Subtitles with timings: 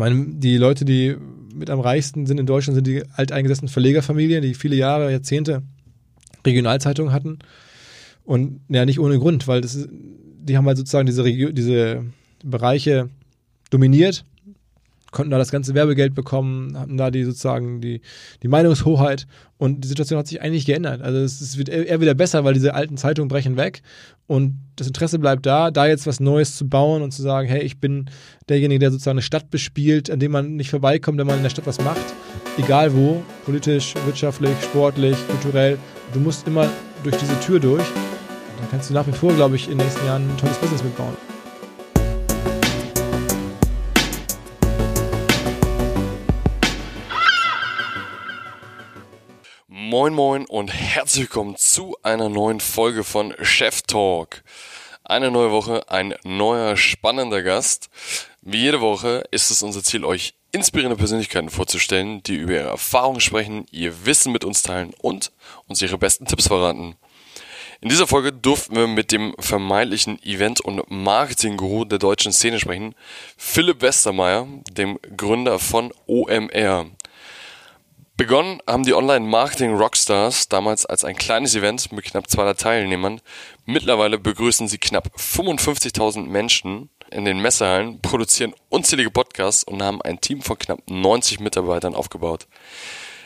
[0.00, 1.16] meine, die Leute, die
[1.54, 5.62] mit am reichsten sind in Deutschland, sind die alteingesessenen Verlegerfamilien, die viele Jahre, Jahrzehnte
[6.44, 7.38] Regionalzeitungen hatten.
[8.24, 9.88] Und ja, nicht ohne Grund, weil das
[10.42, 12.04] die haben halt sozusagen diese, Regio diese
[12.42, 13.08] Bereiche
[13.70, 14.24] dominiert
[15.10, 18.00] konnten da das ganze Werbegeld bekommen, hatten da die sozusagen die,
[18.42, 19.26] die Meinungshoheit
[19.58, 21.02] und die Situation hat sich eigentlich geändert.
[21.02, 23.82] Also es, es wird eher wieder besser, weil diese alten Zeitungen brechen weg
[24.26, 27.62] und das Interesse bleibt da, da jetzt was Neues zu bauen und zu sagen, hey,
[27.62, 28.08] ich bin
[28.48, 31.50] derjenige, der sozusagen eine Stadt bespielt, an dem man nicht vorbeikommt, wenn man in der
[31.50, 32.14] Stadt was macht,
[32.58, 35.78] egal wo, politisch, wirtschaftlich, sportlich, kulturell,
[36.12, 36.68] du musst immer
[37.02, 37.84] durch diese Tür durch.
[38.58, 40.84] Dann kannst du nach wie vor, glaube ich, in den nächsten Jahren ein tolles Business
[40.84, 41.29] mitbauen.
[49.90, 54.44] Moin Moin und herzlich willkommen zu einer neuen Folge von Chef Talk.
[55.02, 57.90] Eine neue Woche, ein neuer spannender Gast.
[58.40, 63.20] Wie jede Woche ist es unser Ziel, euch inspirierende Persönlichkeiten vorzustellen, die über ihre Erfahrungen
[63.20, 65.32] sprechen, ihr Wissen mit uns teilen und
[65.66, 66.94] uns ihre besten Tipps verraten.
[67.80, 72.94] In dieser Folge durften wir mit dem vermeintlichen Event- und Marketing-Guru der deutschen Szene sprechen,
[73.36, 76.86] Philipp Westermeier, dem Gründer von OMR.
[78.20, 83.22] Begonnen haben die Online-Marketing-Rockstars damals als ein kleines Event mit knapp 200 Teilnehmern.
[83.64, 90.20] Mittlerweile begrüßen sie knapp 55.000 Menschen in den Messehallen, produzieren unzählige Podcasts und haben ein
[90.20, 92.46] Team von knapp 90 Mitarbeitern aufgebaut.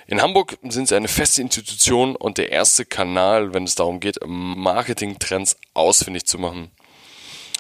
[0.06, 4.20] In Hamburg sind sie eine feste Institution und der erste Kanal, wenn es darum geht,
[4.25, 6.70] Marketing-Trends ausfindig zu machen.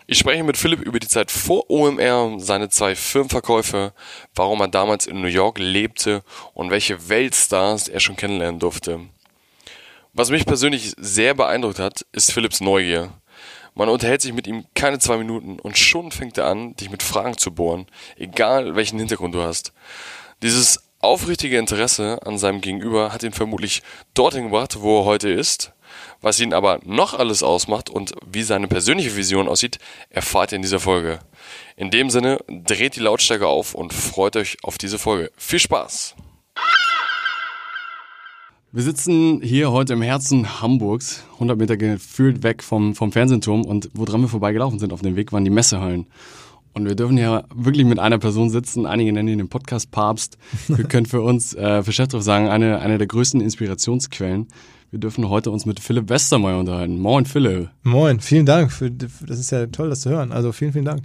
[0.06, 3.94] Ich spreche mit Philipp über die Zeit vor OMR, seine zwei Firmenverkäufe,
[4.34, 9.00] warum er damals in New York lebte und welche Weltstars er schon kennenlernen durfte.
[10.12, 13.14] Was mich persönlich sehr beeindruckt hat, ist Philipps Neugier.
[13.74, 17.02] Man unterhält sich mit ihm keine zwei Minuten und schon fängt er an, dich mit
[17.02, 17.86] Fragen zu bohren,
[18.18, 19.72] egal welchen Hintergrund du hast.
[20.42, 23.82] Dieses aufrichtige Interesse an seinem Gegenüber hat ihn vermutlich
[24.12, 25.73] dorthin gebracht, wo er heute ist
[26.20, 29.78] was ihn aber noch alles ausmacht und wie seine persönliche Vision aussieht,
[30.10, 31.20] erfahrt ihr in dieser Folge.
[31.76, 35.30] In dem Sinne, dreht die Lautstärke auf und freut euch auf diese Folge.
[35.36, 36.14] Viel Spaß!
[38.76, 43.88] Wir sitzen hier heute im Herzen Hamburgs, 100 Meter gefühlt weg vom, vom Fernsehturm und
[43.94, 46.06] woran wir vorbeigelaufen sind auf dem Weg waren die Messehallen.
[46.72, 48.84] Und wir dürfen ja wirklich mit einer Person sitzen.
[48.84, 50.38] Einige nennen ihn den Podcast Papst.
[50.66, 54.48] Wir können für uns, äh, für Chefdorf sagen, eine, eine der größten Inspirationsquellen.
[54.94, 57.00] Wir dürfen heute uns mit Philipp Westermeier unterhalten.
[57.00, 57.68] Moin, Philipp.
[57.82, 58.70] Moin, vielen Dank.
[58.70, 60.30] Für, das ist ja toll, das zu hören.
[60.30, 61.02] Also vielen, vielen Dank.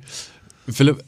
[0.68, 1.04] Philipp,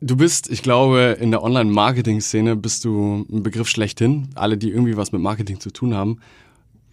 [0.00, 4.28] du bist, ich glaube, in der Online-Marketing-Szene bist du ein Begriff schlechthin.
[4.36, 6.20] Alle, die irgendwie was mit Marketing zu tun haben.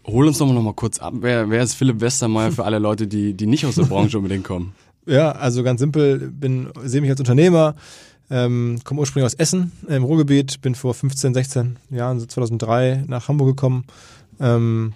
[0.08, 1.14] Hol uns doch mal, noch mal kurz ab.
[1.20, 4.44] Wer, wer ist Philipp Westermeier für alle Leute, die, die nicht aus der Branche unbedingt
[4.44, 4.74] kommen?
[5.06, 7.76] Ja, also ganz simpel, bin, sehe mich als Unternehmer,
[8.30, 13.48] ähm, komme ursprünglich aus Essen im Ruhrgebiet, bin vor 15, 16 Jahren, 2003 nach Hamburg
[13.48, 13.86] gekommen,
[14.42, 14.92] ähm,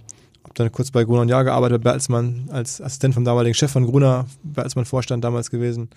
[0.51, 3.85] habe dann kurz bei Gruner und Jahr gearbeitet, Bertelsmann als Assistent vom damaligen Chef von
[3.85, 5.89] Gruner, Bertelsmann Vorstand damals gewesen.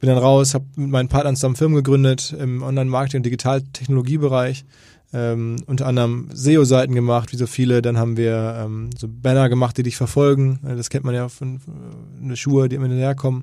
[0.00, 4.64] Bin dann raus, habe mit meinen Partnern zusammen Firmen gegründet im Online-Marketing- und Digital-Technologiebereich.
[5.12, 7.82] Ähm, unter anderem SEO-Seiten gemacht, wie so viele.
[7.82, 10.60] Dann haben wir ähm, so Banner gemacht, die dich verfolgen.
[10.62, 13.42] Das kennt man ja von, von Schuhe, die immer hinterherkommen.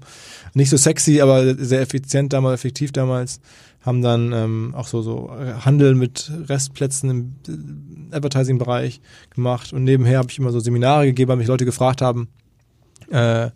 [0.53, 3.41] Nicht so sexy, aber sehr effizient damals, effektiv damals
[3.88, 7.36] haben dann ähm, auch so, so Handel mit Restplätzen im
[8.12, 9.00] äh, Advertising-Bereich
[9.34, 9.72] gemacht.
[9.72, 12.28] Und nebenher habe ich immer so Seminare gegeben, weil mich Leute gefragt haben,
[13.09, 13.50] äh,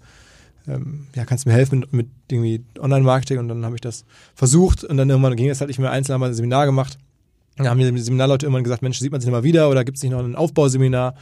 [0.68, 3.40] ähm, ja, kannst du mir helfen mit, mit irgendwie Online-Marketing?
[3.40, 4.86] Und dann habe ich das versucht.
[4.86, 5.92] Und dann irgendwann ging das halt nicht mehr.
[5.92, 6.98] Einzeln, haben wir ein Seminar gemacht.
[7.58, 9.98] Dann haben die Seminarleute irgendwann gesagt, Mensch, sieht man sich nicht mal wieder oder gibt
[9.98, 11.16] es nicht noch ein Aufbauseminar?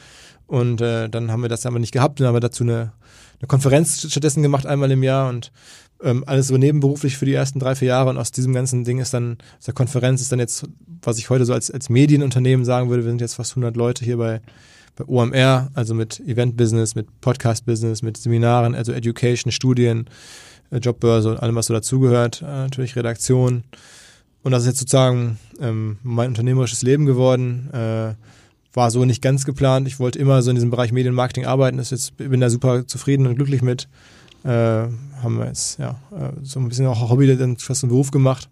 [0.46, 2.94] Und äh, dann haben wir das aber nicht gehabt, dann haben wir dazu eine,
[3.40, 5.30] eine Konferenz stattdessen gemacht, einmal im Jahr.
[5.30, 5.52] Und
[6.04, 9.00] ähm, alles so nebenberuflich für die ersten drei, vier Jahre und aus diesem ganzen Ding
[9.00, 10.66] ist dann, aus der Konferenz ist dann jetzt,
[11.02, 14.06] was ich heute so als, als Medienunternehmen sagen würde, wir sind jetzt fast 100 Leute
[14.06, 14.42] hier bei,
[14.96, 20.10] bei OMR, also mit Event-Business, mit Podcast-Business, mit Seminaren, also Education, Studien,
[20.72, 23.64] äh, Jobbörse und allem, was so dazugehört, äh, natürlich Redaktion.
[24.42, 27.70] Und das ist jetzt sozusagen ähm, mein unternehmerisches Leben geworden.
[27.74, 28.14] Äh,
[28.74, 29.88] war so nicht ganz geplant.
[29.88, 31.78] Ich wollte immer so in diesem Bereich Medienmarketing arbeiten.
[31.78, 33.90] Das jetzt, bin da super zufrieden und glücklich mit
[34.44, 38.12] äh, haben wir jetzt ja äh, so ein bisschen auch Hobby dann fast einen Beruf
[38.12, 38.50] gemacht.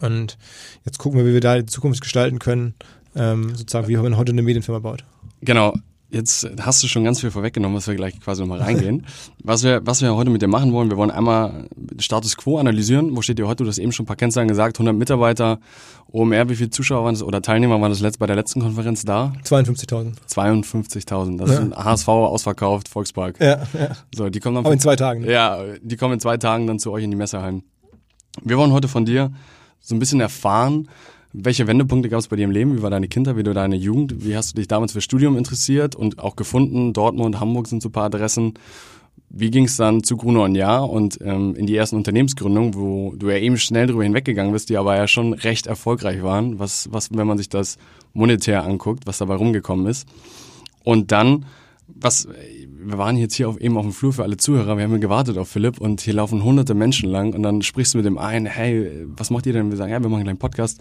[0.00, 0.36] Und
[0.84, 2.74] jetzt gucken wir, wie wir da die Zukunft gestalten können,
[3.14, 5.04] ähm, sozusagen, wie man heute eine Medienfirma baut.
[5.40, 5.74] Genau,
[6.08, 9.06] Jetzt hast du schon ganz viel vorweggenommen, was wir gleich quasi nochmal reingehen.
[9.42, 11.68] was, wir, was wir heute mit dir machen wollen, wir wollen einmal
[11.98, 13.16] Status Quo analysieren.
[13.16, 13.64] Wo steht ihr heute?
[13.64, 14.76] Du hast eben schon ein paar Kennzahlen gesagt.
[14.76, 15.58] 100 Mitarbeiter,
[16.12, 19.04] OMR, wie viele Zuschauer waren das oder Teilnehmer waren das letzt, bei der letzten Konferenz
[19.04, 19.32] da?
[19.44, 20.14] 52.000.
[20.32, 21.38] 52.000.
[21.38, 21.54] Das ja.
[21.56, 23.40] ist ein HSV ausverkauft, Volkspark.
[23.40, 23.96] Ja, ja.
[24.14, 24.64] So, die kommen dann.
[24.64, 25.22] Aber in zwei Tagen.
[25.22, 25.32] Ne?
[25.32, 27.64] Ja, die kommen in zwei Tagen dann zu euch in die Messehallen.
[28.42, 29.32] Wir wollen heute von dir
[29.80, 30.88] so ein bisschen erfahren,
[31.38, 32.78] welche Wendepunkte gab es bei dir im Leben?
[32.78, 33.36] Wie war deine Kindheit?
[33.36, 34.24] Wie war deine Jugend?
[34.24, 36.94] Wie hast du dich damals für Studium interessiert und auch gefunden?
[36.94, 38.54] Dortmund, Hamburg sind so ein paar Adressen.
[39.28, 43.14] Wie ging es dann zu Gruner und Jahr und ähm, in die ersten Unternehmensgründungen, wo
[43.16, 46.90] du ja eben schnell drüber hinweggegangen bist, die aber ja schon recht erfolgreich waren, was,
[46.90, 47.76] was, wenn man sich das
[48.14, 50.08] monetär anguckt, was dabei rumgekommen ist.
[50.84, 51.44] Und dann,
[51.86, 52.28] was,
[52.78, 55.36] wir waren jetzt hier auf, eben auf dem Flur für alle Zuhörer, wir haben gewartet
[55.36, 58.46] auf Philipp und hier laufen hunderte Menschen lang und dann sprichst du mit dem einen,
[58.46, 59.70] hey, was macht ihr denn?
[59.70, 60.80] Wir sagen, ja, wir machen einen kleinen Podcast.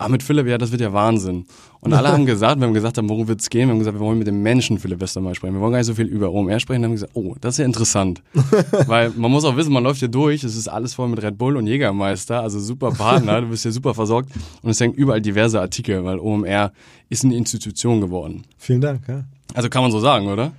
[0.00, 1.44] Ah, mit Philipp, ja, das wird ja Wahnsinn.
[1.80, 3.66] Und alle haben gesagt, wir haben gesagt, worum wird's gehen?
[3.66, 5.54] Wir haben gesagt, wir wollen mit dem Menschen Philipp Westermeier sprechen.
[5.54, 6.82] Wir wollen gar nicht so viel über OMR sprechen.
[6.82, 8.22] Dann haben wir gesagt, oh, das ist ja interessant.
[8.86, 11.36] Weil man muss auch wissen, man läuft hier durch, es ist alles voll mit Red
[11.36, 14.30] Bull und Jägermeister, also super Partner, du bist hier super versorgt
[14.62, 16.72] und es hängen überall diverse Artikel, weil OMR
[17.08, 18.44] ist eine Institution geworden.
[18.56, 19.24] Vielen Dank, ja.
[19.54, 20.52] Also kann man so sagen, oder?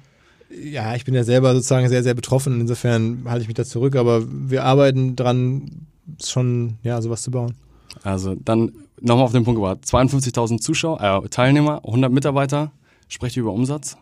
[0.49, 2.59] Ja, ich bin ja selber sozusagen sehr, sehr betroffen.
[2.59, 5.87] Insofern halte ich mich da zurück, aber wir arbeiten dran,
[6.21, 7.53] schon, ja, sowas zu bauen.
[8.03, 8.71] Also dann
[9.01, 9.79] nochmal auf den Punkt gebracht.
[9.85, 12.71] 52.000 Zuschauer, äh, Teilnehmer, 100 Mitarbeiter.
[13.07, 13.97] Sprecht ihr über Umsatz?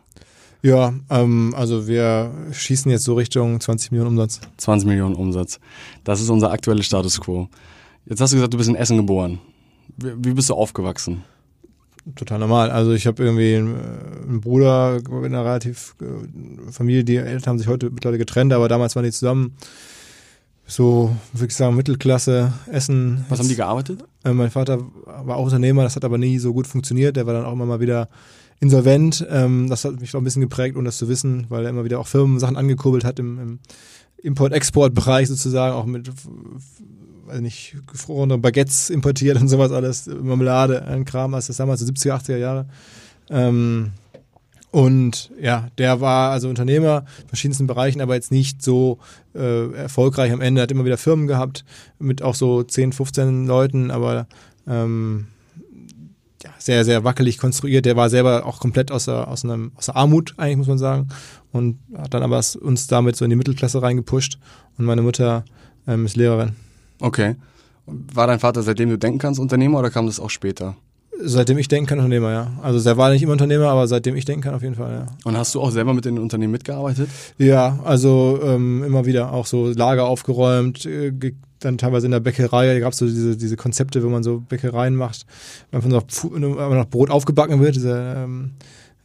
[0.62, 4.42] Ja, ähm, also wir schießen jetzt so Richtung 20 Millionen Umsatz.
[4.58, 5.60] 20 Millionen Umsatz.
[6.04, 7.48] Das ist unser aktueller Status quo.
[8.06, 9.40] Jetzt hast du gesagt, du bist in Essen geboren.
[9.98, 11.24] Wie, bist du aufgewachsen?
[12.16, 12.72] Total normal.
[12.72, 17.60] Also ich habe irgendwie einen, äh, Bruder in einer relativ äh, Familie, die Eltern haben
[17.60, 19.56] sich heute mittlerweile getrennt, aber damals waren die zusammen
[20.70, 23.26] so, würde ich sagen, Mittelklasse, Essen.
[23.30, 24.04] Was haben die gearbeitet?
[24.26, 27.16] Äh, mein Vater war auch Unternehmer, das hat aber nie so gut funktioniert.
[27.16, 28.10] Der war dann auch immer mal wieder
[28.60, 29.26] insolvent.
[29.30, 31.86] Ähm, das hat mich auch ein bisschen geprägt, ohne das zu wissen, weil er immer
[31.86, 33.60] wieder auch Firmensachen angekurbelt hat im, im
[34.22, 36.10] Import-Export-Bereich sozusagen, auch mit,
[37.28, 41.86] weiß nicht, gefrorene Baguettes importiert und sowas alles, Marmelade, ein Kram, als das damals so
[41.86, 42.68] 70er, 80er Jahre.
[43.30, 43.92] Ähm,
[44.78, 49.00] und ja, der war also Unternehmer in verschiedensten Bereichen, aber jetzt nicht so
[49.34, 50.62] äh, erfolgreich am Ende.
[50.62, 51.66] Hat immer wieder Firmen gehabt
[51.98, 54.28] mit auch so 10, 15 Leuten, aber
[54.68, 55.30] ähm,
[56.44, 57.88] ja, sehr, sehr wackelig konstruiert.
[57.88, 60.78] Der war selber auch komplett aus der, aus, einem, aus der Armut, eigentlich muss man
[60.78, 61.08] sagen.
[61.52, 64.38] Und hat dann aber uns damit so in die Mittelklasse reingepusht.
[64.78, 65.44] Und meine Mutter
[65.88, 66.56] ähm, ist Lehrerin.
[67.02, 67.36] Okay.
[67.88, 70.76] War dein Vater, seitdem du denken kannst, Unternehmer oder kam das auch später?
[71.20, 72.52] Seitdem ich denken kann, Unternehmer, ja.
[72.62, 75.06] Also er war nicht immer Unternehmer, aber seitdem ich denken kann, auf jeden Fall, ja.
[75.24, 77.10] Und hast du auch selber mit den Unternehmen mitgearbeitet?
[77.38, 81.12] Ja, also ähm, immer wieder auch so Lager aufgeräumt, äh,
[81.60, 84.42] dann teilweise in der Bäckerei, da gab es so diese, diese Konzepte, wo man so
[84.42, 85.26] Bäckereien macht,
[85.72, 86.04] einfach noch,
[86.38, 88.52] noch Brot aufgebacken wird, diese ähm,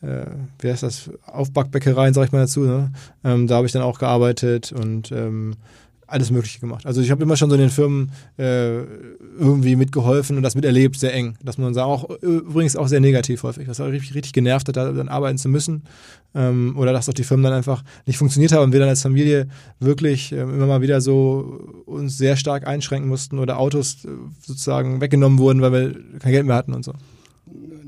[0.02, 0.26] äh,
[0.58, 2.92] wie heißt das, Aufbackbäckereien, sag ich mal dazu, ne?
[3.24, 5.54] Ähm, da habe ich dann auch gearbeitet und ähm,
[6.12, 6.86] alles Mögliche gemacht.
[6.86, 8.82] Also ich habe immer schon so in den Firmen äh,
[9.38, 11.36] irgendwie mitgeholfen und das miterlebt, sehr eng.
[11.42, 14.92] Dass man sagt, auch übrigens auch sehr negativ häufig, was richtig, richtig genervt hat, da
[14.92, 15.84] dann arbeiten zu müssen.
[16.34, 19.02] Ähm, oder dass auch die Firmen dann einfach nicht funktioniert haben und wir dann als
[19.02, 19.48] Familie
[19.80, 24.08] wirklich äh, immer mal wieder so uns sehr stark einschränken mussten oder Autos äh,
[24.40, 26.92] sozusagen weggenommen wurden, weil wir kein Geld mehr hatten und so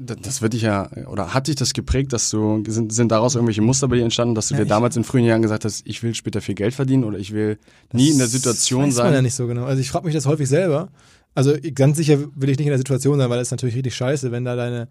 [0.05, 3.63] das wird dich ja, oder hat dich das geprägt, dass du, sind, sind daraus irgendwelche
[3.63, 6.03] Muster bei dir entstanden, dass du ja, dir damals in frühen Jahren gesagt hast, ich
[6.03, 7.59] will später viel Geld verdienen oder ich will
[7.93, 9.05] nie in der Situation weiß sein?
[9.05, 9.65] Das man ja nicht so genau.
[9.65, 10.89] Also ich frage mich das häufig selber.
[11.35, 13.95] Also ganz sicher will ich nicht in der Situation sein, weil das ist natürlich richtig
[13.97, 14.89] scheiße, wenn da deine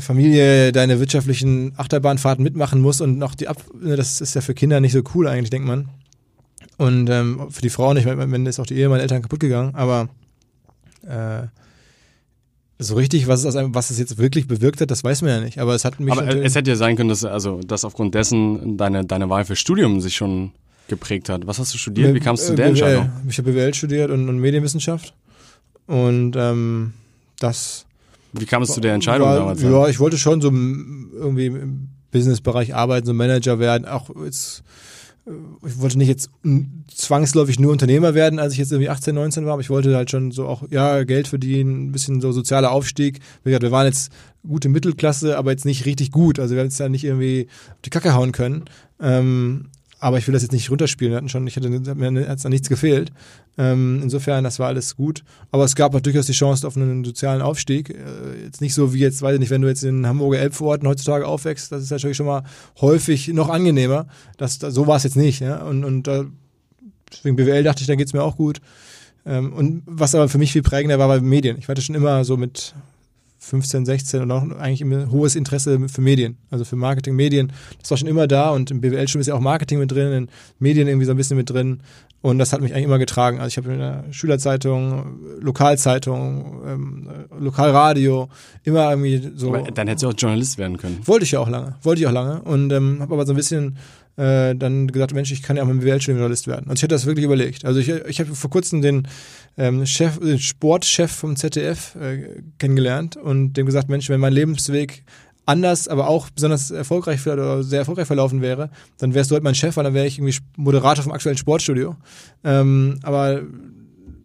[0.00, 4.54] Familie deine wirtschaftlichen Achterbahnfahrten mitmachen muss und noch die Ab, ne, das ist ja für
[4.54, 5.88] Kinder nicht so cool eigentlich, denkt man.
[6.78, 9.74] Und ähm, für die Frau nicht, Ende ist auch die Ehe meiner Eltern kaputt gegangen,
[9.74, 10.08] aber
[11.06, 11.46] äh,
[12.82, 15.58] so richtig, was es, was es jetzt wirklich bewirkt hat, das weiß man ja nicht.
[15.58, 16.12] Aber es hat mich.
[16.12, 19.56] Aber es hätte ja sein können, dass, also, dass aufgrund dessen deine, deine Wahl für
[19.56, 20.52] Studium sich schon
[20.88, 21.46] geprägt hat.
[21.46, 22.14] Was hast du studiert?
[22.14, 23.10] Wie kamst du zu der Entscheidung?
[23.28, 25.14] Ich habe BWL studiert und, und Medienwissenschaft.
[25.86, 26.92] Und ähm,
[27.38, 27.86] das.
[28.32, 29.62] Wie kam es zu der Entscheidung war, damals?
[29.62, 33.86] Ja, ich wollte schon so irgendwie im Businessbereich arbeiten, so Manager werden.
[33.86, 34.62] Auch jetzt äh,
[35.24, 36.30] ich wollte nicht jetzt
[36.92, 40.10] zwangsläufig nur Unternehmer werden, als ich jetzt irgendwie 18, 19 war, aber ich wollte halt
[40.10, 43.20] schon so auch, ja, Geld verdienen, ein bisschen so sozialer Aufstieg.
[43.44, 44.12] Wir waren jetzt
[44.46, 46.40] gute Mittelklasse, aber jetzt nicht richtig gut.
[46.40, 48.64] Also wir haben jetzt ja nicht irgendwie auf die Kacke hauen können.
[49.00, 49.66] Ähm,
[50.02, 51.12] aber ich will das jetzt nicht runterspielen.
[51.12, 53.12] Wir hatten schon, ich hatte, mir hat da nichts gefehlt.
[53.56, 55.22] Ähm, insofern, das war alles gut.
[55.52, 57.90] Aber es gab auch durchaus die Chance auf einen sozialen Aufstieg.
[57.90, 60.88] Äh, jetzt nicht so wie jetzt, weiß ich nicht, wenn du jetzt in Hamburger Elbvororten
[60.88, 62.42] heutzutage aufwächst, das ist natürlich schon mal
[62.80, 64.08] häufig noch angenehmer.
[64.38, 65.38] Das, so war es jetzt nicht.
[65.38, 65.62] Ja?
[65.62, 66.24] Und, und äh,
[67.12, 68.60] deswegen BWL dachte ich, da geht's mir auch gut.
[69.24, 71.58] Ähm, und was aber für mich viel prägender war, war Medien.
[71.58, 72.74] Ich hatte schon immer so mit
[73.42, 77.52] 15, 16 und auch eigentlich immer hohes Interesse für Medien, also für Marketing, Medien.
[77.80, 80.28] Das war schon immer da und im BWL-Studium ist ja auch Marketing mit drin, in
[80.60, 81.80] Medien irgendwie so ein bisschen mit drin.
[82.20, 83.40] Und das hat mich eigentlich immer getragen.
[83.40, 88.28] Also ich habe in der Schülerzeitung, Lokalzeitung, ähm, Lokalradio,
[88.62, 89.48] immer irgendwie so.
[89.48, 91.00] Aber dann hättest du auch Journalist werden können.
[91.04, 92.42] Wollte ich ja auch lange, wollte ich auch lange.
[92.42, 93.76] Und ähm, habe aber so ein bisschen
[94.16, 96.64] äh, dann gesagt, Mensch, ich kann ja auch mal BWL-Studium Journalist werden.
[96.68, 97.64] Also ich hatte das wirklich überlegt.
[97.64, 99.08] Also ich, ich habe vor kurzem den
[99.56, 105.04] ähm, Chef, den Sportchef vom ZDF äh, kennengelernt und dem gesagt, Mensch, wenn mein Lebensweg
[105.46, 109.54] anders, aber auch besonders erfolgreich oder sehr erfolgreich verlaufen wäre, dann wärst du heute mein
[109.54, 111.96] Chef, weil dann wäre ich irgendwie Moderator vom aktuellen Sportstudio.
[112.44, 113.42] Ähm, aber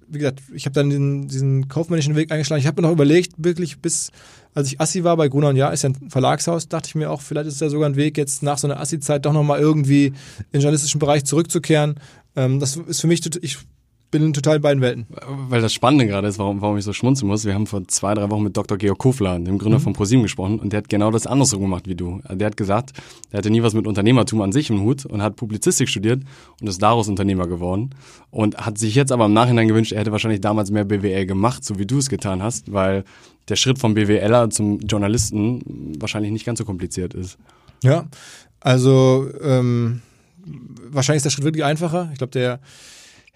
[0.09, 2.61] wie gesagt, ich habe dann diesen, diesen kaufmännischen Weg eingeschlagen.
[2.61, 4.11] Ich habe mir noch überlegt, wirklich bis,
[4.57, 7.11] als ich Assi war bei Gruner und Ja, ist ja ein Verlagshaus, dachte ich mir
[7.11, 10.07] auch, vielleicht ist da sogar ein Weg, jetzt nach so einer Assi-Zeit doch nochmal irgendwie
[10.07, 10.13] in
[10.51, 11.99] den journalistischen Bereich zurückzukehren.
[12.35, 13.59] Ähm, das ist für mich, ich
[14.09, 15.05] bin in total beiden Welten.
[15.49, 17.45] Weil das Spannende gerade ist, warum, warum ich so schmunzeln muss.
[17.45, 18.77] Wir haben vor zwei, drei Wochen mit Dr.
[18.77, 19.83] Georg Kofler, dem Gründer mhm.
[19.83, 22.21] von ProSieben, gesprochen und der hat genau das andersrum gemacht wie du.
[22.29, 22.93] Der hat gesagt,
[23.31, 26.23] er hatte nie was mit Unternehmertum an sich im Hut und hat Publizistik studiert
[26.61, 27.91] und ist daraus Unternehmer geworden
[28.31, 31.65] und hat sich jetzt aber im Nachhinein gewünscht, er hätte wahrscheinlich damals mehr BWL gemacht,
[31.65, 33.03] so wie du es getan hast, weil
[33.49, 37.37] der Schritt vom BWLer zum Journalisten wahrscheinlich nicht ganz so kompliziert ist.
[37.83, 38.07] Ja,
[38.59, 40.01] also ähm,
[40.89, 42.09] wahrscheinlich ist der Schritt wirklich einfacher.
[42.11, 42.59] Ich glaube, der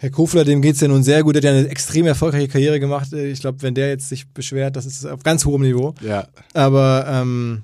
[0.02, 2.80] Herr Kofler, dem geht's ja nun sehr gut, der hat ja eine extrem erfolgreiche Karriere
[2.80, 3.14] gemacht.
[3.14, 5.94] Ich glaube, wenn der jetzt sich beschwert, das ist auf ganz hohem Niveau.
[6.02, 6.28] Ja.
[6.56, 7.62] Aber ähm,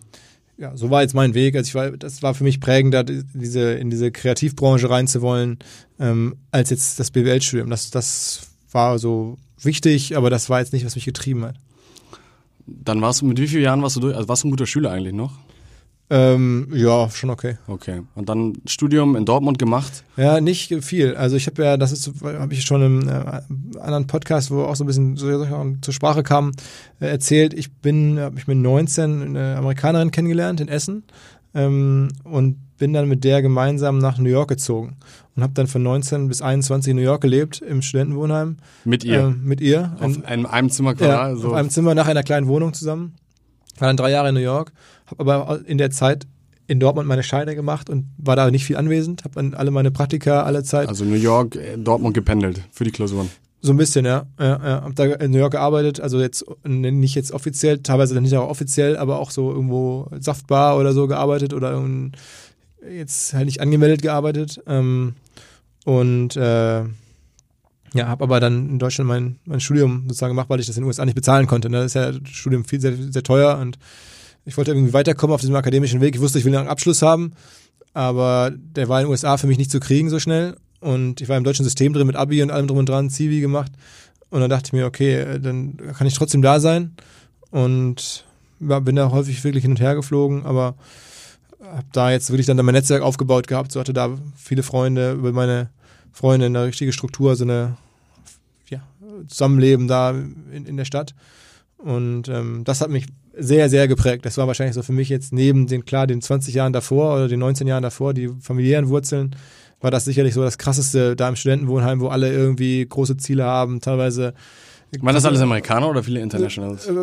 [0.56, 1.56] ja, so war jetzt mein Weg.
[1.56, 5.58] Also ich war, das war für mich prägender, diese, in diese Kreativbranche reinzuwollen,
[6.00, 7.72] ähm, als jetzt das BWL-Studium.
[7.72, 11.56] Das, das war so wichtig, aber das war jetzt nicht, was mich getrieben hat.
[12.68, 14.16] Dann warst du, mit wie vielen Jahren warst du durch?
[14.16, 15.40] Also warst du ein guter Schüler eigentlich noch?
[16.10, 17.58] Ähm, ja, schon okay.
[17.68, 18.02] Okay.
[18.16, 20.06] Und dann Studium in Dortmund gemacht?
[20.16, 21.16] Ja, nicht viel.
[21.16, 24.76] Also ich habe ja, das ist, habe ich schon im äh, anderen Podcast, wo auch
[24.76, 25.46] so ein bisschen so,
[25.82, 26.54] zur Sprache kam,
[27.02, 27.54] äh, erzählt.
[27.54, 31.04] Ich bin, habe ich mit 19 eine Amerikanerin kennengelernt in Essen
[31.54, 34.96] ähm, und bin dann mit der gemeinsam nach New York gezogen
[35.36, 38.58] und habe dann von 19 bis 21 in New York gelebt im Studentenwohnheim.
[38.86, 39.20] Mit ihr?
[39.20, 39.98] Äh, mit ihr.
[40.00, 41.10] Auf einem, einem Zimmer quasi?
[41.10, 41.50] Ja, so.
[41.50, 43.16] auf einem Zimmer nach einer kleinen Wohnung zusammen.
[43.78, 44.72] War dann drei Jahre in New York
[45.08, 46.28] habe aber in der Zeit
[46.68, 49.90] in Dortmund meine Scheine gemacht und war da nicht viel anwesend, habe dann alle meine
[49.90, 50.90] Praktika alle Zeit.
[50.90, 53.30] Also New York, äh, Dortmund gependelt für die Klausuren.
[53.62, 54.28] So ein bisschen, ja.
[54.40, 54.84] ja, ja.
[54.84, 58.50] Hab da in New York gearbeitet, also jetzt nicht jetzt offiziell, teilweise dann nicht auch
[58.50, 61.84] offiziell, aber auch so irgendwo Saftbar oder so gearbeitet oder
[62.90, 64.62] jetzt halt nicht angemeldet gearbeitet.
[64.68, 65.16] Ähm,
[65.86, 66.84] und äh,
[67.94, 70.84] ja, habe aber dann in Deutschland mein, mein Studium sozusagen gemacht, weil ich das in
[70.84, 71.70] den USA nicht bezahlen konnte.
[71.70, 71.78] Ne?
[71.78, 73.80] Das ist ja das Studium viel sehr, sehr teuer und
[74.48, 76.16] ich wollte irgendwie weiterkommen auf diesem akademischen Weg.
[76.16, 77.34] Ich wusste, ich will einen Abschluss haben,
[77.94, 80.56] aber der war in den USA für mich nicht zu kriegen so schnell.
[80.80, 83.42] Und ich war im deutschen System drin mit Abi und allem drum und dran, Zivi
[83.42, 83.74] gemacht.
[84.30, 86.96] Und dann dachte ich mir, okay, dann kann ich trotzdem da sein.
[87.52, 88.24] Und
[88.60, 90.76] bin da häufig wirklich hin und her geflogen, aber
[91.62, 93.74] habe da jetzt wirklich dann mein Netzwerk aufgebaut gehabt.
[93.74, 95.70] So hatte da viele Freunde über meine
[96.14, 97.76] Freunde eine richtige Struktur, so eine
[98.70, 98.80] ja,
[99.28, 101.14] Zusammenleben da in, in der Stadt.
[101.78, 103.06] Und ähm, das hat mich
[103.38, 104.26] sehr, sehr geprägt.
[104.26, 107.28] Das war wahrscheinlich so für mich jetzt neben den, klar, den 20 Jahren davor oder
[107.28, 109.36] den 19 Jahren davor, die familiären Wurzeln,
[109.80, 113.80] war das sicherlich so das krasseste da im Studentenwohnheim, wo alle irgendwie große Ziele haben,
[113.80, 114.34] teilweise.
[115.00, 116.88] Waren das alles Amerikaner oder viele Internationals?
[116.88, 116.94] Äh,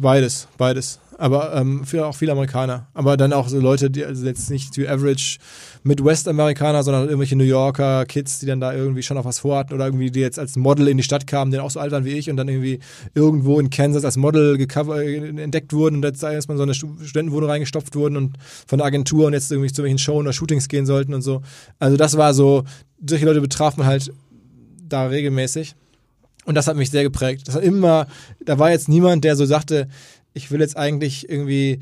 [0.00, 2.86] beides, beides aber ähm, für auch viele Amerikaner.
[2.94, 5.38] Aber dann auch so Leute, die also jetzt nicht die Average
[5.82, 9.84] Midwest-Amerikaner, sondern irgendwelche New Yorker Kids, die dann da irgendwie schon noch was vorhatten oder
[9.84, 12.12] irgendwie die jetzt als Model in die Stadt kamen, die auch so alt waren wie
[12.12, 12.80] ich und dann irgendwie
[13.14, 17.94] irgendwo in Kansas als Model äh, entdeckt wurden und jetzt erstmal so eine Studentenwohnung reingestopft
[17.94, 21.12] wurden und von der Agentur und jetzt irgendwie zu welchen Shows oder Shootings gehen sollten
[21.12, 21.42] und so.
[21.78, 22.64] Also das war so,
[23.06, 24.10] solche Leute betraf man halt
[24.88, 25.74] da regelmäßig.
[26.50, 27.46] Und das hat mich sehr geprägt.
[27.46, 28.08] Das hat immer,
[28.44, 29.86] da war jetzt niemand, der so sagte,
[30.34, 31.78] ich will jetzt eigentlich irgendwie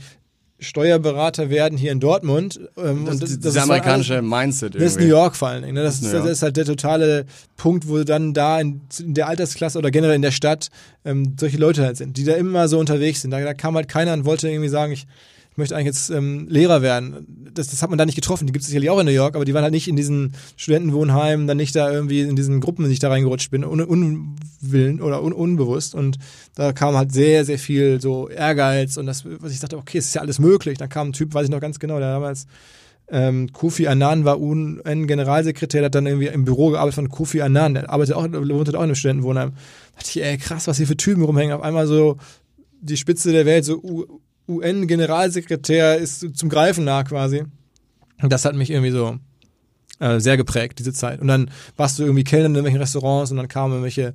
[0.61, 2.61] Steuerberater werden hier in Dortmund.
[2.77, 4.75] Ähm, das, und das, das, das amerikanische alles, Mindset.
[4.75, 4.85] Irgendwie.
[4.85, 5.73] Das ist New York vor allen Dingen.
[5.73, 5.83] Ne?
[5.83, 7.25] Das, ist, das, ist, halt der totale
[7.57, 10.69] Punkt, wo dann da in, in der Altersklasse oder generell in der Stadt
[11.07, 13.31] ähm, solche Leute halt sind, die da immer so unterwegs sind.
[13.31, 15.07] Da, da kam halt keiner und wollte irgendwie sagen, ich
[15.59, 17.27] möchte eigentlich jetzt ähm, Lehrer werden.
[17.53, 18.47] Das, das hat man da nicht getroffen.
[18.47, 20.35] Die gibt es sicherlich auch in New York, aber die waren halt nicht in diesen
[20.57, 23.81] Studentenwohnheimen, dann nicht da irgendwie in diesen Gruppen, in die ich da reingerutscht bin, un,
[23.81, 25.95] unwillen oder un, unbewusst.
[25.95, 26.19] Und
[26.55, 30.07] da kam halt sehr, sehr viel so Ehrgeiz und das, was ich dachte, okay, es
[30.07, 30.79] ist ja alles möglich.
[30.79, 32.47] Dann kam ein Typ, weiß ich noch ganz genau, der damals
[33.11, 37.91] ähm, Kofi Annan war UN-Generalsekretär, hat dann irgendwie im Büro gearbeitet von Kofi Annan, der
[37.91, 39.50] arbeitet auch, wohnt auch in einem Studentenwohnheim.
[39.50, 41.55] Da dachte ich, ey, krass, was hier für Typen rumhängen.
[41.55, 42.19] Auf einmal so
[42.81, 47.45] die Spitze der Welt, so UN-Generalsekretär ist zum Greifen nah quasi.
[48.21, 49.19] Und das hat mich irgendwie so
[50.00, 51.21] äh, sehr geprägt, diese Zeit.
[51.21, 54.14] Und dann warst du irgendwie Kellner in irgendwelchen Restaurants und dann kamen irgendwelche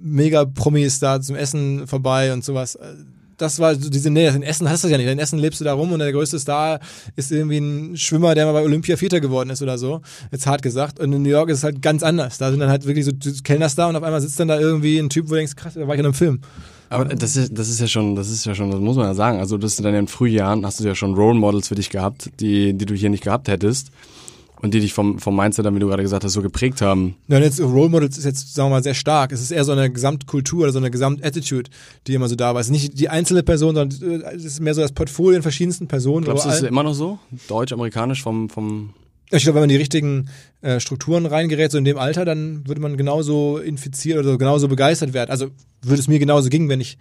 [0.00, 2.78] Mega-Promis da zum Essen vorbei und sowas.
[3.38, 4.30] Das war so diese Nähe.
[4.30, 5.08] In Essen hast du das ja nicht.
[5.08, 6.80] In Essen lebst du da rum und der größte Star
[7.16, 10.00] ist irgendwie ein Schwimmer, der mal bei Olympia Vierter geworden ist oder so.
[10.30, 11.00] Jetzt hart gesagt.
[11.00, 12.38] Und in New York ist es halt ganz anders.
[12.38, 14.98] Da sind dann halt wirklich so Kellners da und auf einmal sitzt dann da irgendwie
[14.98, 16.40] ein Typ, wo du denkst, krass, da war ich in einem Film.
[16.92, 19.14] Aber das ist, das ist ja schon, das ist ja schon, das muss man ja
[19.14, 19.38] sagen.
[19.38, 22.30] Also, das in deinen frühen Jahren hast du ja schon Role Models für dich gehabt,
[22.40, 23.90] die, die du hier nicht gehabt hättest.
[24.60, 27.16] Und die dich vom, vom Mindset, dann, wie du gerade gesagt hast, so geprägt haben.
[27.26, 29.32] Ja, und jetzt Role Models ist jetzt, sagen wir mal, sehr stark.
[29.32, 31.68] Es ist eher so eine Gesamtkultur oder so eine Gesamtattitude,
[32.06, 32.60] die immer so da war.
[32.60, 35.88] Es ist nicht die einzelne Person, sondern es ist mehr so das Portfolio in verschiedensten
[35.88, 36.24] Personen.
[36.24, 37.18] Glaubst du, ist es immer noch so?
[37.48, 38.90] Deutsch, amerikanisch vom, vom
[39.34, 40.28] Ich glaube, wenn man die richtigen
[40.60, 44.68] äh, Strukturen reingerät, so in dem Alter, dann würde man genauso infiziert oder so genauso
[44.68, 45.30] begeistert werden.
[45.30, 45.48] Also
[45.80, 46.98] würde es mir genauso gehen, wenn ich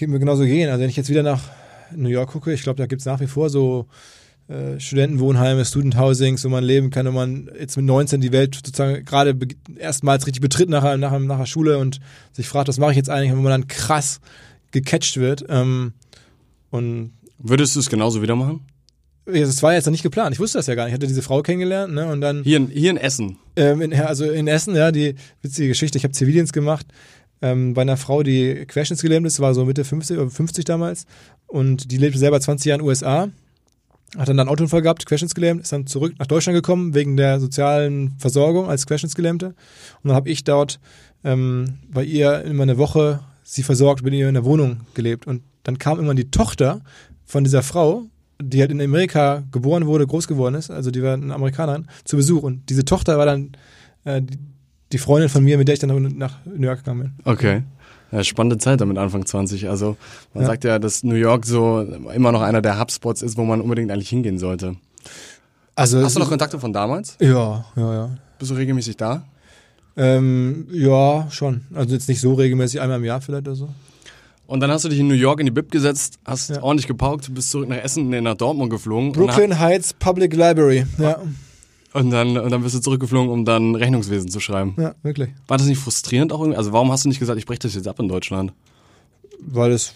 [0.00, 0.70] mir genauso gehen.
[0.70, 1.42] Also wenn ich jetzt wieder nach
[1.94, 3.88] New York gucke, ich glaube, da gibt es nach wie vor so
[4.48, 8.54] äh, Studentenwohnheime, Student Housings, wo man leben kann, wo man jetzt mit 19 die Welt
[8.54, 9.36] sozusagen gerade
[9.76, 12.00] erstmals richtig betritt nach, nach, nach der Schule und
[12.32, 14.20] sich fragt, was mache ich jetzt eigentlich, wo man dann krass
[14.70, 15.44] gecatcht wird.
[15.50, 15.92] Ähm,
[16.70, 18.60] und Würdest du es genauso wieder machen?
[19.32, 20.34] Das war jetzt noch nicht geplant.
[20.34, 20.92] Ich wusste das ja gar nicht.
[20.92, 22.06] Ich hatte diese Frau kennengelernt, ne?
[22.06, 23.38] Und dann Hier in, hier in Essen.
[23.56, 25.98] ähm, in, also in Essen, ja, die witzige Geschichte.
[25.98, 26.86] Ich habe Zivildienst gemacht
[27.42, 31.06] ähm, bei einer Frau, die querschnittsgelähmt ist, war so Mitte 50 oder 50 damals
[31.46, 33.28] und die lebte selber 20 Jahre in den USA.
[34.16, 37.40] Hat dann da einen Autounfall gehabt, querschnittsgelähmt, ist dann zurück nach Deutschland gekommen wegen der
[37.40, 39.48] sozialen Versorgung als Querschnittsgelähmte.
[39.48, 39.54] Und
[40.08, 40.80] dann habe ich dort
[41.24, 45.26] ähm, bei ihr immer eine Woche sie versorgt, bin ihr in der Wohnung gelebt.
[45.26, 46.80] Und dann kam irgendwann die Tochter
[47.24, 48.04] von dieser Frau,
[48.40, 52.16] die halt in Amerika geboren wurde, groß geworden ist, also die war eine Amerikanerin, zu
[52.16, 52.42] Besuch.
[52.42, 53.52] Und diese Tochter war dann
[54.04, 54.22] äh,
[54.92, 57.12] die, Freundin von mir, mit der ich dann nach New York gegangen bin.
[57.24, 57.62] Okay.
[58.10, 59.68] Ja, spannende Zeit damit Anfang 20.
[59.68, 59.96] Also
[60.32, 60.48] man Ja.
[60.48, 61.80] sagt ja, dass New York so
[62.14, 64.76] immer noch einer der Hubspots ist, wo man unbedingt eigentlich hingehen sollte.
[65.74, 67.16] Also Hast du noch Kontakte von damals?
[67.20, 68.10] Ja, ja, ja.
[68.38, 69.24] Bist du regelmäßig da?
[69.96, 71.62] Ähm, ja, schon.
[71.74, 73.68] Also jetzt nicht so regelmäßig, einmal im Jahr vielleicht oder so.
[74.48, 76.62] Und dann hast du dich in New York in die Bib gesetzt, hast Ja.
[76.62, 79.12] ordentlich gepaukt, bist zurück nach Essen, nee, nach Dortmund geflogen.
[79.12, 80.86] Brooklyn Heights Public Library.
[80.98, 81.20] Ja,
[81.92, 84.74] Und, dann, und dann bist du zurückgeflogen, um dann Rechnungswesen zu schreiben.
[84.78, 85.28] ja, wirklich.
[85.46, 86.56] War das nicht frustrierend auch irgendwie?
[86.56, 88.52] Also warum hast du nicht gesagt, ich breche das jetzt ab in Deutschland?
[89.40, 89.92] Weil es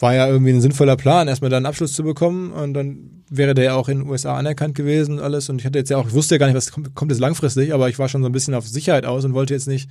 [0.00, 3.54] war ja irgendwie ein sinnvoller Plan, erstmal da einen Abschluss zu bekommen und dann wäre
[3.54, 5.48] der ja auch in den USA anerkannt gewesen und alles.
[5.48, 7.20] Und ich hatte jetzt ja auch, ich wusste ja gar nicht, was kommt, kommt jetzt
[7.20, 9.88] langfristig, aber ich war schon so ein bisschen auf Sicherheit aus und wollte jetzt nicht,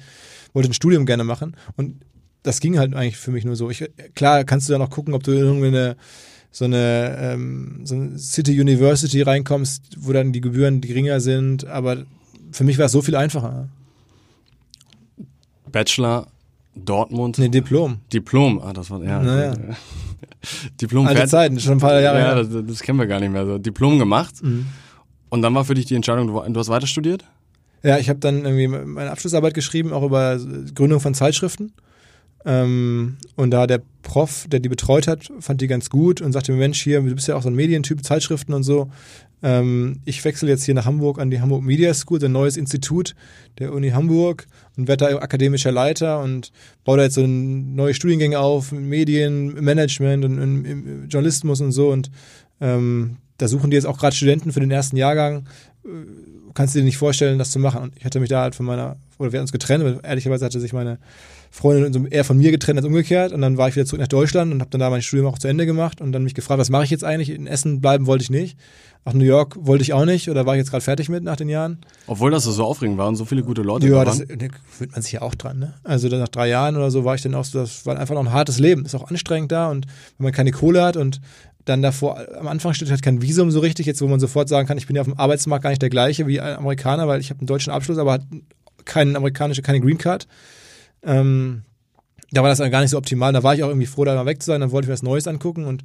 [0.53, 1.55] wollte ein Studium gerne machen.
[1.77, 2.01] Und
[2.45, 3.69] das ging halt eigentlich für mich nur so.
[3.69, 3.83] Ich,
[4.13, 5.95] klar kannst du dann auch gucken, ob du in irgendeine
[6.51, 12.05] so eine, ähm, so eine City University reinkommst, wo dann die Gebühren geringer sind, aber
[12.51, 13.67] für mich war es so viel einfacher.
[15.69, 16.27] Bachelor,
[16.75, 17.99] Dortmund, Nee, Diplom.
[18.13, 18.61] Diplom.
[18.61, 19.21] Ah, das war, ja.
[19.21, 19.53] Naja.
[20.81, 21.27] Diplom Alte.
[21.27, 23.57] Zeiten, schon ein paar Jahre Ja, das, das kennen wir gar nicht mehr so.
[23.57, 24.41] Diplom gemacht.
[24.41, 24.67] Mhm.
[25.29, 27.25] Und dann war für dich die Entscheidung, du, du hast weiter studiert?
[27.83, 30.39] Ja, ich habe dann irgendwie meine Abschlussarbeit geschrieben, auch über
[30.73, 31.73] Gründung von Zeitschriften.
[32.45, 36.51] Ähm, und da der Prof, der die betreut hat, fand die ganz gut und sagte
[36.51, 38.89] mir, Mensch, hier, du bist ja auch so ein Medientyp, Zeitschriften und so.
[39.41, 43.15] Ähm, ich wechsle jetzt hier nach Hamburg an die Hamburg Media School, ein neues Institut
[43.57, 44.45] der Uni Hamburg
[44.77, 46.51] und werde da akademischer Leiter und
[46.83, 51.89] baue da jetzt so neue Studiengänge auf, Medien, Management und, und, und Journalismus und so.
[51.89, 52.11] Und
[52.61, 55.47] ähm, da suchen die jetzt auch gerade Studenten für den ersten Jahrgang
[56.55, 57.83] kannst du dir nicht vorstellen, das zu machen.
[57.83, 60.45] Und ich hatte mich da halt von meiner, oder wir hatten uns getrennt, aber ehrlicherweise
[60.45, 60.97] hatte sich meine
[61.55, 63.31] Freundin eher von mir getrennt als umgekehrt.
[63.31, 65.39] Und dann war ich wieder zurück nach Deutschland und habe dann da mein Studium auch
[65.39, 67.29] zu Ende gemacht und dann mich gefragt, was mache ich jetzt eigentlich?
[67.29, 68.57] In Essen bleiben wollte ich nicht.
[69.05, 71.37] Nach New York wollte ich auch nicht oder war ich jetzt gerade fertig mit nach
[71.37, 71.77] den Jahren.
[72.07, 74.37] Obwohl das so aufregend war und so viele gute Leute Ja, da das waren.
[74.37, 75.59] da gewöhnt man sich ja auch dran.
[75.59, 75.75] Ne?
[75.85, 78.15] Also dann nach drei Jahren oder so war ich dann auch so, das war einfach
[78.15, 78.83] noch ein hartes Leben.
[78.83, 79.85] Ist auch anstrengend da und
[80.17, 81.21] wenn man keine Kohle hat und
[81.63, 84.67] dann davor am Anfang steht halt kein Visum so richtig, jetzt wo man sofort sagen
[84.67, 87.21] kann, ich bin ja auf dem Arbeitsmarkt gar nicht der gleiche wie ein Amerikaner, weil
[87.21, 88.23] ich habe einen deutschen Abschluss, aber hat
[88.83, 90.27] keinen amerikanische, keine Green Card.
[91.05, 91.63] Ähm,
[92.31, 93.31] da war das dann gar nicht so optimal.
[93.33, 94.61] Da war ich auch irgendwie froh, da mal weg zu sein.
[94.61, 95.83] Dann wollte ich mir was Neues angucken und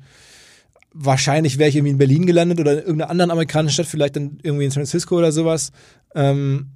[0.92, 4.38] wahrscheinlich wäre ich irgendwie in Berlin gelandet oder in irgendeiner anderen amerikanischen Stadt, vielleicht dann
[4.42, 5.70] irgendwie in San Francisco oder sowas.
[6.14, 6.70] Ähm,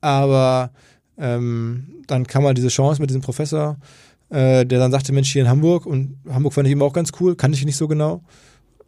[0.00, 0.70] aber
[1.18, 3.76] ähm, dann kam halt diese Chance mit diesem Professor,
[4.30, 7.12] äh, der dann sagte, Mensch, hier in Hamburg und Hamburg fand ich eben auch ganz
[7.20, 8.22] cool, kannte ich nicht so genau.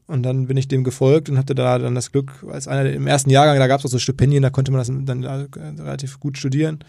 [0.06, 3.06] Und dann bin ich dem gefolgt und hatte da dann das Glück, als einer im
[3.06, 5.46] ersten Jahrgang, da gab es auch so Stipendien, da konnte man das dann äh,
[5.80, 6.80] relativ gut studieren.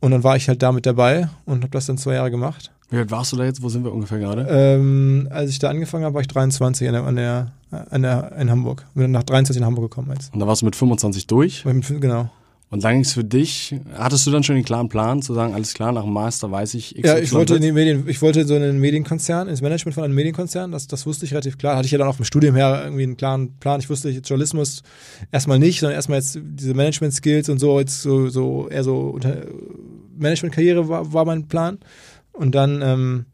[0.00, 2.70] Und dann war ich halt da mit dabei und habe das dann zwei Jahre gemacht.
[2.90, 3.62] Wie alt warst du da jetzt?
[3.62, 4.46] Wo sind wir ungefähr gerade?
[4.48, 7.52] Ähm, als ich da angefangen habe, war ich 23 an der, an der,
[7.90, 8.84] an der, in Hamburg.
[8.94, 10.32] Bin dann nach 23 in Hamburg gekommen jetzt.
[10.32, 11.64] Und da warst du mit 25 durch.
[11.64, 12.30] Mit- Genau.
[12.68, 15.54] Und dann ging es für dich, hattest du dann schon den klaren Plan, zu sagen,
[15.54, 18.20] alles klar, nach dem Master weiß ich XY Ja, ich wollte in die Medien, ich
[18.22, 21.58] wollte in so einen Medienkonzern, ins Management von einem Medienkonzern, das, das wusste ich relativ
[21.58, 21.76] klar.
[21.76, 23.78] Hatte ich ja dann auch im Studium her irgendwie einen klaren Plan.
[23.78, 24.82] Ich wusste jetzt Journalismus
[25.30, 29.16] erstmal nicht, sondern erstmal jetzt diese Management-Skills und so, jetzt so, so eher so
[30.18, 31.78] Management-Karriere war, war mein Plan.
[32.32, 33.26] Und dann ähm,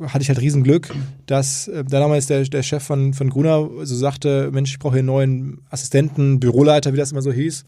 [0.00, 0.94] hatte ich halt Riesenglück,
[1.26, 4.94] dass äh, da damals der, der Chef von, von Gruner so sagte, Mensch, ich brauche
[4.94, 7.64] hier einen neuen Assistenten, Büroleiter, wie das immer so hieß.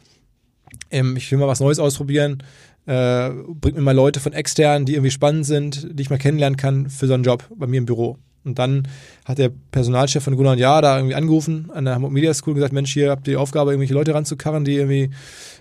[0.91, 2.43] Ähm, ich will mal was Neues ausprobieren.
[2.87, 6.57] Äh, bringt mir mal Leute von extern, die irgendwie spannend sind, die ich mal kennenlernen
[6.57, 8.17] kann für so einen Job bei mir im Büro.
[8.45, 8.89] Und dann
[9.27, 12.53] hat der Personalchef von Gunnar und Jahr da irgendwie angerufen an der Hamburg Media School
[12.53, 15.11] und gesagt, Mensch, hier habt ihr die Aufgabe, irgendwelche Leute ranzukarren, die irgendwie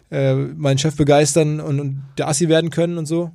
[0.09, 3.31] äh, meinen Chef begeistern und, und der Assi werden können und so.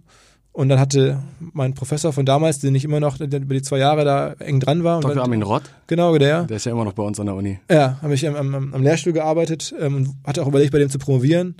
[0.52, 4.04] Und dann hatte mein Professor von damals, den ich immer noch über die zwei Jahre
[4.04, 5.00] da eng dran war.
[5.00, 5.14] Dr.
[5.14, 5.62] dann, Armin Rott?
[5.86, 6.44] Genau, der.
[6.44, 7.58] Der ist ja immer noch bei uns an der Uni.
[7.70, 10.90] Ja, habe ich am, am, am Lehrstuhl gearbeitet ähm, und hatte auch überlegt, bei dem
[10.90, 11.56] zu promovieren.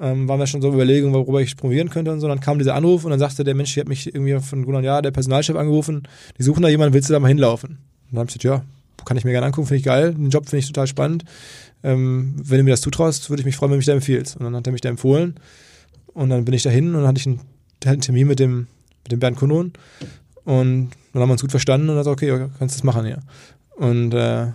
[0.00, 2.28] Ähm, waren wir schon so Überlegungen, worüber ich promovieren könnte und so.
[2.28, 4.82] Dann kam dieser Anruf und dann sagte der Mensch, hier hat mich irgendwie von Gunnar
[4.82, 6.04] Jahr, der Personalchef, angerufen.
[6.38, 7.70] Die suchen da jemanden, willst du da mal hinlaufen?
[7.70, 7.78] Und
[8.12, 10.14] dann habe ich gesagt, ja, kann ich mir gerne angucken, finde ich geil.
[10.14, 11.24] Den Job finde ich total spannend.
[11.82, 14.36] Ähm, wenn du mir das zutraust, würde ich mich freuen, wenn du mich da empfiehlst.
[14.36, 15.34] Und dann hat er mich da empfohlen.
[16.06, 17.26] Und dann bin ich da hin und dann hatte ich
[17.84, 18.66] einen, einen Termin mit dem
[19.04, 19.72] mit dem Bernd Kunon.
[20.44, 23.04] Und dann haben wir uns gut verstanden und dann hat okay, kannst du das machen
[23.04, 23.20] hier.
[23.76, 24.48] Und äh,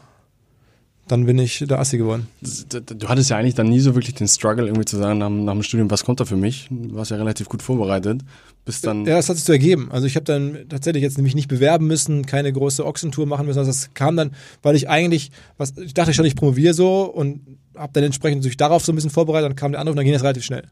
[1.07, 2.27] dann bin ich der Assi geworden.
[2.41, 5.53] Du hattest ja eigentlich dann nie so wirklich den Struggle, irgendwie zu sagen, nach, nach
[5.53, 6.67] dem Studium, was kommt da für mich?
[6.71, 8.21] Du warst ja relativ gut vorbereitet.
[8.65, 9.89] Bis dann ja, das hat sich so ergeben.
[9.91, 13.59] Also ich habe dann tatsächlich jetzt nämlich nicht bewerben müssen, keine große Ochsentour machen müssen.
[13.59, 14.31] Also das kam dann,
[14.63, 17.41] weil ich eigentlich, was ich dachte schon, ich promoviere so und
[17.75, 19.49] habe dann entsprechend natürlich darauf so ein bisschen vorbereitet.
[19.49, 20.63] Dann kam der Anruf und dann ging das relativ schnell.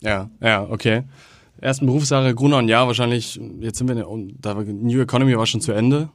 [0.00, 1.04] Ja, ja, okay
[1.64, 5.46] ersten Berufsjahre Gruner und Jahr wahrscheinlich, jetzt sind wir, in der, da New Economy war
[5.46, 6.10] schon zu Ende.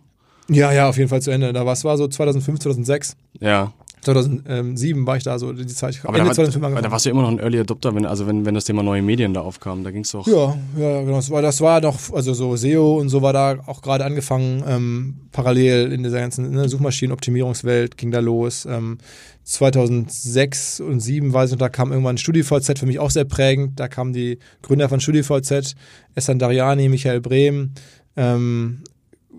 [0.47, 1.53] Ja, ja, auf jeden Fall zu Ende.
[1.53, 3.15] Da war es war so 2005, 2006.
[3.39, 3.73] Ja.
[4.01, 5.99] 2007 war ich da so die Zeit.
[6.03, 8.27] Aber Ende da, 2005 war, da warst du immer noch ein Early Adopter, wenn, also
[8.27, 10.25] wenn, wenn das Thema neue Medien da aufkam, da ging es doch.
[10.27, 11.17] Ja, ja, genau.
[11.17, 14.63] Das war, das war noch, also so SEO und so war da auch gerade angefangen,
[14.67, 18.65] ähm, parallel in dieser ganzen ne, Suchmaschinenoptimierungswelt ging da los.
[18.65, 18.97] Ähm,
[19.43, 23.79] 2006 und 2007 weiß ich noch, da kam irgendwann StudiVZ für mich auch sehr prägend.
[23.79, 25.75] Da kamen die Gründer von StudiVZ,
[26.13, 27.71] Essan Dariani, Michael Brehm,
[28.15, 28.83] ähm,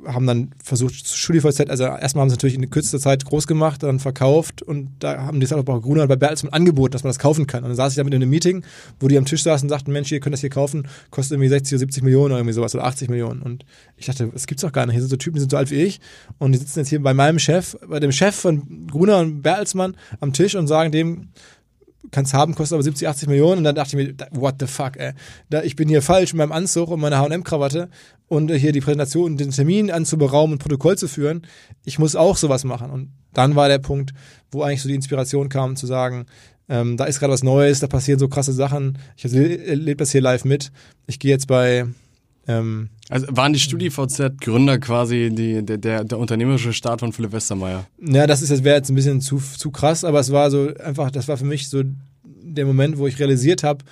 [0.07, 3.98] haben dann versucht, StudiVZ, also erstmal haben sie natürlich in kürzester Zeit groß gemacht, dann
[3.98, 7.64] verkauft und da haben die bei Gruner bei Bertelsmann angeboten, dass man das kaufen kann.
[7.64, 8.64] Und dann saß ich damit in einem Meeting,
[8.98, 11.48] wo die am Tisch saßen und sagten, Mensch, ihr könnt das hier kaufen, kostet irgendwie
[11.48, 13.42] 60 oder 70 Millionen oder irgendwie sowas oder 80 Millionen.
[13.42, 13.64] Und
[13.96, 14.94] ich dachte, das gibt's doch gar nicht.
[14.94, 16.00] Hier sind so Typen, die sind so alt wie ich
[16.38, 19.96] und die sitzen jetzt hier bei meinem Chef, bei dem Chef von Gruner und Bertelsmann
[20.20, 21.29] am Tisch und sagen dem,
[22.10, 23.58] kannst haben, kostet aber 70, 80 Millionen.
[23.58, 25.12] Und dann dachte ich mir, what the fuck, ey.
[25.48, 27.88] Da, ich bin hier falsch mit meinem Anzug und meiner H&M-Krawatte
[28.28, 31.46] und hier die Präsentation, den Termin anzuberaumen und Protokoll zu führen.
[31.84, 32.90] Ich muss auch sowas machen.
[32.90, 34.12] Und dann war der Punkt,
[34.50, 36.26] wo eigentlich so die Inspiration kam, zu sagen,
[36.68, 38.98] ähm, da ist gerade was Neues, da passieren so krasse Sachen.
[39.16, 40.70] Ich erlebe das hier live mit.
[41.06, 41.86] Ich gehe jetzt bei
[42.46, 47.87] ähm, also waren die StudiVZ-Gründer quasi die, der, der, der unternehmerische Start von Philipp Westermeier?
[48.00, 50.72] Ja, das ist, das wäre jetzt ein bisschen zu, zu krass, aber es war so
[50.83, 51.83] einfach, das war für mich so
[52.22, 53.85] der Moment, wo ich realisiert habe,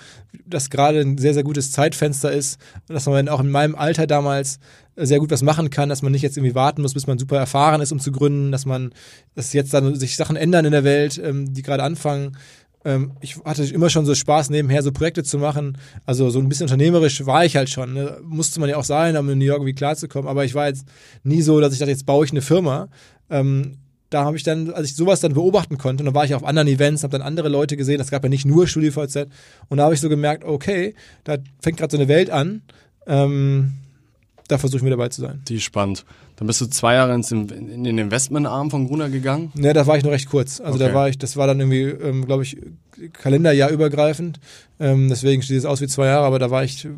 [0.47, 4.59] dass gerade ein sehr, sehr gutes Zeitfenster ist dass man auch in meinem Alter damals
[4.97, 7.39] sehr gut was machen kann, dass man nicht jetzt irgendwie warten muss, bis man super
[7.39, 8.93] erfahren ist, um zu gründen, dass man,
[9.35, 12.37] dass jetzt dann sich Sachen ändern in der Welt, ähm, die gerade anfangen,
[12.89, 15.77] ähm, ich hatte immer schon so Spaß, nebenher so Projekte zu machen.
[16.07, 17.93] Also so ein bisschen unternehmerisch war ich halt schon.
[17.93, 18.19] Ne?
[18.23, 20.27] Musste man ja auch sein, um in New York irgendwie klarzukommen.
[20.27, 20.87] Aber ich war jetzt
[21.23, 22.89] nie so, dass ich dachte, jetzt baue ich eine Firma.
[23.29, 23.77] Ähm,
[24.09, 26.45] da habe ich dann, als ich sowas dann beobachten konnte, und dann war ich auf
[26.45, 29.27] anderen Events, habe dann andere Leute gesehen, das gab ja nicht nur StudiVZ,
[29.69, 32.63] und da habe ich so gemerkt, okay, da fängt gerade so eine Welt an,
[33.07, 33.75] ähm,
[34.49, 35.43] da versuche ich mir dabei zu sein.
[35.49, 36.05] Die ist spannend.
[36.37, 39.53] Dann bist du zwei Jahre ins, in den Investmentarm von Gruner gegangen?
[39.55, 40.61] Ne, da war ich noch recht kurz.
[40.61, 40.89] Also okay.
[40.89, 42.57] da war ich, das war dann irgendwie, ähm, glaube ich,
[43.13, 44.41] Kalenderjahr übergreifend.
[44.81, 46.89] Ähm, deswegen steht es aus wie zwei Jahre, aber da war ich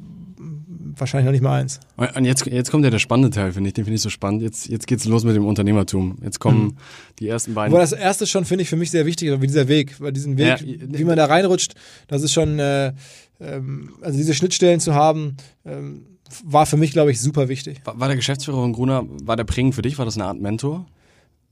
[1.00, 1.80] wahrscheinlich noch nicht mal eins.
[1.96, 3.74] Und jetzt, jetzt kommt ja der spannende Teil, finde ich.
[3.74, 4.42] Den finde ich so spannend.
[4.42, 6.18] Jetzt, jetzt geht's los mit dem Unternehmertum.
[6.22, 6.76] Jetzt kommen mhm.
[7.18, 7.72] die ersten beiden.
[7.72, 10.00] Aber das erste schon, finde ich, für mich sehr wichtig, wie dieser Weg.
[10.00, 11.74] Weil diesen Weg, ja, wie man da reinrutscht,
[12.08, 12.92] das ist schon, äh,
[13.40, 16.06] ähm, also diese Schnittstellen zu haben, ähm,
[16.44, 17.80] war für mich, glaube ich, super wichtig.
[17.84, 19.98] War, war der Geschäftsführer von Gruner, war der prägend für dich?
[19.98, 20.86] War das eine Art Mentor?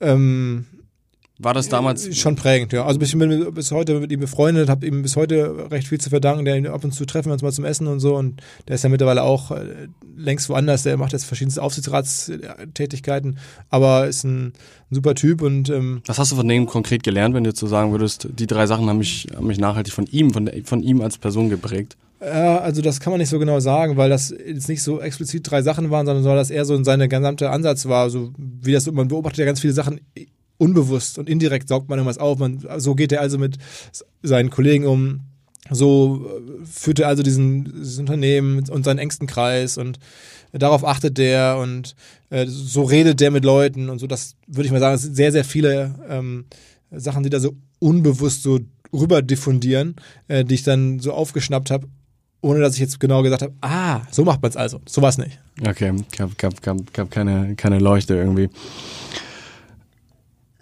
[0.01, 0.67] Ähm,
[1.41, 2.07] war das damals?
[2.07, 2.85] Äh, schon prägend, ja.
[2.85, 6.11] Also ich bin bis heute mit ihm befreundet, habe ihm bis heute recht viel zu
[6.11, 6.45] verdanken.
[6.45, 8.17] Der ab und zu treffen wir uns mal zum Essen und so.
[8.17, 10.83] Und der ist ja mittlerweile auch äh, längst woanders.
[10.83, 13.39] Der macht jetzt verschiedenste Aufsichtsratstätigkeiten,
[13.71, 14.53] aber ist ein, ein
[14.91, 15.43] super Typ.
[15.43, 18.29] Und ähm, was hast du von dem konkret gelernt, wenn du jetzt so sagen würdest,
[18.37, 21.51] die drei Sachen haben mich, haben mich nachhaltig von ihm, von, von ihm als Person
[21.51, 21.97] geprägt?
[22.21, 25.49] Ja, also das kann man nicht so genau sagen, weil das jetzt nicht so explizit
[25.49, 28.11] drei Sachen waren, sondern das eher so in seine gesamte Ansatz war.
[28.11, 30.01] So wie das, man beobachtet ja ganz viele Sachen
[30.57, 32.39] unbewusst und indirekt saugt man irgendwas auf.
[32.39, 33.59] Man, so geht er also mit
[34.23, 35.21] seinen Kollegen um.
[35.71, 39.99] So äh, führt er also diesen, dieses Unternehmen und seinen engsten Kreis und
[40.53, 41.95] darauf achtet der und
[42.31, 44.07] äh, so redet der mit Leuten und so.
[44.07, 46.47] Das würde ich mal sagen, es sind sehr, sehr viele ähm,
[46.91, 48.61] Sachen, die da so unbewusst so
[48.93, 49.95] rüber diffundieren,
[50.27, 51.87] äh, die ich dann so aufgeschnappt habe
[52.41, 54.81] ohne dass ich jetzt genau gesagt habe, ah, so macht man es also.
[54.87, 55.39] So war es nicht.
[55.67, 58.49] Okay, gab, gab, gab, gab keine, keine Leuchte irgendwie.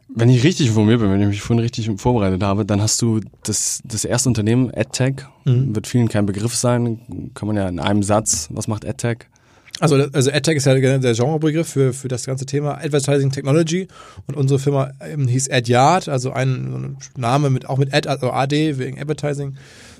[0.08, 3.20] Wenn ich richtig informiert bin, wenn ich mich vorhin richtig vorbereitet habe, dann hast du
[3.44, 5.74] das, das erste Unternehmen, AdTech, mhm.
[5.74, 9.26] wird vielen kein Begriff sein, kann man ja in einem Satz, was macht AdTech?
[9.78, 13.88] Also, also AdTech ist ja der Genrebegriff für, für das ganze Thema Advertising Technology
[14.26, 18.78] und unsere Firma ähm, hieß AdYard, also ein, Name mit auch mit Ad, also AD
[18.78, 19.56] wegen Advertising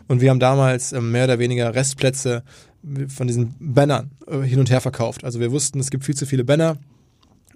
[0.09, 2.43] und wir haben damals ähm, mehr oder weniger Restplätze
[3.09, 5.25] von diesen Bannern äh, hin und her verkauft.
[5.25, 6.79] Also wir wussten, es gibt viel zu viele Banner.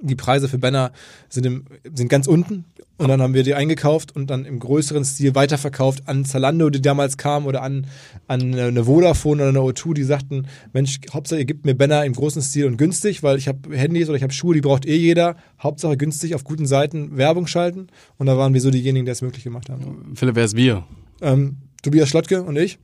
[0.02, 0.92] Die Preise für Banner
[1.28, 2.64] sind, im, sind ganz unten
[2.96, 6.82] und dann haben wir die eingekauft und dann im größeren Stil weiterverkauft an Zalando, die
[6.82, 7.86] damals kam oder an,
[8.26, 12.14] an eine Vodafone oder eine O2, die sagten, Mensch, Hauptsache ihr gebt mir Banner im
[12.14, 14.96] großen Stil und günstig, weil ich habe Handys oder ich habe Schuhe, die braucht eh
[14.96, 15.36] jeder.
[15.62, 17.86] Hauptsache günstig auf guten Seiten Werbung schalten
[18.18, 20.12] und da waren wir so diejenigen, die es möglich gemacht haben.
[20.14, 20.84] Philipp, wer ist wir?
[21.22, 22.78] Ähm, Tobias Schlottke und ich.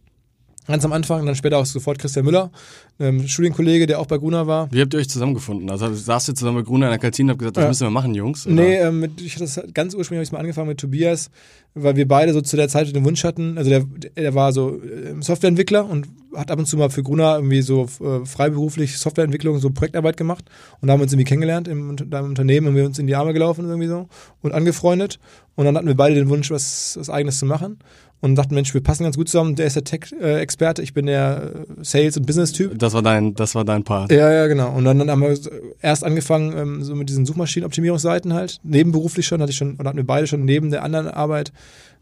[0.68, 2.50] Ganz am Anfang, dann später auch sofort Christian Müller,
[2.98, 4.68] ähm, Studienkollege, der auch bei Gruner war.
[4.72, 5.70] Wie habt ihr euch zusammengefunden?
[5.70, 7.68] Also saßt ihr zusammen mit Gruner in der Kantine und habt gesagt, das Ja.
[7.68, 8.46] müssen wir machen, Jungs?
[8.46, 8.56] Oder?
[8.56, 11.30] Nee, ähm, mit, ich hatte das ganz ursprünglich habe ich mal angefangen mit Tobias,
[11.74, 13.84] weil wir beide so zu der Zeit den Wunsch hatten, also der,
[14.16, 17.86] der war so äh, Softwareentwickler und hat ab und zu mal für Gruner irgendwie so
[18.00, 20.46] äh, freiberuflich Softwareentwicklung, so Projektarbeit gemacht
[20.80, 23.06] und da haben wir uns irgendwie kennengelernt im, da im Unternehmen und wir uns in
[23.06, 24.08] die Arme gelaufen irgendwie so
[24.42, 25.20] und angefreundet
[25.54, 27.78] und dann hatten wir beide den Wunsch, was, was eigenes zu machen
[28.20, 31.52] und dachten, Mensch, wir passen ganz gut zusammen, der ist der Tech-Experte, ich bin der
[31.78, 32.78] äh, Sales- und Business-Typ.
[32.78, 34.10] Das war dein, das war dein Part.
[34.10, 34.72] Ja, ja, genau.
[34.72, 35.38] Und dann, dann haben wir
[35.80, 38.58] erst angefangen, ähm, so mit diesen Suchmaschinenoptimierungsseiten halt.
[38.62, 41.52] Nebenberuflich schon, hatte ich schon, oder hatten wir beide schon neben der anderen Arbeit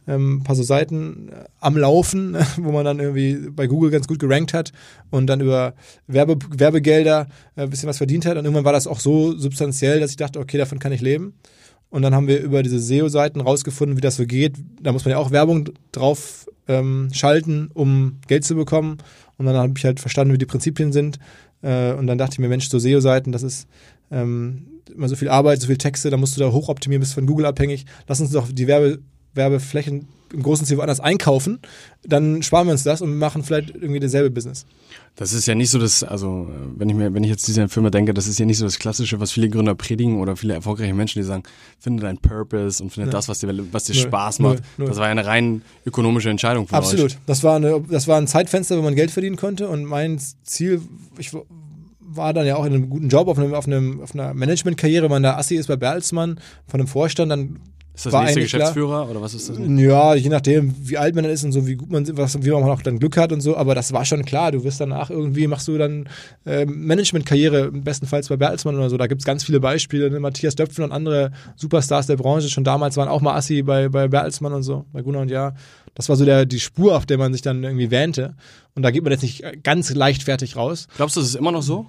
[0.07, 4.07] ähm, ein paar so Seiten äh, am Laufen, wo man dann irgendwie bei Google ganz
[4.07, 4.73] gut gerankt hat
[5.11, 5.75] und dann über
[6.07, 8.37] Werbe, Werbegelder äh, ein bisschen was verdient hat.
[8.37, 11.35] Und irgendwann war das auch so substanziell, dass ich dachte, okay, davon kann ich leben.
[11.95, 14.57] Und dann haben wir über diese SEO-Seiten rausgefunden, wie das so geht.
[14.83, 18.99] Da muss man ja auch Werbung drauf ähm, schalten, um Geld zu bekommen.
[19.39, 21.21] Und dann habe ich halt verstanden, wie die Prinzipien sind.
[21.63, 23.69] Äh, und dann dachte ich mir, Mensch, so SEO-Seiten, das ist
[24.11, 27.27] ähm, immer so viel Arbeit, so viel Texte, da musst du da hochoptimieren, bist von
[27.27, 27.87] Google abhängig.
[28.09, 28.99] Lass uns doch die Werbe,
[29.35, 31.61] Werbeflächen im großen Stil woanders einkaufen.
[32.07, 34.67] Dann sparen wir uns das und machen vielleicht irgendwie dasselbe Business.
[35.17, 37.91] Das ist ja nicht so das, also wenn ich mir, wenn ich jetzt diese Firma
[37.91, 40.93] denke, das ist ja nicht so das Klassische, was viele Gründer predigen oder viele erfolgreiche
[40.93, 41.45] Menschen, die sagen,
[41.79, 43.13] finde deinen Purpose und finde Ja.
[43.13, 44.65] das, was dir, was dir Null, Spaß null, macht.
[44.79, 44.89] null.
[44.89, 46.85] Das war ja eine rein ökonomische Entscheidung von euch.
[46.85, 47.17] Absolut.
[47.27, 49.69] Das war, eine, das war ein Zeitfenster, wo man Geld verdienen konnte.
[49.69, 50.83] Und mein Ziel,
[51.17, 51.31] ich
[52.01, 55.05] war dann ja auch in einem guten Job, auf, einem, auf, einem, auf einer Managementkarriere,
[55.05, 57.61] wenn man da Assi ist bei Bertelsmann, von einem Vorstand, dann
[57.95, 59.57] Ist das war nächste eigentlich klar- Geschäftsführer oder was ist das?
[59.59, 62.51] Ja, je nachdem, wie alt man dann ist und so, wie gut man, was, wie
[62.51, 64.51] man auch dann Glück hat und so, aber das war schon klar.
[64.51, 66.09] Du wirst danach irgendwie, machst du dann
[66.45, 68.97] äh, Managementkarriere, bestenfalls bei Bertelsmann oder so.
[68.97, 70.11] Da gibt es ganz viele Beispiele.
[70.11, 70.19] Ne?
[70.19, 74.09] Matthias Döpfner und andere Superstars der Branche schon damals waren auch mal Assi bei, bei
[74.09, 75.55] Bertelsmann und so, bei Gunnar und Ja.
[75.95, 78.35] Das war so der, die Spur, auf der man sich dann irgendwie wähnte.
[78.75, 80.89] Und da geht man jetzt nicht ganz leichtfertig raus.
[80.97, 81.87] Glaubst du, das ist immer noch so?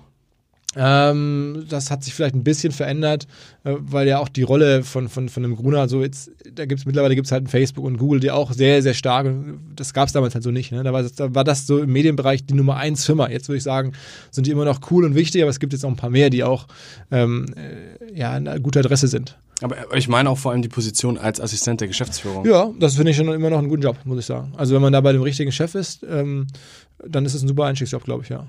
[0.76, 3.28] Ähm, das hat sich vielleicht ein bisschen verändert,
[3.64, 6.86] äh, weil ja auch die Rolle von, von, von dem Gruner so jetzt, da gibt's
[6.86, 9.28] mittlerweile gibt's halt ein Facebook und Google, die auch sehr, sehr stark,
[9.76, 10.72] das gab's damals halt so nicht.
[10.72, 10.84] Ne?
[10.84, 13.30] Da, war das, da war das so im Medienbereich die Nummer eins Firma.
[13.30, 13.94] Jetzt würde ich sagen,
[14.32, 16.30] sind die immer noch cool und wichtig, aber es gibt jetzt auch ein paar mehr,
[16.30, 16.68] die auch
[17.12, 19.38] ähm, äh, ja, eine gute Adresse sind.
[19.62, 22.46] Aber ich meine auch vor allem die Position als Assistent der Geschäftsführung.
[22.46, 24.52] Ja, das finde ich schon immer noch einen guten Job, muss ich sagen.
[24.58, 26.48] Also wenn man da bei dem richtigen Chef ist, ähm,
[27.08, 28.48] dann ist es ein super Einstiegsjob, glaube ich, ja.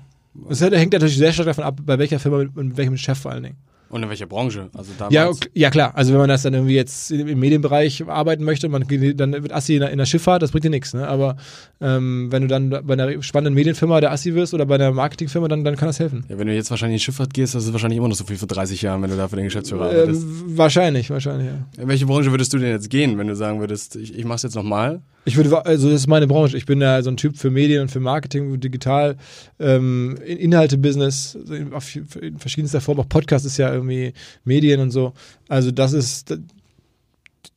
[0.49, 3.31] Das hängt natürlich sehr stark davon ab, bei welcher Firma, mit, mit welchem Chef vor
[3.31, 3.57] allen Dingen.
[3.89, 4.69] Und in welcher Branche?
[4.73, 4.91] Also.
[5.11, 5.95] Ja, ok- ja klar.
[5.95, 8.83] Also wenn man das dann irgendwie jetzt im Medienbereich arbeiten möchte, man
[9.15, 10.93] dann wird Assi in der, in der Schifffahrt, das bringt dir nichts.
[10.93, 11.07] Ne?
[11.07, 11.37] Aber
[11.79, 15.47] ähm, wenn du dann bei einer spannenden Medienfirma der Assi wirst oder bei einer Marketingfirma,
[15.47, 16.25] dann, dann kann das helfen.
[16.27, 18.25] Ja, wenn du jetzt wahrscheinlich in die Schifffahrt gehst, das ist wahrscheinlich immer noch so
[18.25, 20.21] viel für 30 Jahren, wenn du da für den Geschäftsführer arbeitest.
[20.21, 21.81] Ähm, wahrscheinlich, wahrscheinlich, ja.
[21.81, 24.43] In welche Branche würdest du denn jetzt gehen, wenn du sagen würdest, ich, ich mach's
[24.43, 25.01] jetzt nochmal?
[25.27, 26.55] Ich würde, also das ist meine Branche.
[26.55, 29.17] Ich bin ja so ein Typ für Medien und für Marketing, digital,
[29.59, 33.01] ähm, In- Inhalte-Business, in verschiedenster Form.
[33.01, 34.13] Auch Podcast ist ja irgendwie
[34.45, 35.11] Medien und so.
[35.49, 36.37] Also das ist,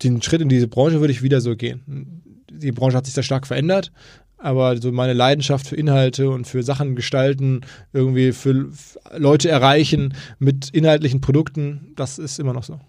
[0.03, 2.23] den Schritt in diese Branche würde ich wieder so gehen.
[2.51, 3.93] Die Branche hat sich da stark verändert,
[4.37, 7.61] aber so meine Leidenschaft für Inhalte und für Sachen gestalten,
[7.93, 8.69] irgendwie für
[9.17, 12.81] Leute erreichen mit inhaltlichen Produkten, das ist immer noch so.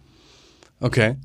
[0.80, 1.17] Okay.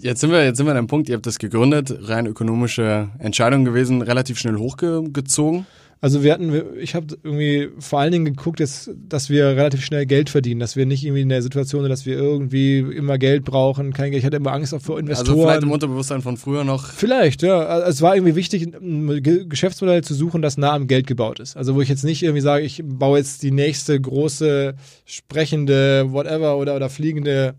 [0.00, 3.08] Jetzt sind wir, jetzt sind wir an einem Punkt, ihr habt das gegründet, rein ökonomische
[3.18, 5.66] Entscheidung gewesen, relativ schnell hochgezogen.
[6.00, 10.06] Also wir hatten, ich habe irgendwie vor allen Dingen geguckt, dass, dass wir relativ schnell
[10.06, 13.44] Geld verdienen, dass wir nicht irgendwie in der Situation sind, dass wir irgendwie immer Geld
[13.44, 14.20] brauchen, kein Geld.
[14.20, 15.30] Ich hatte immer Angst auch vor Investoren.
[15.36, 16.86] Also vielleicht im Unterbewusstsein von früher noch.
[16.86, 17.58] Vielleicht, ja.
[17.66, 21.40] Also Es war irgendwie wichtig, ein Ge- Geschäftsmodell zu suchen, das nah am Geld gebaut
[21.40, 21.56] ist.
[21.56, 26.58] Also wo ich jetzt nicht irgendwie sage, ich baue jetzt die nächste große sprechende whatever
[26.58, 27.56] oder, oder fliegende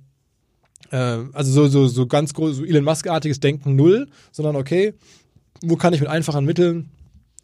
[0.91, 4.93] äh, also so, so, so ganz groß, so Elon Musk-artiges Denken null, sondern okay,
[5.61, 6.91] wo kann ich mit einfachen Mitteln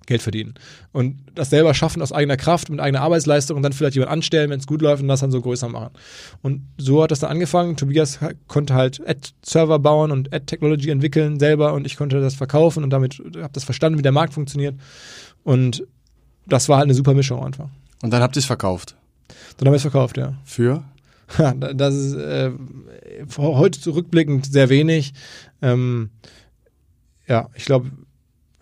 [0.05, 0.53] Geld verdienen.
[0.91, 4.49] Und das selber schaffen aus eigener Kraft, mit eigener Arbeitsleistung und dann vielleicht jemand anstellen,
[4.49, 5.91] wenn es gut läuft und das dann so größer machen.
[6.41, 7.75] Und so hat das dann angefangen.
[7.75, 12.91] Tobias konnte halt Ad-Server bauen und Ad-Technology entwickeln selber und ich konnte das verkaufen und
[12.91, 14.75] damit habe das verstanden, wie der Markt funktioniert.
[15.43, 15.85] Und
[16.45, 17.69] das war halt eine super Mischung einfach.
[18.03, 18.95] Und dann habt ihr es verkauft.
[19.57, 20.35] Dann haben wir es verkauft, ja.
[20.43, 20.83] Für?
[21.75, 22.51] Das ist äh,
[23.37, 25.13] heute zurückblickend sehr wenig.
[25.61, 26.09] Ähm,
[27.27, 27.91] ja, ich glaube,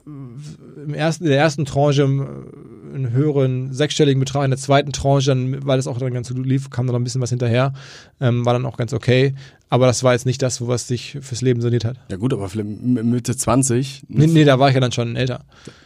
[0.06, 5.78] in der ersten Tranche ähm, einen höheren sechsstelligen Betrag, in der zweiten Tranche, dann, weil
[5.78, 7.74] das auch dann ganz gut lief, kam dann noch ein bisschen was hinterher,
[8.22, 9.34] ähm, war dann auch ganz okay.
[9.70, 11.98] Aber das war jetzt nicht das, was sich fürs Leben soniert hat.
[12.10, 14.04] Ja gut, aber Mitte 20.
[14.08, 15.46] Nee, nee, da war ich ja dann schon älter.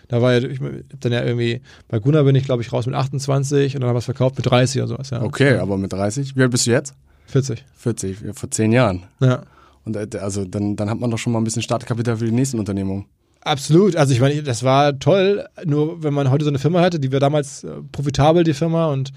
[0.09, 2.85] Da war ja, ich hab dann ja irgendwie, bei Gunnar bin ich, glaube ich, raus
[2.85, 5.21] mit 28 und dann haben wir es verkauft mit 30 oder sowas, ja.
[5.21, 6.35] Okay, aber mit 30.
[6.35, 6.93] Wie alt bist du jetzt?
[7.27, 7.63] 40.
[7.75, 9.03] 40, ja, vor zehn Jahren.
[9.19, 9.43] Ja.
[9.83, 12.31] Und äh, also dann, dann hat man doch schon mal ein bisschen Startkapital für die
[12.31, 13.05] nächsten Unternehmungen.
[13.41, 13.95] Absolut.
[13.95, 15.47] Also ich meine, das war toll.
[15.65, 18.87] Nur wenn man heute so eine Firma hatte, die war damals äh, profitabel, die Firma,
[18.87, 19.13] und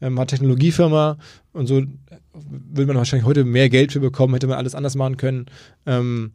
[0.00, 1.18] ähm, hat Technologiefirma
[1.52, 1.82] und so,
[2.32, 5.46] würde man wahrscheinlich heute mehr Geld für bekommen, hätte man alles anders machen können.
[5.86, 6.32] Ähm,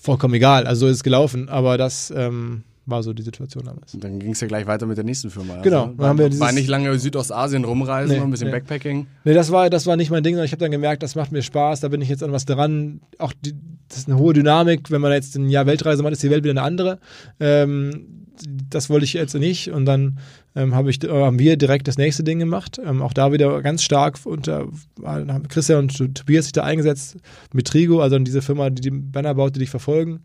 [0.00, 0.66] vollkommen egal.
[0.66, 1.48] Also so ist es gelaufen.
[1.48, 3.92] Aber das ähm, war so die Situation damals.
[3.94, 5.54] Und dann ging es ja gleich weiter mit der nächsten Firma.
[5.54, 8.30] Also, Genau, dann War, haben wir war dieses- nicht lange Südostasien rumreisen, Nee, noch ein
[8.30, 8.52] bisschen nee.
[8.52, 9.06] Backpacking.
[9.24, 11.32] Nee, das war, das war nicht mein Ding, sondern ich habe dann gemerkt, das macht
[11.32, 13.00] mir Spaß, da bin ich jetzt an was dran.
[13.18, 13.54] Auch die,
[13.88, 16.44] das ist eine hohe Dynamik, wenn man jetzt ein Jahr Weltreise macht, ist die Welt
[16.44, 16.98] wieder eine andere.
[17.40, 18.24] Ähm,
[18.70, 20.18] das wollte ich jetzt nicht und dann
[20.54, 22.78] ähm, habe ich, äh, haben wir direkt das nächste Ding gemacht.
[22.84, 24.66] Ähm, auch da wieder ganz stark unter
[25.04, 27.16] haben Christian und Tobias sich da eingesetzt
[27.54, 30.20] mit Trigo, also diese Firma, die die Banner baut, die dich verfolgen.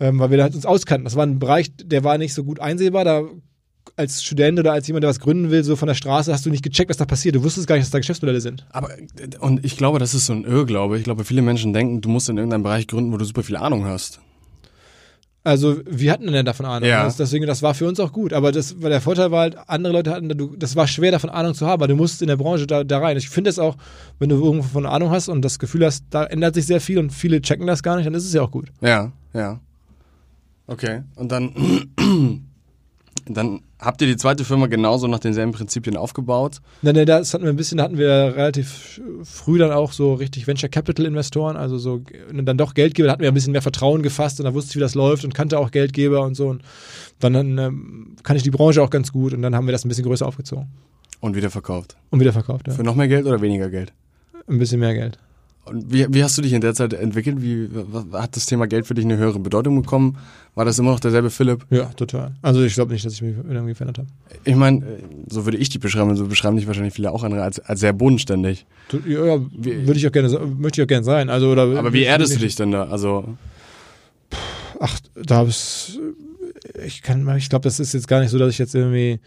[0.00, 1.04] Ähm, weil wir da halt uns auskannten.
[1.04, 3.04] Das war ein Bereich, der war nicht so gut einsehbar.
[3.04, 3.22] Da
[3.96, 6.50] als Student oder als jemand, der was gründen will, so von der Straße, hast du
[6.50, 7.36] nicht gecheckt, was da passiert.
[7.36, 8.66] Du wusstest gar nicht, dass da Geschäftsmodelle sind.
[8.70, 8.90] Aber,
[9.40, 10.98] und ich glaube, das ist so ein Irrglaube.
[10.98, 13.56] Ich glaube, viele Menschen denken, du musst in irgendeinem Bereich gründen, wo du super viel
[13.56, 14.20] Ahnung hast.
[15.46, 16.88] Also wir hatten dann davon Ahnung.
[16.88, 17.04] Ja.
[17.04, 18.32] Das, deswegen, das war für uns auch gut.
[18.32, 21.52] Aber das, weil der Vorteil war halt, andere Leute hatten, das war schwer davon Ahnung
[21.54, 23.18] zu haben, weil du musst in der Branche da, da rein.
[23.18, 23.76] Ich finde es auch,
[24.18, 26.98] wenn du irgendwo von Ahnung hast und das Gefühl hast, da ändert sich sehr viel
[26.98, 28.68] und viele checken das gar nicht, dann ist es ja auch gut.
[28.80, 29.60] Ja, ja.
[30.66, 31.02] Okay.
[31.14, 31.52] Und dann,
[33.26, 36.60] dann habt ihr die zweite Firma genauso nach denselben Prinzipien aufgebaut.
[36.82, 40.14] Nein, nein, das hatten wir ein bisschen, da hatten wir relativ früh dann auch so
[40.14, 43.52] richtig Venture Capital Investoren, also so und dann doch Geldgeber, da hatten wir ein bisschen
[43.52, 46.34] mehr Vertrauen gefasst und da wusste ich, wie das läuft und kannte auch Geldgeber und
[46.34, 46.48] so.
[46.48, 46.62] Und
[47.20, 49.84] dann, dann ähm, kann ich die Branche auch ganz gut und dann haben wir das
[49.84, 50.68] ein bisschen größer aufgezogen
[51.20, 51.96] Und wieder verkauft.
[52.10, 52.68] und wieder verkauft.
[52.68, 52.74] Ja.
[52.74, 53.92] Für noch mehr Geld oder weniger Geld?
[54.46, 55.18] Ein bisschen mehr Geld.
[55.64, 57.40] Und wie, wie hast du dich in der Zeit entwickelt?
[57.40, 57.68] Wie
[58.12, 60.18] hat das Thema Geld für dich eine höhere Bedeutung bekommen?
[60.54, 61.64] War das immer noch derselbe Philipp?
[61.70, 62.32] Ja, total.
[62.42, 64.08] Also ich glaube nicht, dass ich mich irgendwie verändert habe.
[64.44, 64.84] Ich meine,
[65.28, 67.92] so würde ich dich beschreiben, so beschreiben dich wahrscheinlich viele auch andere als, als sehr
[67.92, 68.66] bodenständig.
[69.06, 71.30] Ja, ja, würde ich auch gerne, möchte ich auch gerne sein.
[71.30, 72.84] Also, oder, Aber wie erdest du dich denn da?
[72.84, 73.36] Also,
[74.80, 75.98] Ach, da habe ich,
[76.84, 79.20] ich kann, ich glaube, das ist jetzt gar nicht so, dass ich jetzt irgendwie,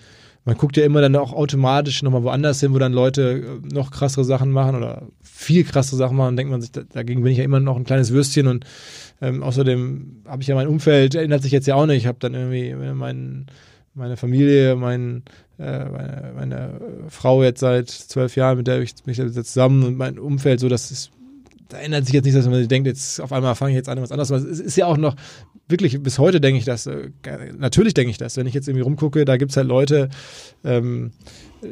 [0.47, 3.91] man guckt ja immer dann auch automatisch nochmal woanders hin, wo dann Leute äh, noch
[3.91, 7.37] krassere Sachen machen oder viel krassere Sachen machen, denkt man sich, da- dagegen bin ich
[7.37, 8.65] ja immer noch ein kleines Würstchen und
[9.21, 11.97] ähm, außerdem habe ich ja mein Umfeld, ändert sich jetzt ja auch nicht.
[11.97, 13.47] Ich habe dann irgendwie mein,
[13.93, 15.23] meine Familie, mein,
[15.59, 19.97] äh, meine, meine Frau jetzt seit zwölf Jahren, mit der ich mich jetzt zusammen und
[19.97, 21.09] mein Umfeld, so dass es
[21.69, 23.89] da ändert sich jetzt nicht, dass man sich denkt, jetzt auf einmal fange ich jetzt
[23.89, 24.29] an, was anderes.
[24.29, 24.47] machen.
[24.49, 25.15] Es ist ja auch noch,
[25.67, 27.09] wirklich, bis heute denke ich das, äh,
[27.57, 30.09] natürlich denke ich das, wenn ich jetzt irgendwie rumgucke, da gibt es halt Leute,
[30.63, 31.11] ähm,
[31.61, 31.67] äh,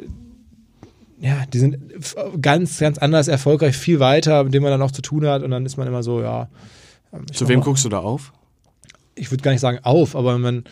[1.18, 1.78] ja, die sind
[2.42, 5.50] ganz, ganz anders erfolgreich, viel weiter, mit denen man dann auch zu tun hat und
[5.50, 6.48] dann ist man immer so, ja.
[7.12, 8.32] ähm, zu wem mal- guckst du da auf?
[9.16, 10.64] Ich würde gar nicht sagen auf, aber man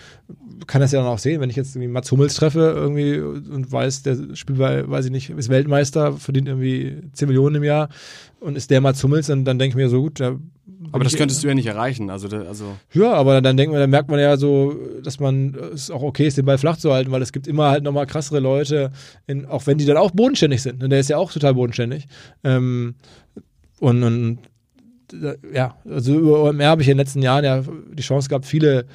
[0.67, 3.73] kann das ja dann auch sehen, wenn ich jetzt irgendwie Mats Hummels treffe irgendwie und
[3.73, 7.89] weiß, der spielt bei, weiß ich nicht, ist Weltmeister, verdient irgendwie 10 Millionen im Jahr
[8.41, 10.37] und ist der Mats Hummels, dann, dann denke ich mir so, gut, da
[10.93, 12.11] Aber das könntest du ja nicht erreichen.
[12.11, 15.91] Also, also ja, aber dann denkt man, dann merkt man ja so, dass man es
[15.91, 18.41] auch okay ist, den Ball flach zu halten, weil es gibt immer halt nochmal krassere
[18.41, 18.93] Leute,
[19.27, 20.83] in, auch wenn die dann auch bodenständig sind.
[20.83, 22.07] Und der ist ja auch total bodenständig.
[22.45, 22.97] Ähm,
[23.81, 24.39] und, und
[25.53, 27.63] ja, also über OMR habe ich in den letzten Jahren ja
[27.93, 28.87] die Chance gehabt, viele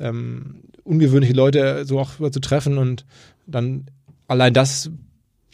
[0.00, 3.04] ähm, ungewöhnliche Leute so auch zu treffen und
[3.46, 3.86] dann
[4.28, 4.90] allein das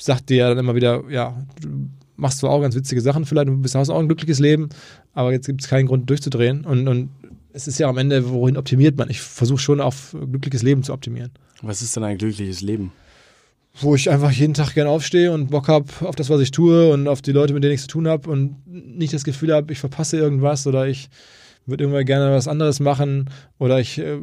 [0.01, 3.49] sagt dir ja dann immer wieder, ja, du machst zwar auch ganz witzige Sachen vielleicht,
[3.49, 4.69] du bist, hast auch ein glückliches Leben,
[5.13, 7.11] aber jetzt gibt es keinen Grund durchzudrehen und, und
[7.53, 9.11] es ist ja am Ende, wohin optimiert man?
[9.11, 11.31] Ich versuche schon auf glückliches Leben zu optimieren.
[11.61, 12.93] was ist denn ein glückliches Leben?
[13.81, 16.93] Wo ich einfach jeden Tag gerne aufstehe und Bock habe auf das, was ich tue
[16.93, 19.73] und auf die Leute, mit denen ich zu tun habe und nicht das Gefühl habe,
[19.73, 21.09] ich verpasse irgendwas oder ich
[21.67, 24.19] würde irgendwann gerne was anderes machen oder ich äh,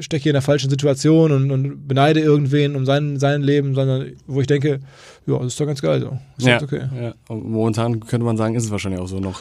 [0.00, 4.12] stecke hier in einer falschen Situation und, und beneide irgendwen um sein, sein Leben, sondern
[4.26, 4.80] wo ich denke,
[5.26, 6.18] ja, das ist doch ganz geil so.
[6.36, 6.82] Ist Ja, okay.
[7.00, 7.14] ja.
[7.28, 9.40] Und momentan könnte man sagen, ist es wahrscheinlich auch so noch.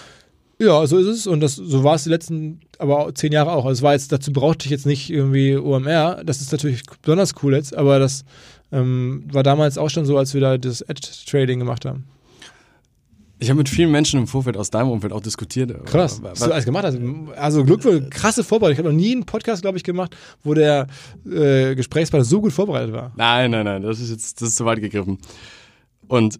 [0.63, 1.27] Ja, so ist es.
[1.27, 3.65] Und das, so war es die letzten, aber zehn Jahre auch.
[3.65, 6.23] Also es war jetzt, dazu brauchte ich jetzt nicht irgendwie OMR.
[6.23, 8.23] Das ist natürlich besonders cool jetzt, aber das
[8.71, 12.05] ähm, war damals auch schon so, als wir da das Ad-Trading gemacht haben.
[13.39, 15.85] Ich habe mit vielen Menschen im Vorfeld aus deinem Umfeld auch diskutiert.
[15.85, 16.97] Krass, was du alles gemacht hast.
[17.35, 18.73] Also Glückwunsch, krasse Vorbereitung.
[18.73, 20.87] Ich habe noch nie einen Podcast, glaube ich, gemacht, wo der
[21.25, 23.11] äh, Gesprächspartner so gut vorbereitet war.
[23.17, 25.17] Nein, nein, nein, das ist jetzt das ist zu weit gegriffen.
[26.07, 26.39] Und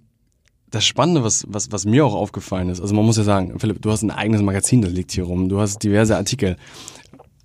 [0.74, 3.80] das Spannende, was, was, was mir auch aufgefallen ist, also man muss ja sagen, Philipp,
[3.84, 6.58] du hast ein eigenes Magazin, das liegt hier rum, du hast diverse Artikel.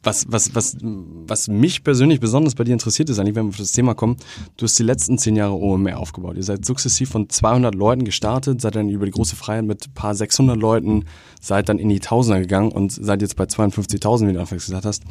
[0.03, 3.59] Was, was, was, was mich persönlich besonders bei dir interessiert ist, eigentlich, wenn wir auf
[3.59, 4.17] das Thema kommen,
[4.57, 6.37] du hast die letzten zehn Jahre OMR aufgebaut.
[6.37, 10.15] Ihr seid sukzessiv von 200 Leuten gestartet, seid dann über die große Freiheit mit paar
[10.15, 11.05] 600 Leuten,
[11.39, 14.87] seid dann in die Tausender gegangen und seid jetzt bei 52.000, wie du anfangs gesagt
[14.87, 15.03] hast.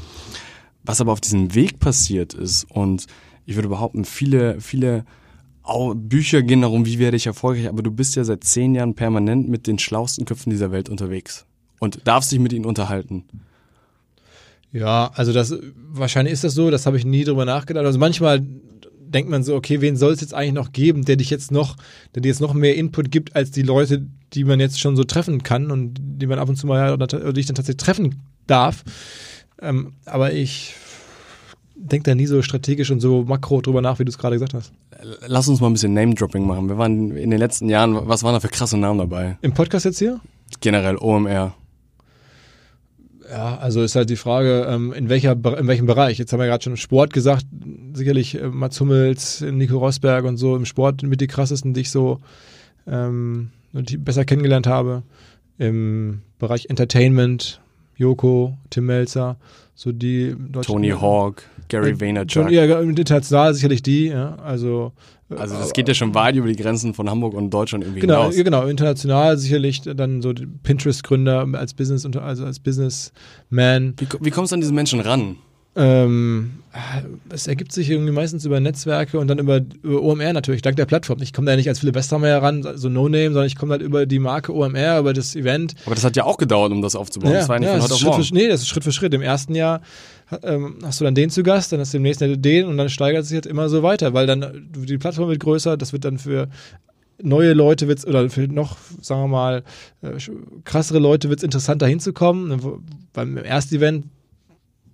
[0.83, 3.05] Was aber auf diesem Weg passiert ist und
[3.45, 5.05] ich würde behaupten, viele, viele
[5.95, 9.49] Bücher gehen darum, wie werde ich erfolgreich, aber du bist ja seit zehn Jahren permanent
[9.49, 11.45] mit den schlausten Köpfen dieser Welt unterwegs
[11.79, 13.25] und darfst dich mit ihnen unterhalten.
[14.71, 15.55] Ja, also das
[15.89, 17.85] wahrscheinlich ist das so, das habe ich nie drüber nachgedacht.
[17.85, 21.29] Also manchmal denkt man so, okay, wen soll es jetzt eigentlich noch geben, der dich
[21.29, 21.77] jetzt noch,
[22.13, 25.03] der dir jetzt noch mehr Input gibt als die Leute, die man jetzt schon so
[25.03, 27.83] treffen kann und die man ab und zu mal oder, oder die ich dann tatsächlich
[27.83, 28.83] treffen darf.
[29.61, 30.75] Ähm, aber ich
[31.77, 34.53] denke da nie so strategisch und so makro drüber nach, wie du es gerade gesagt
[34.53, 34.73] hast.
[35.27, 36.67] Lass uns mal ein bisschen Name-Dropping machen.
[36.69, 39.37] Wir waren in den letzten Jahren, was waren da für krasse Namen dabei?
[39.41, 40.19] Im Podcast jetzt hier?
[40.59, 41.53] Generell OMR.
[43.29, 46.17] Ja, also ist halt die Frage, ähm, in, welcher, in welchem Bereich.
[46.17, 47.45] Jetzt haben wir gerade schon Sport gesagt,
[47.93, 51.91] sicherlich äh, Mats Hummels, Nico Rosberg und so im Sport mit die krassesten, die ich
[51.91, 52.19] so
[52.87, 55.03] ähm, die besser kennengelernt habe.
[55.57, 57.59] Im Bereich Entertainment,
[57.97, 59.37] Joko, Tim Melzer,
[59.75, 62.49] so die Tony Hawk, Gary äh, Vaynerchuk.
[62.51, 64.93] Ja, international sicherlich die, ja, also
[65.29, 68.29] also das geht ja schon weit über die Grenzen von Hamburg und Deutschland irgendwie genau,
[68.29, 68.35] hinaus.
[68.35, 70.33] Genau, international sicherlich dann so
[70.63, 73.93] Pinterest-Gründer als Business, also als Businessman.
[73.97, 75.35] Wie, wie kommst du an diese Menschen ran?
[75.77, 76.53] Ähm,
[77.29, 80.85] es ergibt sich irgendwie meistens über Netzwerke und dann über, über OMR natürlich, dank der
[80.85, 81.21] Plattform.
[81.21, 84.05] Ich komme da nicht als Philipp Westermeier heran, so No-Name, sondern ich komme halt über
[84.05, 85.75] die Marke OMR, über das Event.
[85.85, 87.31] Aber das hat ja auch gedauert, um das aufzubauen.
[87.31, 88.23] Ja, das war ja nicht ja, von heute auf morgen.
[88.23, 89.13] Für, nee, das ist Schritt für Schritt.
[89.13, 89.81] Im ersten Jahr
[90.43, 92.77] ähm, hast du dann den zu Gast, dann hast du im nächsten Jahr den und
[92.77, 95.93] dann steigert es sich jetzt immer so weiter, weil dann die Plattform wird größer, das
[95.93, 96.49] wird dann für
[97.21, 99.63] neue Leute wird's oder für noch, sagen wir mal,
[100.01, 100.17] äh,
[100.65, 102.61] krassere Leute wird es interessanter hinzukommen.
[103.13, 104.05] Beim ersten Event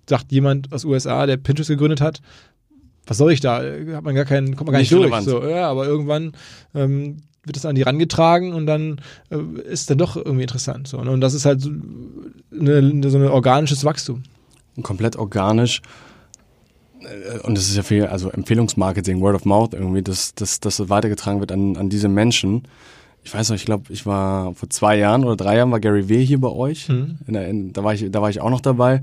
[0.10, 2.22] sagt jemand aus USA, der Pinterest gegründet hat,
[3.06, 3.62] was soll ich da?
[3.94, 5.24] Hat man gar keinen, kommt man gar nicht, nicht durch.
[5.24, 6.34] So, ja, aber irgendwann
[6.74, 10.88] ähm, wird es an die rangetragen und dann äh, ist dann doch irgendwie interessant.
[10.88, 11.12] So, ne?
[11.12, 11.70] Und das ist halt so,
[12.58, 14.24] eine, so ein organisches Wachstum.
[14.82, 15.82] Komplett organisch.
[17.02, 20.90] Äh, und das ist ja viel, also Empfehlungsmarketing, Word of Mouth irgendwie, dass das, das
[20.90, 22.64] weitergetragen wird an, an diese Menschen
[23.24, 26.10] ich weiß noch, ich glaube, ich war vor zwei Jahren oder drei Jahren war Gary
[26.10, 26.24] W.
[26.24, 26.90] hier bei euch.
[26.90, 27.18] Mhm.
[27.26, 29.02] In der, in, da, war ich, da war ich auch noch dabei.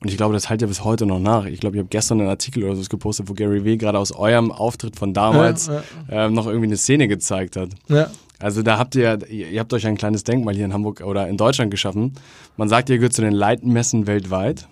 [0.00, 1.44] Und ich glaube, das hält ja bis heute noch nach.
[1.44, 3.76] Ich glaube, ich habe gestern einen Artikel oder so gepostet, wo Gary W.
[3.76, 6.26] gerade aus eurem Auftritt von damals ja, ja.
[6.26, 7.70] Ähm, noch irgendwie eine Szene gezeigt hat.
[7.88, 8.10] Ja.
[8.40, 11.36] Also da habt ihr, ihr habt euch ein kleines Denkmal hier in Hamburg oder in
[11.36, 12.14] Deutschland geschaffen.
[12.56, 14.66] Man sagt, ihr gehört zu den Leitmessen weltweit.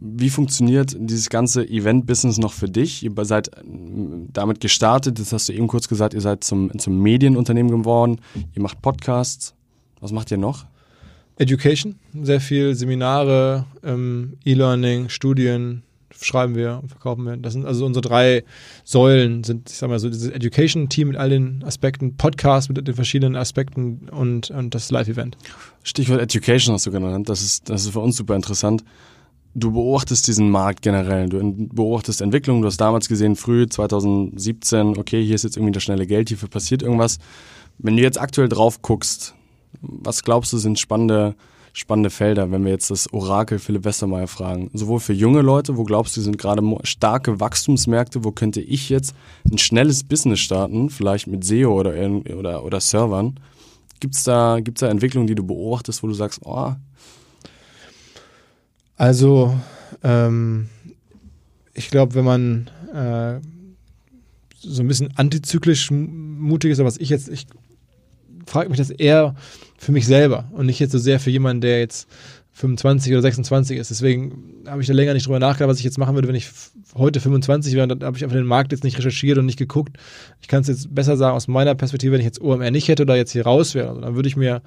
[0.00, 3.02] Wie funktioniert dieses ganze Event-Business noch für dich?
[3.02, 3.60] Ihr seid äh,
[4.32, 8.20] damit gestartet, das hast du eben kurz gesagt, ihr seid zum, zum Medienunternehmen geworden,
[8.54, 9.54] ihr macht Podcasts.
[10.00, 10.64] Was macht ihr noch?
[11.36, 15.82] Education, sehr viel Seminare, ähm, E-Learning, Studien
[16.18, 17.36] schreiben wir und verkaufen wir.
[17.36, 18.44] Das sind also unsere drei
[18.84, 22.94] Säulen, sind, ich sag mal so, dieses Education-Team mit all den Aspekten, Podcast mit den
[22.94, 25.36] verschiedenen Aspekten und, und das Live-Event.
[25.82, 28.84] Stichwort Education hast du genannt, das ist, das ist für uns super interessant
[29.54, 31.40] du beobachtest diesen Markt generell, du
[31.72, 36.06] beobachtest Entwicklungen, du hast damals gesehen, früh 2017, okay, hier ist jetzt irgendwie das schnelle
[36.06, 37.18] Geld, hierfür passiert irgendwas.
[37.78, 39.34] Wenn du jetzt aktuell drauf guckst,
[39.80, 41.34] was glaubst du sind spannende,
[41.72, 44.70] spannende Felder, wenn wir jetzt das Orakel Philipp Westermeier fragen?
[44.74, 49.14] Sowohl für junge Leute, wo glaubst du, sind gerade starke Wachstumsmärkte, wo könnte ich jetzt
[49.50, 51.94] ein schnelles Business starten, vielleicht mit SEO oder,
[52.36, 53.40] oder, oder Servern?
[54.00, 56.72] Gibt's da, gibt's da Entwicklungen, die du beobachtest, wo du sagst, oh,
[59.00, 59.58] also,
[60.02, 60.68] ähm,
[61.72, 63.40] ich glaube, wenn man äh,
[64.58, 67.46] so ein bisschen antizyklisch mutig ist, aber was ich jetzt, ich
[68.44, 69.36] frage mich das eher
[69.78, 72.10] für mich selber und nicht jetzt so sehr für jemanden, der jetzt
[72.52, 73.90] 25 oder 26 ist.
[73.90, 76.50] Deswegen habe ich da länger nicht drüber nachgedacht, was ich jetzt machen würde, wenn ich
[76.94, 77.88] heute 25 wäre.
[77.88, 79.96] Dann habe ich einfach den Markt jetzt nicht recherchiert und nicht geguckt.
[80.42, 83.04] Ich kann es jetzt besser sagen aus meiner Perspektive, wenn ich jetzt OMR nicht hätte
[83.04, 83.88] oder jetzt hier raus wäre.
[83.88, 84.60] Also dann würde ich mir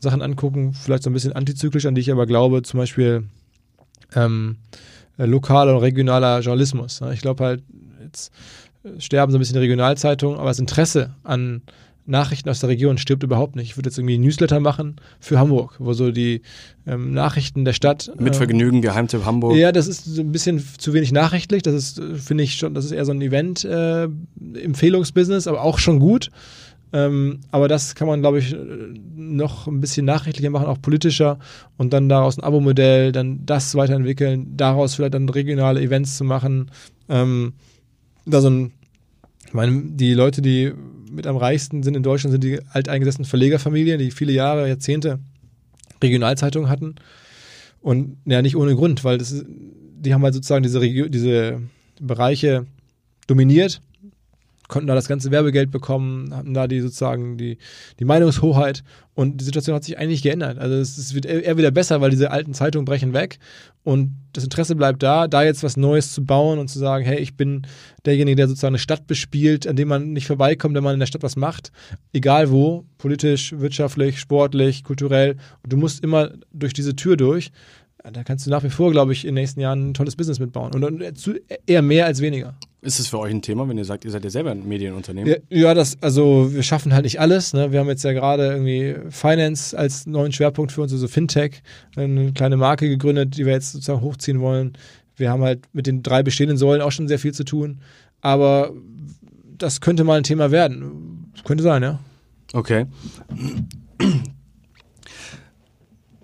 [0.00, 3.24] Sachen angucken, vielleicht so ein bisschen antizyklisch, an die ich aber glaube, zum Beispiel
[4.14, 4.56] ähm,
[5.18, 7.00] äh, lokaler und regionaler Journalismus.
[7.00, 7.14] Ne?
[7.14, 7.62] Ich glaube halt,
[8.02, 8.32] jetzt
[8.84, 11.62] äh, sterben so ein bisschen die Regionalzeitungen, aber das Interesse an
[12.06, 13.70] Nachrichten aus der Region stirbt überhaupt nicht.
[13.70, 16.42] Ich würde jetzt irgendwie ein Newsletter machen für Hamburg, wo so die
[16.86, 18.12] ähm, Nachrichten der Stadt.
[18.18, 19.56] Mit Vergnügen, Geheimtipp Hamburg.
[19.56, 21.62] Ja, das ist so ein bisschen zu wenig nachrichtlich.
[21.62, 25.78] Das ist, äh, finde ich schon, das ist eher so ein Event-Empfehlungsbusiness, äh, aber auch
[25.78, 26.30] schon gut.
[26.94, 28.54] Ähm, aber das kann man, glaube ich,
[29.16, 31.40] noch ein bisschen nachrichtlicher machen, auch politischer
[31.76, 36.70] und dann daraus ein Abo-Modell, dann das weiterentwickeln, daraus vielleicht dann regionale Events zu machen.
[37.08, 37.54] Ähm,
[38.26, 38.70] da so ein,
[39.44, 40.72] ich meine, die Leute, die
[41.10, 45.18] mit am reichsten sind in Deutschland, sind die alteingesessenen Verlegerfamilien, die viele Jahre, Jahrzehnte
[46.00, 46.94] Regionalzeitungen hatten.
[47.80, 51.60] Und ja, nicht ohne Grund, weil das ist, die haben halt sozusagen diese, Regio diese
[52.00, 52.66] Bereiche
[53.26, 53.80] dominiert,
[54.68, 57.58] konnten da das ganze Werbegeld bekommen, hatten da die sozusagen die,
[57.98, 58.82] die Meinungshoheit
[59.14, 60.58] und die Situation hat sich eigentlich geändert.
[60.58, 63.38] Also es, es wird eher wieder besser, weil diese alten Zeitungen brechen weg
[63.82, 67.18] und das Interesse bleibt da, da jetzt was Neues zu bauen und zu sagen, hey,
[67.18, 67.66] ich bin
[68.04, 71.06] derjenige, der sozusagen eine Stadt bespielt, an dem man nicht vorbeikommt, wenn man in der
[71.06, 71.70] Stadt was macht,
[72.12, 75.36] egal wo, politisch, wirtschaftlich, sportlich, kulturell.
[75.68, 77.52] Du musst immer durch diese Tür durch
[78.12, 80.38] da kannst du nach wie vor, glaube ich, in den nächsten Jahren ein tolles Business
[80.38, 80.74] mitbauen.
[80.74, 81.02] Und
[81.66, 82.54] eher mehr als weniger.
[82.82, 85.30] Ist es für euch ein Thema, wenn ihr sagt, ihr seid ja selber ein Medienunternehmen?
[85.30, 87.54] Ja, ja das, also wir schaffen halt nicht alles.
[87.54, 87.72] Ne?
[87.72, 91.62] Wir haben jetzt ja gerade irgendwie Finance als neuen Schwerpunkt für uns, also Fintech,
[91.96, 94.76] eine kleine Marke gegründet, die wir jetzt sozusagen hochziehen wollen.
[95.16, 97.80] Wir haben halt mit den drei bestehenden Säulen auch schon sehr viel zu tun.
[98.20, 98.74] Aber
[99.56, 101.32] das könnte mal ein Thema werden.
[101.44, 102.00] könnte sein, ja.
[102.52, 102.84] Okay.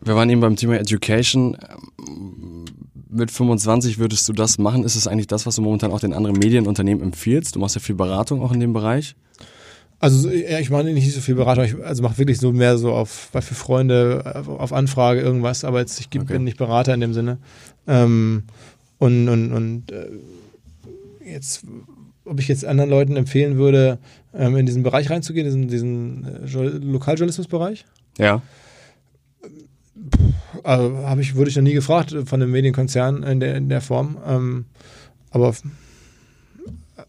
[0.03, 1.57] Wir waren eben beim Thema Education.
[3.09, 4.84] Mit 25 würdest du das machen?
[4.84, 7.57] Ist es eigentlich das, was du momentan auch den anderen Medienunternehmen empfiehlst?
[7.57, 9.16] Du machst ja viel Beratung auch in dem Bereich.
[9.98, 13.28] Also ich mache nicht so viel Beratung, ich also mache wirklich so mehr so auf,
[13.32, 16.24] für Freunde, auf Anfrage irgendwas, aber jetzt ich okay.
[16.24, 17.36] bin nicht Berater in dem Sinne.
[17.86, 18.44] Ähm,
[18.96, 20.09] und und, und äh,
[21.22, 21.66] jetzt,
[22.24, 23.98] ob ich jetzt anderen Leuten empfehlen würde,
[24.32, 27.84] ähm, in diesen Bereich reinzugehen, diesen, diesen äh, Lokaljournalismusbereich?
[28.16, 28.40] Ja
[30.62, 33.80] also habe ich, wurde ich noch nie gefragt von einem Medienkonzern in der, in der
[33.80, 34.18] Form.
[34.26, 34.64] Ähm,
[35.30, 35.55] aber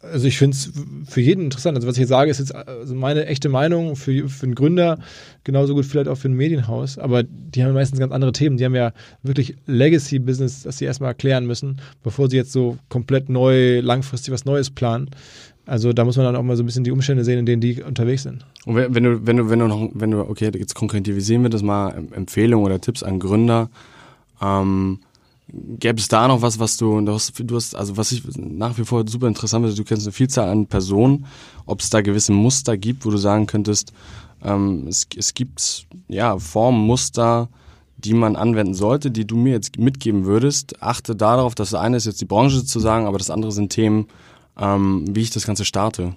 [0.02, 0.72] also ich finde es
[1.08, 1.76] für jeden interessant.
[1.76, 5.00] Also was ich jetzt sage, ist jetzt also meine echte Meinung für, für einen Gründer,
[5.44, 6.98] genauso gut vielleicht auch für ein Medienhaus.
[6.98, 8.58] Aber die haben meistens ganz andere Themen.
[8.58, 13.30] Die haben ja wirklich Legacy-Business, das sie erstmal erklären müssen, bevor sie jetzt so komplett
[13.30, 15.10] neu, langfristig was Neues planen.
[15.72, 17.62] Also da muss man dann auch mal so ein bisschen die Umstände sehen, in denen
[17.62, 18.46] die unterwegs sind.
[18.66, 21.64] Und wenn du, wenn du, wenn du noch, wenn du, okay, jetzt konkretisieren wir das
[21.64, 23.70] mal, Empfehlungen oder Tipps an Gründer.
[24.42, 25.00] Ähm,
[25.48, 28.78] gäbe es da noch was, was du, du hast, du hast, also was ich nach
[28.78, 31.26] wie vor super interessant finde, du kennst eine Vielzahl an Personen,
[31.66, 33.94] ob es da gewisse Muster gibt, wo du sagen könntest,
[34.44, 37.48] ähm, es, es gibt ja Formen, Muster,
[37.98, 40.84] die man anwenden sollte, die du mir jetzt mitgeben würdest.
[40.84, 43.70] Achte darauf, dass das eine ist jetzt die Branche zu sagen, aber das andere sind
[43.70, 44.08] Themen,
[44.62, 46.16] ähm, wie ich das Ganze starte.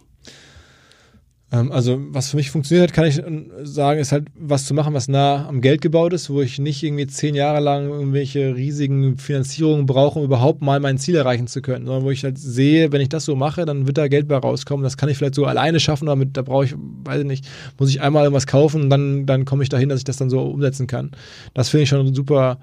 [1.55, 3.23] Ähm, also, was für mich funktioniert hat, kann ich
[3.63, 6.83] sagen, ist halt was zu machen, was nah am Geld gebaut ist, wo ich nicht
[6.83, 11.63] irgendwie zehn Jahre lang irgendwelche riesigen Finanzierungen brauche, um überhaupt mal mein Ziel erreichen zu
[11.63, 14.27] können, sondern wo ich halt sehe, wenn ich das so mache, dann wird da Geld
[14.27, 14.83] bei rauskommen.
[14.83, 17.47] Das kann ich vielleicht so alleine schaffen, damit da brauche ich, weiß ich nicht,
[17.79, 20.31] muss ich einmal irgendwas kaufen und dann, dann komme ich dahin, dass ich das dann
[20.31, 21.13] so umsetzen kann.
[21.53, 22.59] Das finde ich schon super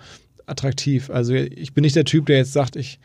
[0.47, 1.09] attraktiv.
[1.09, 2.99] Also ich bin nicht der Typ, der jetzt sagt, ich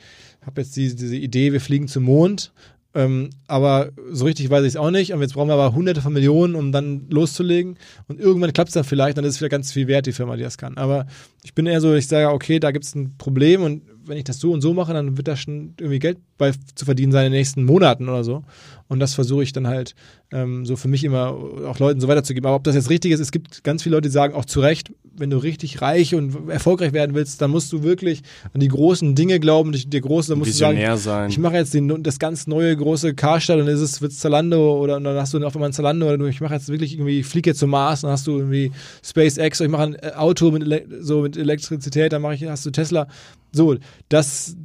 [0.47, 2.53] habe jetzt diese, diese Idee, wir fliegen zum Mond.
[2.95, 5.13] Ähm, aber so richtig weiß ich es auch nicht.
[5.13, 7.77] Und jetzt brauchen wir aber hunderte von Millionen, um dann loszulegen.
[8.09, 10.37] Und irgendwann klappt es dann vielleicht, dann ist es wieder ganz viel wert, die Firma,
[10.37, 10.79] die das kann.
[10.79, 11.07] Aber
[11.45, 14.25] ich bin eher so, ich sage, okay, da gibt es ein Problem und wenn ich
[14.25, 17.27] das so und so mache, dann wird da schon irgendwie Geld bei zu verdienen sein
[17.27, 18.43] in den nächsten Monaten oder so.
[18.89, 19.95] Und das versuche ich dann halt
[20.33, 21.29] ähm, so für mich immer
[21.67, 22.47] auch Leuten so weiterzugeben.
[22.47, 24.61] Aber ob das jetzt richtig ist, es gibt ganz viele Leute, die sagen auch zu
[24.61, 28.69] Recht, wenn du richtig reich und erfolgreich werden willst, dann musst du wirklich an die
[28.69, 31.31] großen Dinge glauben, dir große, dann musst Visionär du sagen, sein.
[31.31, 34.79] ich mache jetzt den, das ganz neue große Karstadt und dann ist es wird's Zalando
[34.79, 37.23] oder dann hast du auf einmal ein Zalando oder du, ich mache jetzt wirklich irgendwie,
[37.23, 40.51] fliege jetzt zum Mars, dann hast du irgendwie SpaceX oder ich mache ein äh, Auto
[40.51, 43.09] mit, so mit Elektrizität, dann mache ich, hast du Tesla.
[43.53, 43.77] So,
[44.09, 44.57] das,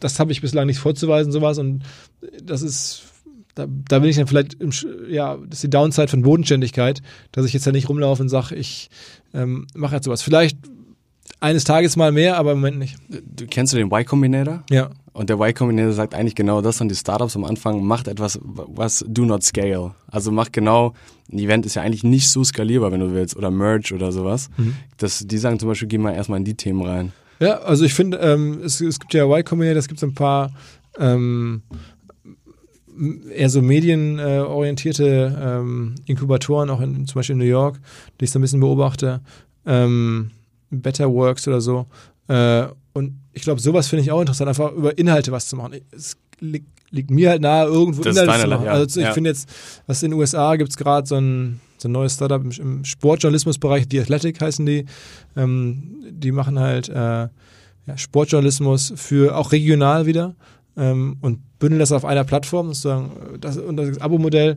[0.00, 1.82] das habe ich bislang nicht vorzuweisen, sowas und
[2.42, 3.04] das ist
[3.58, 4.70] da, da bin ich dann vielleicht, im,
[5.08, 7.02] ja, das ist die Downside von Bodenständigkeit,
[7.32, 8.88] dass ich jetzt ja nicht rumlaufe und sage, ich
[9.34, 10.22] ähm, mache jetzt sowas.
[10.22, 10.58] Vielleicht
[11.40, 12.96] eines Tages mal mehr, aber im Moment nicht.
[13.08, 14.62] Du kennst du den Y Combinator?
[14.70, 14.90] Ja.
[15.12, 18.38] Und der Y Combinator sagt eigentlich genau das an die Startups am Anfang, macht etwas,
[18.42, 19.92] was do not scale.
[20.06, 20.94] Also macht genau,
[21.32, 24.50] ein Event ist ja eigentlich nicht so skalierbar, wenn du willst, oder Merge oder sowas.
[24.56, 24.76] Mhm.
[24.98, 27.12] Das, die sagen zum Beispiel, geh mal erstmal in die Themen rein.
[27.40, 30.14] Ja, also ich finde, ähm, es, es gibt ja Y Combinator, es gibt so ein
[30.14, 30.52] paar
[30.98, 31.62] ähm,
[33.32, 37.80] eher so medienorientierte ähm, Inkubatoren, auch in, zum Beispiel in New York,
[38.20, 39.20] die ich so ein bisschen beobachte,
[39.66, 40.30] ähm,
[40.70, 41.86] Better Works oder so.
[42.28, 45.74] Äh, und ich glaube, sowas finde ich auch interessant, einfach über Inhalte was zu machen.
[45.92, 48.64] Es liegt, liegt mir halt nahe, irgendwo das Inhalte zu machen.
[48.64, 48.72] Ja.
[48.72, 49.12] Also ich ja.
[49.12, 49.48] finde jetzt,
[49.86, 52.84] was in den USA gibt es gerade so ein, so ein neues Startup im, im
[52.84, 54.86] Sportjournalismusbereich, The Athletic heißen die.
[55.36, 60.34] Ähm, die machen halt äh, ja, Sportjournalismus für auch regional wieder
[60.76, 63.10] ähm, und bündeln das auf einer Plattform, sozusagen
[63.40, 64.56] das, und das Abo-Modell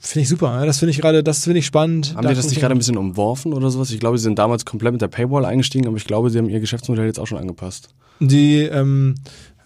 [0.00, 0.60] Finde ich super.
[0.60, 0.66] Ja?
[0.66, 2.14] Das finde ich gerade, das finde ich spannend.
[2.14, 3.90] Haben da die das nicht gerade ein bisschen umworfen oder sowas?
[3.90, 6.48] Ich glaube, sie sind damals komplett mit der Paywall eingestiegen, aber ich glaube, sie haben
[6.48, 7.88] ihr Geschäftsmodell jetzt auch schon angepasst.
[8.20, 9.16] Die, ähm,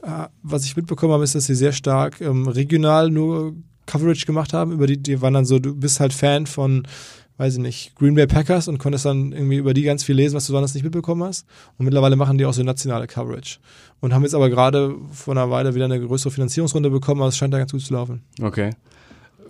[0.03, 3.55] äh, was ich mitbekommen habe, ist, dass sie sehr stark ähm, regional nur
[3.87, 4.73] Coverage gemacht haben.
[4.73, 6.87] Über die, die waren dann so, du bist halt Fan von
[7.39, 10.37] weiß ich nicht, Green Bay Packers und konntest dann irgendwie über die ganz viel lesen,
[10.37, 11.47] was du sonst nicht mitbekommen hast.
[11.77, 13.59] Und mittlerweile machen die auch so nationale Coverage.
[14.01, 17.37] Und haben jetzt aber gerade vor einer Weile wieder eine größere Finanzierungsrunde bekommen, aber es
[17.37, 18.23] scheint da ganz gut zu laufen.
[18.41, 18.71] Okay.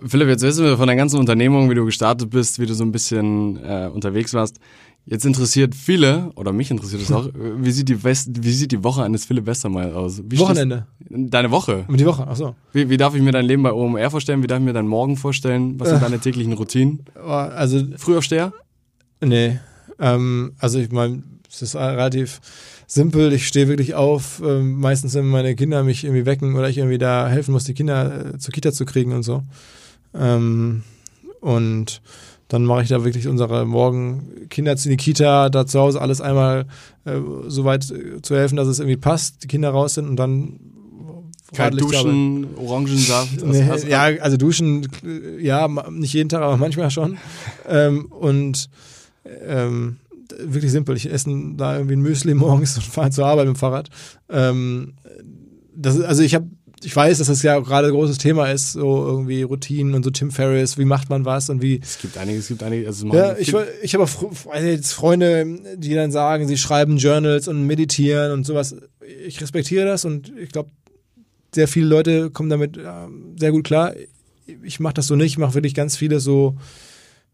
[0.05, 2.83] Philipp, jetzt wissen wir von der ganzen Unternehmung, wie du gestartet bist, wie du so
[2.83, 4.59] ein bisschen äh, unterwegs warst.
[5.05, 8.83] Jetzt interessiert viele, oder mich interessiert es auch, wie sieht, die West, wie sieht die
[8.85, 10.21] Woche eines Philipp Westermeier aus?
[10.25, 10.87] Wie Wochenende.
[11.09, 11.85] Deine Woche?
[11.89, 12.55] Die Woche, ach so.
[12.71, 14.41] Wie, wie, darf ich mir dein Leben bei OMR vorstellen?
[14.43, 15.77] Wie darf ich mir deinen Morgen vorstellen?
[15.77, 16.01] Was sind äh.
[16.01, 17.03] deine täglichen Routinen?
[17.15, 18.53] Also, Frühaufsteher?
[19.19, 19.59] Nee.
[19.99, 22.39] Ähm, also ich meine, es ist relativ
[22.87, 23.33] simpel.
[23.33, 26.97] Ich stehe wirklich auf, ähm, meistens wenn meine Kinder mich irgendwie wecken oder ich irgendwie
[26.97, 29.43] da helfen muss, die Kinder äh, zur Kita zu kriegen und so.
[30.13, 30.83] Ähm,
[31.41, 32.01] und
[32.53, 36.21] dann mache ich da wirklich unsere morgen Kinder in die Kita, da zu Hause alles
[36.21, 36.67] einmal
[37.03, 37.13] äh,
[37.47, 40.59] so weit äh, zu helfen, dass es irgendwie passt, die Kinder raus sind und dann
[41.51, 43.43] Kalt duschen, Orangensaft.
[43.45, 44.87] Nee, ja, also duschen,
[45.39, 47.17] ja, nicht jeden Tag, aber manchmal schon.
[47.67, 48.69] ähm, und
[49.47, 49.97] ähm,
[50.39, 50.95] wirklich simpel.
[50.95, 53.89] Ich esse da irgendwie ein Müsli morgens und fahre zur Arbeit mit dem Fahrrad.
[54.29, 54.93] Ähm,
[55.75, 56.45] das ist, also ich habe
[56.83, 60.09] ich weiß, dass das ja gerade ein großes Thema ist, so irgendwie Routinen und so
[60.09, 61.79] Tim Ferriss, wie macht man was und wie.
[61.81, 62.87] Es gibt einige, es gibt einige.
[62.87, 67.65] Also ja, ich, ich habe auch jetzt Freunde, die dann sagen, sie schreiben Journals und
[67.65, 68.75] meditieren und sowas.
[69.25, 70.69] Ich respektiere das und ich glaube,
[71.53, 72.79] sehr viele Leute kommen damit
[73.37, 73.93] sehr gut klar.
[74.63, 76.57] Ich mache das so nicht, ich mache wirklich ganz viele so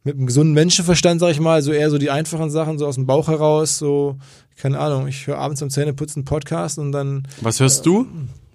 [0.04, 2.96] mit einem gesunden Menschenverstand, sag ich mal, so eher so die einfachen Sachen, so aus
[2.96, 4.18] dem Bauch heraus, so,
[4.56, 7.28] keine Ahnung, ich höre abends am Zähneputzen Podcast und dann.
[7.42, 8.08] Was hörst äh, du?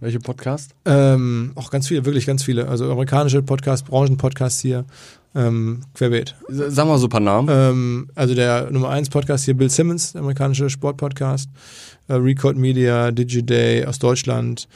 [0.04, 0.74] Welche Podcast?
[0.84, 2.68] Ähm, auch ganz viele, wirklich ganz viele.
[2.68, 4.84] Also amerikanische Podcasts, Branchenpodcasts hier,
[5.34, 6.36] ähm, querbeet.
[6.50, 7.48] Sag mal so ein paar Namen.
[7.50, 11.48] Ähm, also der Nummer 1 Podcast hier, Bill Simmons, der amerikanische Sportpodcast.
[12.08, 14.68] Äh, Record Media, DigiDay aus Deutschland.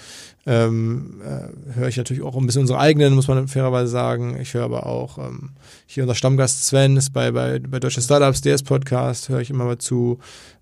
[0.47, 4.39] Ähm, äh, höre ich natürlich auch ein bisschen unsere eigenen, muss man fairerweise sagen.
[4.41, 5.51] Ich höre aber auch ähm,
[5.85, 9.67] hier unser Stammgast Sven ist bei, bei, bei Deutsche Startups, DS Podcast, höre ich immer
[9.67, 10.21] mal zu.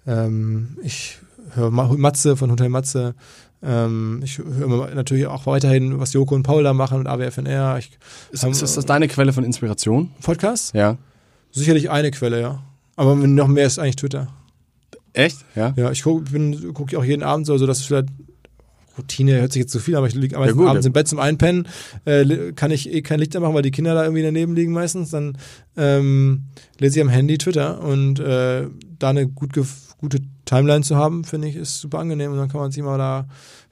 [0.08, 1.20] Ähm, ich
[1.54, 3.14] höre Matze von Hotel Matze.
[3.62, 7.78] Ähm, ich höre natürlich auch weiterhin, was Joko und Paul da machen mit AWFNR.
[7.78, 7.90] Ich,
[8.30, 10.10] ist, haben, ist, das deine Quelle von Inspiration?
[10.22, 10.74] Podcast?
[10.74, 10.98] Ja.
[11.50, 12.62] Sicherlich eine Quelle, ja.
[12.96, 14.28] Aber noch mehr ist eigentlich Twitter.
[15.12, 15.38] Echt?
[15.54, 15.72] Ja.
[15.76, 16.24] Ja, ich gucke
[16.74, 18.08] guck auch jeden Abend so, also dass vielleicht
[18.98, 20.88] Routine hört sich jetzt zu viel, aber ich liege ja, abends ja.
[20.88, 21.68] im Bett zum Einpennen,
[22.04, 25.10] äh, kann ich eh kein Licht machen, weil die Kinder da irgendwie daneben liegen meistens.
[25.10, 25.36] Dann
[25.76, 26.44] ähm,
[26.78, 28.66] lese ich am Handy Twitter und äh,
[28.98, 29.52] da eine gut,
[29.98, 32.96] gute Timeline zu haben, finde ich, ist super angenehm und dann kann man sich mal
[32.96, 33.26] da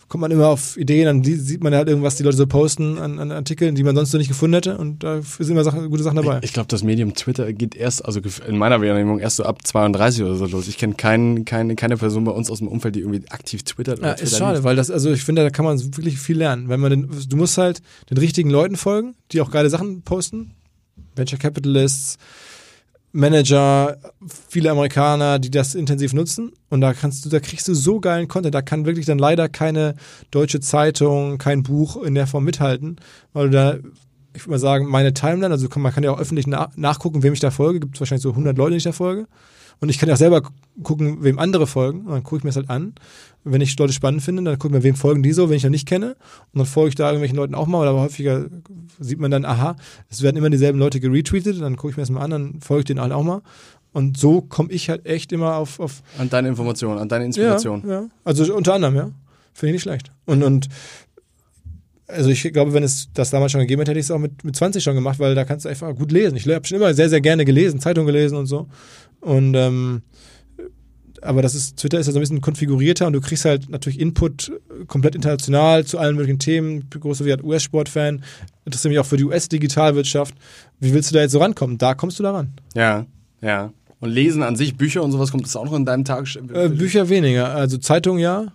[0.09, 3.19] kommt man immer auf Ideen, dann sieht man halt irgendwas, die Leute so posten an,
[3.19, 6.03] an Artikeln, die man sonst so nicht gefunden hätte und da sind immer Sachen, gute
[6.03, 6.39] Sachen dabei.
[6.39, 9.67] Ich, ich glaube, das Medium Twitter geht erst, also in meiner Wahrnehmung erst so ab
[9.67, 10.69] 32 oder so los.
[10.69, 13.99] Ich kenne kein, kein, keine Person bei uns aus dem Umfeld, die irgendwie aktiv twittert.
[13.99, 14.65] Oder ja, Twitter ist schade, liest.
[14.65, 16.69] weil das, also ich finde, da kann man wirklich viel lernen.
[16.69, 20.53] Wenn man den, du musst halt den richtigen Leuten folgen, die auch geile Sachen posten.
[21.17, 22.19] Venture Capitalists,
[23.15, 23.97] Manager,
[24.49, 26.53] viele Amerikaner, die das intensiv nutzen.
[26.69, 28.55] Und da kannst du, da kriegst du so geilen Content.
[28.55, 29.95] Da kann wirklich dann leider keine
[30.33, 32.97] deutsche Zeitung, kein Buch in der Form mithalten,
[33.33, 33.75] weil du da,
[34.35, 37.41] ich würde mal sagen, meine Timeline, also man kann ja auch öffentlich nachgucken, wem ich
[37.41, 37.79] da folge.
[37.79, 39.29] Gibt es wahrscheinlich so 100 Leute, die ich da folge.
[39.81, 40.43] Und ich kann ja auch selber
[40.83, 42.07] gucken, wem andere folgen.
[42.07, 42.95] Und dann gucke ich mir das halt an.
[43.45, 45.65] Wenn ich Leute spannend finde, dann gucke ich mir, wem folgen die so, wenn ich
[45.65, 46.17] noch nicht kenne.
[46.53, 47.81] Und dann folge ich da irgendwelchen Leuten auch mal.
[47.83, 48.47] Oder häufiger
[48.99, 49.77] sieht man dann, aha,
[50.09, 51.61] es werden immer dieselben Leute geretweetet.
[51.61, 53.43] Dann gucke ich mir das mal an, dann folge ich denen alle auch mal.
[53.93, 56.03] Und so komme ich halt echt immer auf, auf.
[56.19, 57.83] An deine Informationen, an deine Inspiration.
[57.87, 58.09] Ja, ja.
[58.25, 59.11] Also unter anderem, ja.
[59.53, 60.11] Finde ich nicht schlecht.
[60.25, 60.69] Und, und
[62.07, 64.45] also ich glaube, wenn es das damals schon gegeben hätte, hätte ich es auch mit,
[64.45, 66.37] mit 20 schon gemacht, weil da kannst du einfach gut lesen.
[66.37, 68.69] Ich habe schon immer sehr, sehr gerne gelesen, Zeitung gelesen und so.
[69.21, 70.03] Und ähm,
[71.25, 73.99] aber das ist, Twitter ist ja so ein bisschen konfigurierter und du kriegst halt natürlich
[73.99, 74.53] Input
[74.87, 76.79] komplett international zu allen möglichen Themen.
[76.79, 78.23] Ich bin großer US-Sportfan,
[78.65, 80.35] interessiere mich auch für die US-Digitalwirtschaft.
[80.81, 81.79] Wie willst du da jetzt so rankommen?
[81.79, 82.53] Da kommst du da ran.
[82.75, 83.07] Ja,
[83.41, 83.73] ja.
[84.01, 86.27] Und Lesen an sich, Bücher und sowas, kommt das auch noch in deinem Tag?
[86.53, 87.55] Äh, Bücher weniger.
[87.55, 88.53] Also Zeitungen ja.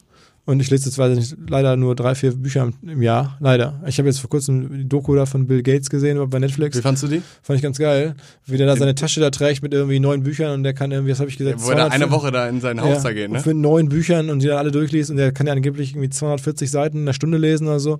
[0.49, 3.37] Und ich lese jetzt weiß ich nicht, leider nur drei, vier Bücher im Jahr.
[3.39, 3.83] Leider.
[3.85, 6.75] Ich habe jetzt vor kurzem die Doku da von Bill Gates gesehen bei Netflix.
[6.75, 7.21] Wie fandst du die?
[7.43, 8.15] Fand ich ganz geil.
[8.47, 11.11] Wie der da seine Tasche da trägt mit irgendwie neun Büchern und der kann irgendwie,
[11.11, 11.59] was habe ich gesagt?
[11.59, 13.41] Ja, wo er da eine Woche da in sein Haus ja, da geht, ne?
[13.41, 16.71] Für neun Büchern und die dann alle durchliest und der kann ja angeblich irgendwie 240
[16.71, 17.99] Seiten in einer Stunde lesen oder so.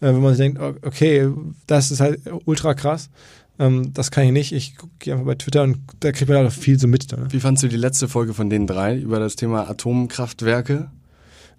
[0.00, 1.28] Äh, wenn man sich denkt, okay,
[1.66, 3.10] das ist halt ultra krass.
[3.58, 4.52] Ähm, das kann ich nicht.
[4.52, 7.12] Ich gucke einfach bei Twitter und da kriegt man halt viel so mit.
[7.12, 7.26] Ne?
[7.28, 10.88] Wie fandst du die letzte Folge von den drei über das Thema Atomkraftwerke?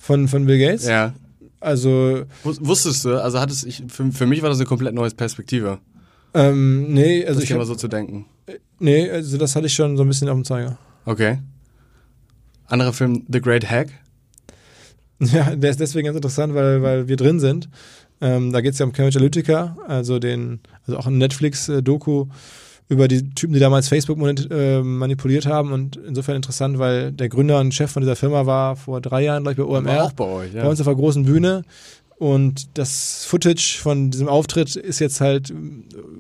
[0.02, 0.88] Von, von Bill Gates?
[0.88, 1.14] Ja.
[1.60, 2.24] Also.
[2.44, 5.78] Wusstest du, also hattest ich, für, für mich war das eine komplett neue Perspektive.
[6.34, 8.26] Ähm, nee, also das ich hab, so zu denken.
[8.80, 10.80] nee, also das hatte ich schon so ein bisschen auf dem Zeiger.
[11.06, 11.38] Okay.
[12.66, 13.90] Anderer Film, The Great Hack.
[15.20, 17.70] Ja, der ist deswegen ganz interessant, weil, weil wir drin sind.
[18.22, 22.26] Ähm, da geht es ja um Cambridge Analytica, also den, also auch ein Netflix-Doku
[22.92, 27.62] über die Typen, die damals Facebook äh, manipuliert haben und insofern interessant, weil der Gründer
[27.62, 29.86] und Chef von dieser Firma war vor drei Jahren, glaube ich, bei OMR.
[29.86, 30.64] War auch bei euch, ja.
[30.64, 31.64] bei uns auf der großen Bühne.
[32.18, 35.54] Und das Footage von diesem Auftritt ist jetzt halt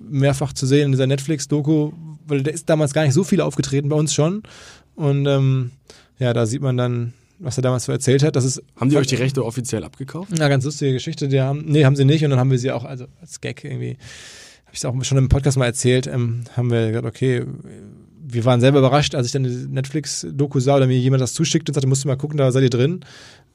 [0.09, 1.91] mehrfach zu sehen in dieser Netflix-Doku,
[2.25, 4.41] weil der ist damals gar nicht so viel aufgetreten, bei uns schon.
[4.95, 5.71] Und ähm,
[6.19, 8.37] ja, da sieht man dann, was er damals so erzählt hat.
[8.37, 10.31] Das ist Haben die euch die Rechte offiziell abgekauft?
[10.31, 11.27] eine ganz lustige Geschichte.
[11.27, 12.23] Die haben, nee, haben sie nicht.
[12.23, 13.97] Und dann haben wir sie auch, also als Gag irgendwie,
[14.71, 17.45] habe ich es auch schon im Podcast mal erzählt, ähm, haben wir gesagt, okay,
[18.23, 21.67] wir waren selber überrascht, als ich dann die Netflix-Doku sah oder mir jemand das zuschickt
[21.67, 23.01] und sagte, musst du mal gucken, da seid ihr drin.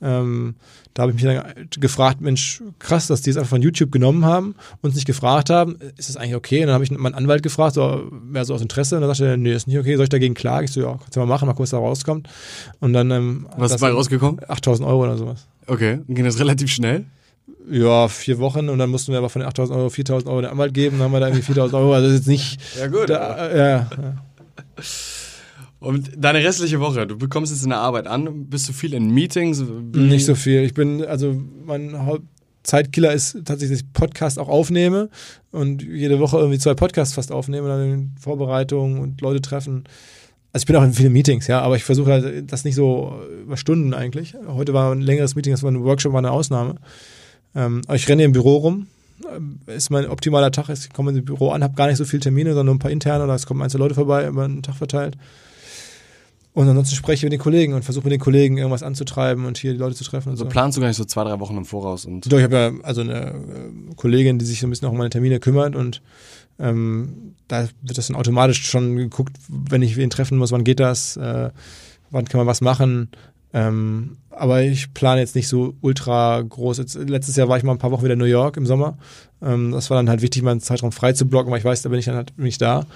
[0.02, 0.56] Ähm,
[0.92, 4.26] da habe ich mich dann gefragt, Mensch, krass, dass die es einfach von YouTube genommen
[4.26, 6.60] haben, uns nicht gefragt haben, ist das eigentlich okay?
[6.60, 9.26] Und dann habe ich meinen Anwalt gefragt, so, wer so aus Interesse, und dann sagte
[9.26, 10.66] er, nee, ist nicht okay, soll ich dagegen klagen?
[10.66, 12.28] Ich so, ja, kannst du mal machen, mal gucken, was da rauskommt.
[12.80, 14.40] Und dann, ähm, Was ist dabei rausgekommen?
[14.46, 15.46] 8000 Euro oder sowas.
[15.66, 16.00] Okay.
[16.08, 17.06] Ging das relativ schnell?
[17.70, 20.50] Ja, vier Wochen und dann mussten wir aber von den 8000 Euro 4000 Euro den
[20.50, 22.86] Anwalt geben, dann haben wir da irgendwie 4000 Euro, also das ist jetzt nicht, Ja,
[22.86, 23.10] gut.
[23.10, 23.90] da, ja, ja.
[25.78, 29.10] Und deine restliche Woche, du bekommst jetzt in der Arbeit an, bist du viel in
[29.10, 29.62] Meetings?
[29.92, 30.62] Nicht so viel.
[30.62, 35.10] Ich bin, also mein Hauptzeitkiller ist tatsächlich, dass ich Podcast auch aufnehme
[35.52, 39.84] und jede Woche irgendwie zwei Podcasts fast aufnehme, dann in Vorbereitung und Leute treffen.
[40.52, 43.20] Also ich bin auch in vielen Meetings, ja, aber ich versuche halt das nicht so
[43.42, 44.34] über Stunden eigentlich.
[44.48, 46.76] Heute war ein längeres Meeting, das war ein Workshop, war eine Ausnahme.
[47.56, 48.86] Ähm, ich renne im Büro rum.
[49.34, 50.68] Ähm, Ist mein optimaler Tag.
[50.68, 52.90] Ich komme ins Büro an, habe gar nicht so viele Termine, sondern nur ein paar
[52.90, 55.16] interne oder es kommen einzelne Leute vorbei, über einen Tag verteilt.
[56.52, 59.58] Und ansonsten spreche ich mit den Kollegen und versuche mit den Kollegen irgendwas anzutreiben und
[59.58, 60.28] hier die Leute zu treffen.
[60.28, 60.50] Und Also so.
[60.50, 62.72] planst du gar nicht so zwei, drei Wochen im Voraus und Doch, ich habe ja
[62.82, 66.00] also eine äh, Kollegin, die sich so ein bisschen auch um meine Termine kümmert und
[66.58, 70.80] ähm, da wird das dann automatisch schon geguckt, wenn ich wen treffen muss, wann geht
[70.80, 71.50] das, äh,
[72.10, 73.10] wann kann man was machen.
[73.52, 76.78] Ähm, aber ich plane jetzt nicht so ultra groß.
[76.78, 78.98] Jetzt, letztes Jahr war ich mal ein paar Wochen wieder in New York im Sommer.
[79.42, 81.82] Ähm, das war dann halt wichtig, mal einen Zeitraum frei zu blocken, weil ich weiß,
[81.82, 82.86] da bin ich dann halt nicht da.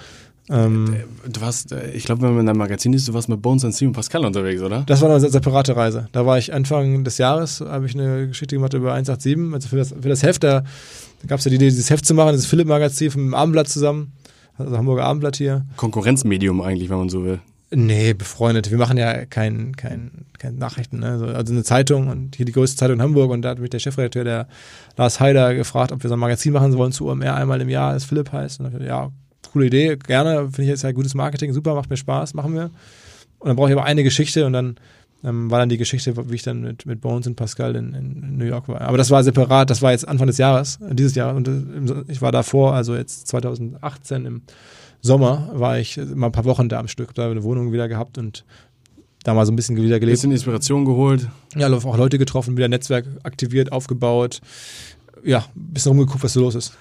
[0.49, 0.97] Ähm,
[1.31, 3.63] du warst, äh, ich glaube, wenn man in deinem Magazin ist, du warst mit Bones
[3.63, 4.83] and Steve und Pascal unterwegs, oder?
[4.85, 6.09] Das war eine separate Reise.
[6.11, 9.53] Da war ich Anfang des Jahres, habe ich eine Geschichte gemacht über 187.
[9.53, 12.05] Also für das, für das Heft, da, da gab es ja die Idee, dieses Heft
[12.05, 14.13] zu machen, dieses Philipp-Magazin vom Abendblatt zusammen.
[14.57, 15.65] Also Hamburger Abendblatt hier.
[15.77, 17.39] Konkurrenzmedium eigentlich, wenn man so will.
[17.73, 18.69] Nee, befreundet.
[18.69, 20.99] Wir machen ja kein, kein, kein Nachrichten.
[20.99, 21.11] Ne?
[21.11, 23.31] Also, also eine Zeitung und hier die größte Zeitung in Hamburg.
[23.31, 24.47] Und da hat mich der Chefredakteur, der
[24.97, 27.93] Lars Heider, gefragt, ob wir so ein Magazin machen wollen zu OMR einmal im Jahr,
[27.93, 28.59] das Philipp heißt.
[28.59, 29.09] Und ich gesagt, ja,
[29.53, 30.49] coole Idee, gerne.
[30.49, 32.71] Finde ich jetzt halt gutes Marketing, super, macht mir Spaß, machen wir.
[33.39, 34.75] Und dann brauche ich aber eine Geschichte und dann
[35.23, 38.37] ähm, war dann die Geschichte, wie ich dann mit, mit Bones und Pascal in, in
[38.37, 38.81] New York war.
[38.81, 41.35] Aber das war separat, das war jetzt Anfang des Jahres, dieses Jahr.
[41.35, 44.41] Und äh, ich war davor, also jetzt 2018 im
[45.01, 47.87] Sommer, war ich mal ein paar Wochen da am Stück, hab da eine Wohnung wieder
[47.87, 48.45] gehabt und
[49.23, 50.17] da mal so ein bisschen wieder gelebt.
[50.17, 51.27] Bisschen Inspiration geholt.
[51.55, 54.41] Ja, auch Leute getroffen, wieder Netzwerk aktiviert, aufgebaut.
[55.23, 56.73] Ja, ein bisschen rumgeguckt, was so los ist.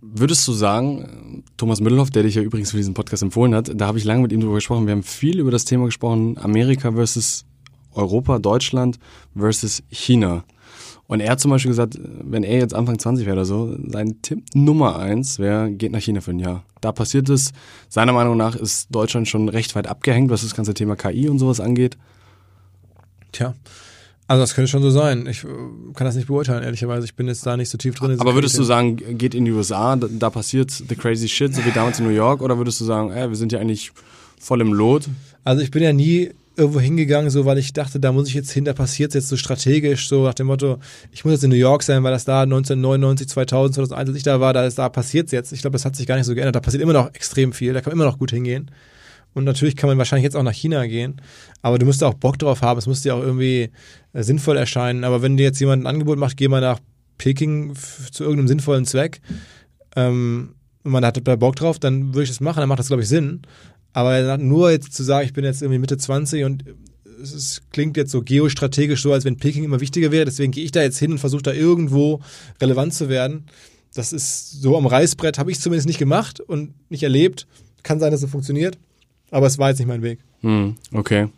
[0.00, 3.86] Würdest du sagen, Thomas Middelhoff, der dich ja übrigens für diesen Podcast empfohlen hat, da
[3.86, 4.86] habe ich lange mit ihm drüber gesprochen.
[4.86, 7.44] Wir haben viel über das Thema gesprochen, Amerika versus
[7.92, 8.98] Europa, Deutschland
[9.36, 10.44] versus China.
[11.08, 14.20] Und er hat zum Beispiel gesagt, wenn er jetzt Anfang 20 wäre oder so, sein
[14.22, 16.64] Tipp Nummer eins wäre, geht nach China für ein Jahr.
[16.80, 17.52] Da passiert es.
[17.88, 21.38] Seiner Meinung nach ist Deutschland schon recht weit abgehängt, was das ganze Thema KI und
[21.38, 21.96] sowas angeht.
[23.30, 23.54] Tja.
[24.28, 25.26] Also das könnte schon so sein.
[25.28, 25.48] Ich äh,
[25.94, 27.04] kann das nicht beurteilen, ehrlicherweise.
[27.04, 28.10] Ich bin jetzt da nicht so tief drin.
[28.10, 31.54] in Aber würdest du sagen, geht in die USA, da, da passiert the crazy shit,
[31.54, 33.92] so wie damals in New York, oder würdest du sagen, ey, wir sind ja eigentlich
[34.40, 35.08] voll im Lot?
[35.44, 38.50] Also ich bin ja nie irgendwo hingegangen, so weil ich dachte, da muss ich jetzt
[38.50, 40.78] hin, da passiert jetzt so strategisch, so nach dem Motto,
[41.12, 44.22] ich muss jetzt in New York sein, weil das da 1999, 2000, 2001, als ich
[44.22, 45.52] da war, da, da passiert jetzt.
[45.52, 46.56] Ich glaube, das hat sich gar nicht so geändert.
[46.56, 48.70] Da passiert immer noch extrem viel, da kann man immer noch gut hingehen.
[49.34, 51.20] Und natürlich kann man wahrscheinlich jetzt auch nach China gehen,
[51.60, 53.70] aber du musst da auch Bock drauf haben, es muss dir auch irgendwie
[54.14, 55.04] äh, sinnvoll erscheinen.
[55.04, 56.80] Aber wenn dir jetzt jemand ein Angebot macht, geh mal nach
[57.18, 57.74] Peking
[58.10, 59.20] zu irgendeinem sinnvollen Zweck,
[59.94, 60.54] ähm,
[60.86, 63.02] und man hat da Bock drauf, dann würde ich das machen, dann macht das, glaube
[63.02, 63.42] ich, Sinn.
[63.96, 66.64] Aber nur jetzt zu sagen, ich bin jetzt irgendwie Mitte 20 und
[67.22, 70.64] es ist, klingt jetzt so geostrategisch so, als wenn Peking immer wichtiger wäre, deswegen gehe
[70.66, 72.20] ich da jetzt hin und versuche da irgendwo
[72.60, 73.46] relevant zu werden.
[73.94, 77.46] Das ist so am Reißbrett, habe ich zumindest nicht gemacht und nicht erlebt.
[77.84, 78.76] Kann sein, dass es funktioniert,
[79.30, 80.18] aber es war jetzt nicht mein Weg.
[80.42, 81.28] Hm, okay.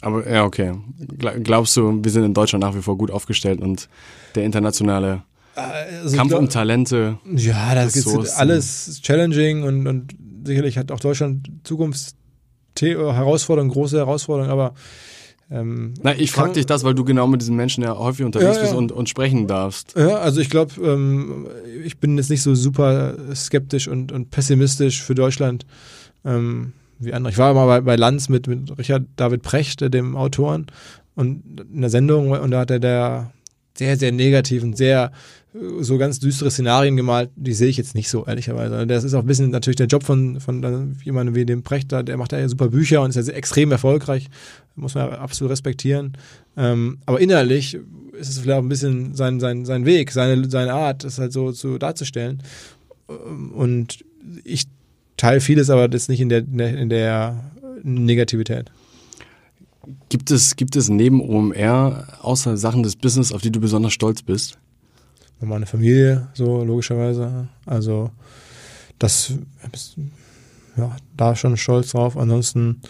[0.00, 0.72] Aber ja, okay.
[1.18, 3.90] Gla- Glaubst du, wir sind in Deutschland nach wie vor gut aufgestellt und
[4.36, 5.22] der internationale
[5.54, 7.18] Also ich Kampf glaub- um Talente?
[7.34, 8.06] Ja, das ist
[8.38, 10.14] alles challenging und, und
[10.48, 14.74] sicherlich hat auch Deutschland Zukunftsherausforderungen, große Herausforderungen, aber
[15.50, 18.56] Ähm, Na, ich frage dich das, weil du genau mit diesen Menschen ja häufig unterwegs
[18.56, 18.78] Ja, bist ja.
[18.78, 19.94] und, und sprechen darfst.
[19.96, 21.46] Ja, also ich glaube, ähm,
[21.82, 25.64] ich bin jetzt nicht so super skeptisch und, und pessimistisch für Deutschland
[26.26, 27.32] ähm, wie andere.
[27.32, 30.66] Ich war mal bei, bei Lanz mit, mit Richard David Precht, äh, dem Autoren,
[31.14, 31.42] und
[31.72, 33.32] in der Sendung und da hat er der
[33.74, 35.12] sehr, sehr negativ und sehr
[35.54, 38.86] so ganz düstere Szenarien gemalt, die sehe ich jetzt nicht so, ehrlicherweise.
[38.86, 42.02] Das ist auch ein bisschen natürlich der Job von, von jemandem wie dem Precht, da,
[42.02, 44.28] der macht ja super Bücher und ist ja extrem erfolgreich,
[44.76, 46.12] muss man ja absolut respektieren.
[46.56, 47.78] Ähm, aber innerlich
[48.12, 51.32] ist es vielleicht auch ein bisschen sein, sein, sein Weg, seine, seine Art, das halt
[51.32, 52.42] so zu darzustellen.
[53.08, 54.04] Ähm, Und
[54.44, 54.64] ich
[55.16, 57.44] teile vieles, aber das nicht in der, in der, in der
[57.82, 58.70] Negativität.
[60.10, 64.22] Gibt es, gibt es neben OMR außer Sachen des Business, auf die du besonders stolz
[64.22, 64.58] bist?
[65.46, 67.48] Meine Familie, so logischerweise.
[67.66, 68.10] Also
[68.98, 69.34] das
[70.76, 72.16] ja, da schon stolz drauf.
[72.16, 72.80] Ansonsten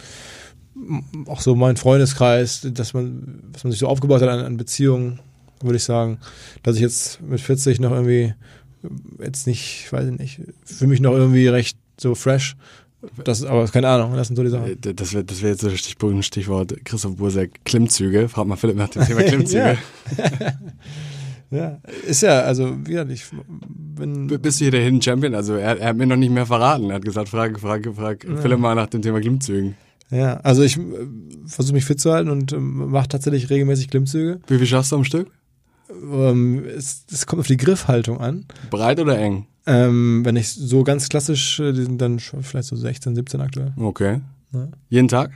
[0.75, 4.57] m, auch so mein Freundeskreis, dass man, was man sich so aufgebaut hat an, an
[4.57, 5.19] Beziehungen,
[5.61, 6.19] würde ich sagen,
[6.63, 8.33] dass ich jetzt mit 40 noch irgendwie
[9.21, 12.55] jetzt nicht, weiß ich nicht, für mich noch irgendwie recht so fresh.
[13.23, 14.67] Das aber keine Ahnung, das sind so die Sachen.
[14.71, 18.27] Äh, Das wäre das wär jetzt so Stichpunkt, Stichwort Christoph Bursack, Klimmzüge.
[18.27, 19.77] Frag mal Philipp nach dem Thema Klimmzüge.
[21.51, 23.25] Ja, ist ja, also wie gesagt, ich
[23.95, 25.33] bin Bist du hier der Hidden Champion?
[25.33, 26.89] Also er, er hat mir noch nicht mehr verraten.
[26.89, 29.75] Er hat gesagt, frag, frag, frag Philipp mal nach dem Thema Klimmzügen.
[30.11, 30.81] Ja, also ich äh,
[31.45, 34.39] versuche mich fit zu halten und ähm, mache tatsächlich regelmäßig Klimmzüge.
[34.47, 35.31] Wie viel schaffst du am Stück?
[35.89, 38.45] Ähm, es, es kommt auf die Griffhaltung an.
[38.69, 39.45] Breit oder eng?
[39.65, 43.41] Ähm, wenn ich so ganz klassisch, äh, die sind dann schon vielleicht so 16, 17
[43.41, 43.73] aktuell.
[43.77, 44.21] Okay.
[44.51, 44.67] Ja.
[44.89, 45.31] Jeden Tag?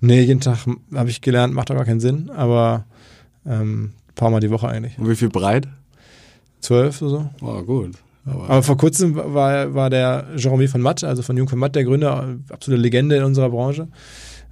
[0.00, 0.58] Nee, jeden Tag
[0.94, 2.84] habe ich gelernt, macht aber keinen Sinn, aber
[3.46, 4.98] ähm, ein paar Mal die Woche eigentlich.
[4.98, 5.66] Und wie viel breit?
[6.60, 7.30] Zwölf oder so.
[7.40, 7.92] Oh, gut.
[8.24, 11.74] Aber, Aber vor kurzem war, war der Jeremy von Matt, also von Jung von Matt,
[11.74, 13.88] der Gründer, absolute Legende in unserer Branche,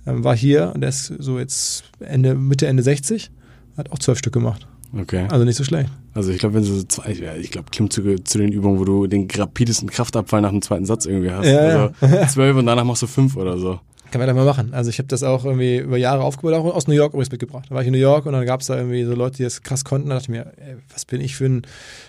[0.07, 3.31] ähm, war hier und der ist so jetzt Ende, Mitte, Ende 60,
[3.77, 4.67] hat auch zwölf Stück gemacht.
[4.99, 5.27] okay.
[5.31, 5.91] Also nicht so schlecht.
[6.15, 8.85] Also ich glaube, wenn du so zwei, ja, ich glaube, Klimmzüge zu den Übungen, wo
[8.85, 11.47] du den rapidesten Kraftabfall nach dem zweiten Satz irgendwie hast.
[11.47, 13.79] Ja, also zwölf und danach machst du fünf oder so.
[14.11, 14.75] Kann man da mal machen.
[14.75, 17.67] Also ich habe das auch irgendwie über Jahre aufgebaut, auch aus New York übrigens mitgebracht.
[17.69, 19.43] Da war ich in New York und dann gab es da irgendwie so Leute, die
[19.45, 20.09] das krass konnten.
[20.09, 21.63] Da dachte ich mir, ey, was bin ich für ein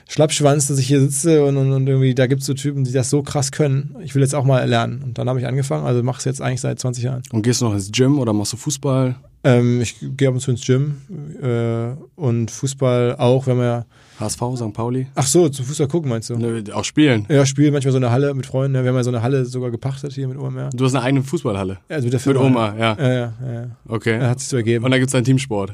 [0.10, 2.92] Schlappschwanz, dass ich hier sitze und, und, und irgendwie, da gibt es so Typen, die
[2.92, 3.96] das so krass können.
[4.04, 5.04] Ich will jetzt auch mal lernen.
[5.04, 7.24] Und dann habe ich angefangen, also mache es jetzt eigentlich seit 20 Jahren.
[7.32, 9.16] Und gehst du noch ins Gym oder machst du Fußball?
[9.44, 11.02] Ähm, ich gehe ab und zu ins Gym
[11.42, 13.86] äh, und Fußball auch, wenn wir ja.
[14.22, 14.74] HSV, St.
[14.74, 15.08] Pauli?
[15.16, 16.38] Ach so, zum Fußball gucken meinst du?
[16.38, 17.26] Nö, auch spielen.
[17.30, 18.82] Ja, spielen manchmal so eine Halle mit Freunden.
[18.82, 20.70] Wir haben ja so eine Halle sogar gepachtet hier mit OMR.
[20.74, 21.80] Du hast eine eigene Fußballhalle.
[21.90, 22.42] Also mit der Mit Firma.
[22.42, 22.98] Oma, ja.
[23.00, 23.68] Ja, ja, ja.
[23.88, 24.20] Okay.
[24.20, 24.86] Hat sich so ergeben.
[24.86, 25.74] Und da gibt's einen Teamsport.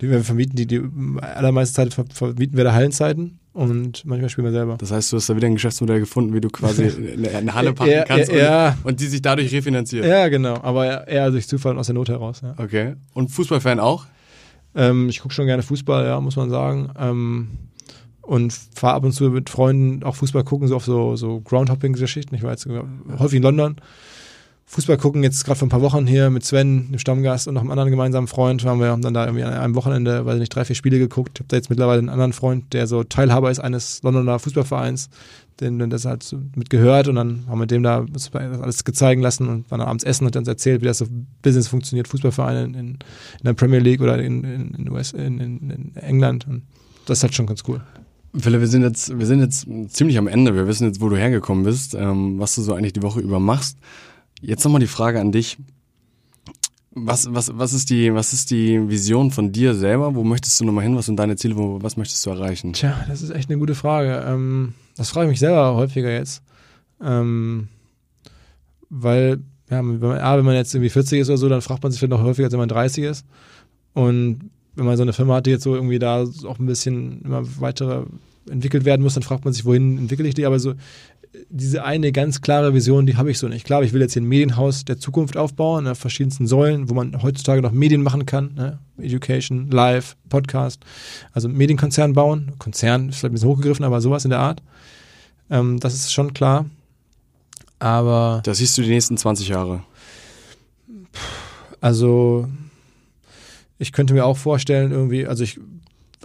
[0.00, 0.80] Die wir vermieten, die, die
[1.20, 4.76] allermeiste Zeit ver vermieten wir da Hallenzeiten und manchmal spielen wir selber.
[4.78, 6.84] Das heißt, du hast da wieder ein Geschäftsmodell gefunden, wie du quasi
[7.34, 8.76] eine, Halle packen Ja, kannst ja.
[8.84, 10.04] Und, und die sich dadurch refinanziert.
[10.04, 12.42] Ja, genau, aber eher durch Zufall und aus der Not heraus.
[12.42, 12.54] Ja.
[12.56, 12.94] Okay.
[13.14, 14.06] Und Fußballfan auch?
[14.76, 16.90] Ähm, ich gucke schon gerne Fußball, ja, muss man sagen.
[16.96, 17.48] Ähm,
[18.28, 22.34] und fahre ab und zu mit Freunden auch Fußball gucken, so auf so, so Groundhopping-Geschichten.
[22.34, 22.68] Ich war jetzt
[23.18, 23.76] häufig in London.
[24.66, 27.62] Fußball gucken, jetzt gerade vor ein paar Wochen hier mit Sven, dem Stammgast und noch
[27.62, 30.40] einem anderen gemeinsamen Freund, waren wir haben dann da irgendwie an einem Wochenende, weiß ich
[30.40, 31.38] nicht, drei, vier Spiele geguckt.
[31.38, 35.08] Ich habe da jetzt mittlerweile einen anderen Freund, der so Teilhaber ist eines Londoner Fußballvereins,
[35.60, 38.04] den den das halt mitgehört und dann haben wir dem da
[38.60, 41.06] alles gezeigen lassen und waren abends essen und uns erzählt, wie das so
[41.40, 42.98] Business funktioniert, Fußballvereine in, in,
[43.42, 46.46] der Premier League oder in, in, in, in, in England.
[46.46, 46.64] Und
[47.06, 47.80] das ist halt schon ganz cool.
[48.36, 50.54] Philipp, wir sind jetzt, wir sind jetzt ziemlich am Ende.
[50.54, 53.40] Wir wissen jetzt, wo du hergekommen bist, ähm, was du so eigentlich die Woche über
[53.40, 53.78] machst.
[54.40, 55.58] Jetzt nochmal die Frage an dich.
[56.92, 60.14] Was, was, was, ist die, was ist die Vision von dir selber?
[60.14, 60.96] Wo möchtest du nochmal hin?
[60.96, 61.56] Was sind deine Ziele?
[61.56, 62.72] Wo, was möchtest du erreichen?
[62.72, 64.24] Tja, das ist echt eine gute Frage.
[64.26, 66.42] Ähm, das frage ich mich selber häufiger jetzt.
[67.02, 67.68] Ähm,
[68.90, 69.38] weil,
[69.70, 71.92] ja, wenn man, A, wenn man jetzt irgendwie 40 ist oder so, dann fragt man
[71.92, 73.26] sich vielleicht noch häufiger, als wenn man 30 ist.
[73.94, 77.22] Und wenn man so eine Firma hat, die jetzt so irgendwie da auch ein bisschen
[77.22, 78.06] immer weiter
[78.48, 80.46] entwickelt werden muss, dann fragt man sich, wohin entwickle ich die?
[80.46, 80.74] Aber so
[81.50, 83.64] diese eine ganz klare Vision, die habe ich so nicht.
[83.64, 87.22] Klar, ich will jetzt hier ein Medienhaus der Zukunft aufbauen, auf verschiedensten Säulen, wo man
[87.22, 88.78] heutzutage noch Medien machen kann, ne?
[88.98, 90.80] Education, Live, Podcast,
[91.32, 92.52] also Medienkonzern bauen.
[92.58, 94.62] Konzern ist vielleicht ein bisschen hochgegriffen, aber sowas in der Art.
[95.50, 96.66] Ähm, das ist schon klar.
[97.78, 99.82] Aber Das siehst du die nächsten 20 Jahre.
[101.80, 102.48] Also,
[103.78, 105.58] ich könnte mir auch vorstellen, irgendwie, also ich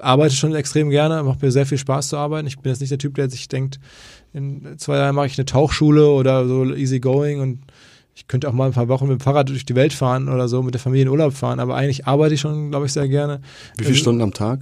[0.02, 2.48] arbeite schon extrem gerne, macht mir sehr viel Spaß zu arbeiten.
[2.48, 3.80] Ich bin jetzt nicht der Typ, der sich denkt,
[4.34, 7.60] in zwei Jahren mache ich eine Tauchschule oder so easy going und
[8.16, 10.48] ich könnte auch mal ein paar Wochen mit dem Fahrrad durch die Welt fahren oder
[10.48, 13.08] so, mit der Familie in Urlaub fahren, aber eigentlich arbeite ich schon, glaube ich, sehr
[13.08, 13.42] gerne.
[13.78, 14.62] Wie viele Also, Stunden am Tag?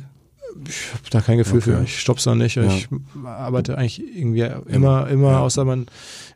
[0.67, 1.77] Ich habe da kein Gefühl Okay.
[1.77, 1.83] für.
[1.83, 2.55] Ich stopp's noch nicht.
[2.55, 2.63] Ja.
[2.65, 2.89] Ich
[3.23, 5.39] arbeite eigentlich irgendwie immer, immer, Ja.
[5.39, 5.85] außer man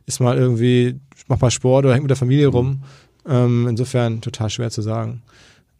[0.06, 0.98] ist mal irgendwie,
[1.28, 2.82] macht mal Sport oder hängt mit der Familie rum.
[3.28, 5.22] Ähm, insofern total schwer zu sagen.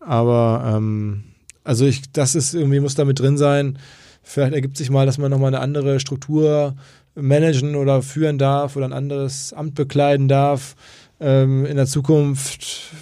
[0.06, 1.24] Aber ähm,
[1.64, 3.78] also ich, das ist irgendwie muss damit drin sein.
[4.22, 6.76] Vielleicht ergibt sich mal, dass man nochmal eine andere Struktur
[7.14, 10.76] managen oder führen darf oder ein anderes Amt bekleiden darf.
[11.18, 12.92] Ähm, in der Zukunft,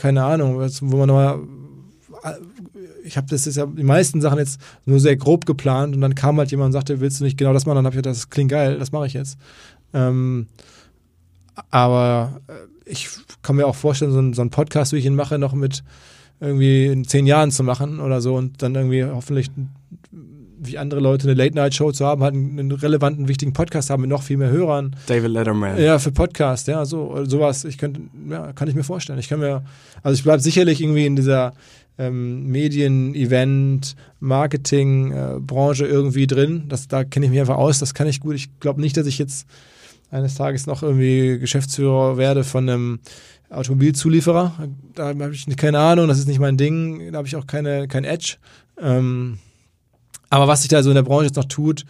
[0.00, 1.40] keine Ahnung, wo man nochmal
[3.02, 6.14] ich habe das ist ja die meisten Sachen jetzt nur sehr grob geplant und dann
[6.14, 7.76] kam halt jemand und sagte, willst du nicht genau das machen?
[7.76, 9.38] Dann habe ich gedacht, das klingt geil, das mache ich jetzt.
[9.94, 10.48] Ähm,
[11.70, 12.52] aber äh,
[12.84, 13.08] ich
[13.42, 15.82] kann mir auch vorstellen, so, ein, so einen Podcast, wie ich ihn mache, noch mit
[16.40, 19.50] irgendwie in zehn Jahren zu machen oder so und dann irgendwie hoffentlich
[20.62, 24.22] wie andere Leute eine Late-Night-Show zu haben, halt einen relevanten, wichtigen Podcast haben mit noch
[24.22, 24.94] viel mehr Hörern.
[25.06, 25.80] David Letterman.
[25.80, 27.64] Ja, für Podcast, ja, so sowas.
[27.64, 29.18] Ich könnte, ja, kann ich mir vorstellen.
[29.18, 29.62] Ich kann mir,
[30.02, 31.54] also ich bleibe sicherlich irgendwie in dieser
[31.98, 36.64] ähm, Medien, Event, Marketing, äh, Branche irgendwie drin.
[36.68, 38.34] Das, da kenne ich mich einfach aus, das kann ich gut.
[38.34, 39.46] Ich glaube nicht, dass ich jetzt
[40.10, 43.00] eines Tages noch irgendwie Geschäftsführer werde von einem
[43.50, 44.68] Automobilzulieferer.
[44.94, 47.88] Da habe ich keine Ahnung, das ist nicht mein Ding, da habe ich auch keine,
[47.88, 48.36] kein Edge.
[48.80, 49.38] Ähm,
[50.30, 51.84] aber was sich da so in der Branche jetzt noch tut,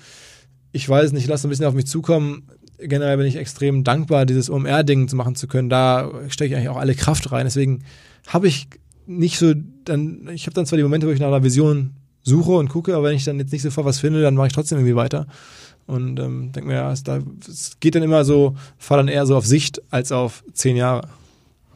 [0.72, 2.48] ich weiß nicht, ich lasse ein bisschen auf mich zukommen.
[2.78, 5.68] Generell bin ich extrem dankbar, dieses OMR-Ding zu machen zu können.
[5.68, 7.44] Da stecke ich eigentlich auch alle Kraft rein.
[7.44, 7.84] Deswegen
[8.26, 8.68] habe ich
[9.06, 9.52] nicht so,
[9.84, 12.94] dann, ich habe dann zwar die Momente, wo ich nach einer Vision suche und gucke,
[12.94, 15.26] aber wenn ich dann jetzt nicht sofort was finde, dann mache ich trotzdem irgendwie weiter.
[15.86, 19.26] Und ähm, denke mir, ja, es, da, es geht dann immer so, fahr dann eher
[19.26, 21.08] so auf Sicht als auf zehn Jahre.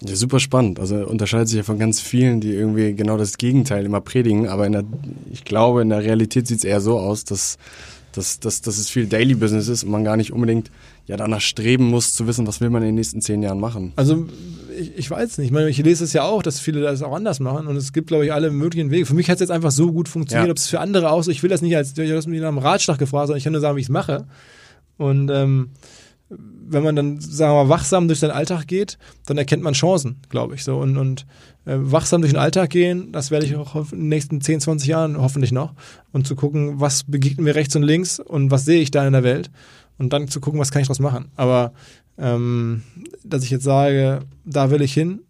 [0.02, 0.80] Ja, super spannend.
[0.80, 4.48] Also unterscheidet sich ja von ganz vielen, die irgendwie genau das Gegenteil immer predigen.
[4.48, 4.84] Aber der,
[5.32, 7.56] ich glaube, in der Realität sieht es eher so aus, dass,
[8.12, 10.70] dass, dass, dass es viel Daily Business ist und man gar nicht unbedingt
[11.06, 13.92] ja danach streben muss, zu wissen, was will man in den nächsten zehn Jahren machen.
[13.96, 14.26] Also
[14.78, 15.48] ich, ich weiß nicht.
[15.48, 17.92] Ich meine, ich lese es ja auch, dass viele das auch anders machen und es
[17.92, 19.06] gibt, glaube ich, alle möglichen Wege.
[19.06, 20.50] Für mich hat es jetzt einfach so gut funktioniert, ja.
[20.50, 22.48] ob es für andere auch so, ich will das nicht als, du hast mich nach
[22.48, 24.26] einem Ratschlag gefragt, sondern ich kann nur sagen, wie ich es mache.
[24.96, 25.70] Und ähm,
[26.66, 30.20] wenn man dann, sagen wir mal, wachsam durch seinen Alltag geht, dann erkennt man Chancen,
[30.28, 30.64] glaube ich.
[30.64, 30.78] So.
[30.78, 31.26] Und, und
[31.64, 34.88] äh, wachsam durch den Alltag gehen, das werde ich auch in den nächsten 10, 20
[34.88, 35.74] Jahren hoffentlich noch.
[36.12, 39.12] Und zu gucken, was begegnet mir rechts und links und was sehe ich da in
[39.12, 39.50] der Welt.
[39.98, 41.30] Und dann zu gucken, was kann ich daraus machen.
[41.36, 41.72] Aber
[42.18, 42.82] ähm,
[43.24, 45.20] dass ich jetzt sage, da will ich hin,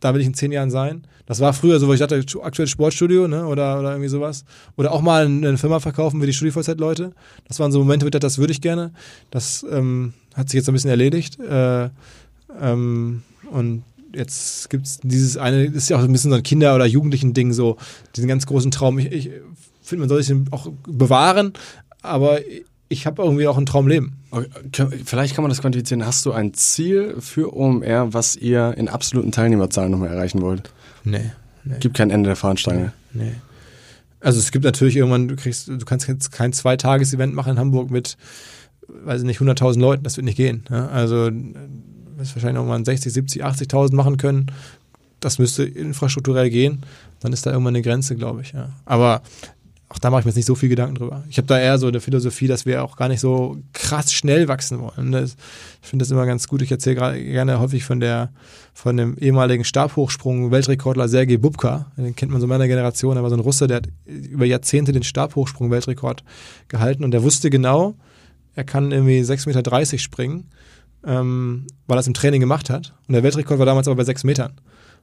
[0.00, 1.04] da will ich in zehn Jahren sein.
[1.26, 4.44] Das war früher so, wo ich dachte, aktuelles Sportstudio, ne, oder, oder irgendwie sowas.
[4.76, 7.12] Oder auch mal eine Firma verkaufen wie die StudiVZ-Leute.
[7.46, 8.92] Das waren so Momente, wo ich dachte, das würde ich gerne.
[9.30, 11.38] Das ähm, hat sich jetzt ein bisschen erledigt.
[11.38, 11.90] Äh,
[12.60, 13.82] ähm, und
[14.14, 16.86] jetzt gibt es dieses eine, das ist ja auch ein bisschen so ein Kinder- oder
[16.86, 17.76] Jugendlichen-Ding, so
[18.16, 18.98] diesen ganz großen Traum.
[18.98, 19.30] Ich, ich
[19.82, 21.52] finde, man soll sich den auch bewahren,
[22.00, 22.40] aber
[22.88, 24.14] ich habe irgendwie auch ein Traumleben.
[25.04, 26.06] Vielleicht kann man das quantifizieren.
[26.06, 30.70] Hast du ein Ziel für OMR, was ihr in absoluten Teilnehmerzahlen nochmal erreichen wollt?
[31.04, 31.30] Nee.
[31.64, 31.76] nee.
[31.80, 32.92] Gibt kein Ende der Fahnenstange.
[33.12, 33.24] Nee.
[33.24, 33.32] nee.
[34.20, 37.90] Also es gibt natürlich irgendwann, du kriegst, du kannst jetzt kein Zweitages-Event machen in Hamburg
[37.90, 38.16] mit,
[38.88, 40.64] weiß ich nicht, 100.000 Leuten, das wird nicht gehen.
[40.70, 40.88] Ja?
[40.88, 41.30] Also
[42.16, 44.46] wirst wahrscheinlich nochmal 60, 70, 80.000 machen können.
[45.20, 46.82] Das müsste infrastrukturell gehen.
[47.20, 48.52] Dann ist da irgendwann eine Grenze, glaube ich.
[48.52, 48.70] Ja.
[48.84, 49.22] Aber
[49.90, 51.24] auch da mache ich mir jetzt nicht so viel Gedanken drüber.
[51.30, 54.46] Ich habe da eher so eine Philosophie, dass wir auch gar nicht so krass schnell
[54.46, 55.12] wachsen wollen.
[55.12, 55.36] Das,
[55.82, 56.60] ich finde das immer ganz gut.
[56.60, 58.30] Ich erzähle gerade gerne häufig von der
[58.74, 61.90] von dem ehemaligen Stabhochsprung-Weltrekordler Sergei Bubka.
[61.96, 63.16] Den kennt man so meiner Generation.
[63.16, 66.22] Er war so ein Russe, der hat über Jahrzehnte den Stabhochsprung-Weltrekord
[66.68, 67.94] gehalten und der wusste genau,
[68.54, 70.50] er kann irgendwie 6,30 Meter springen,
[71.04, 72.94] ähm, weil er es im Training gemacht hat.
[73.08, 74.52] Und der Weltrekord war damals aber bei 6 Metern.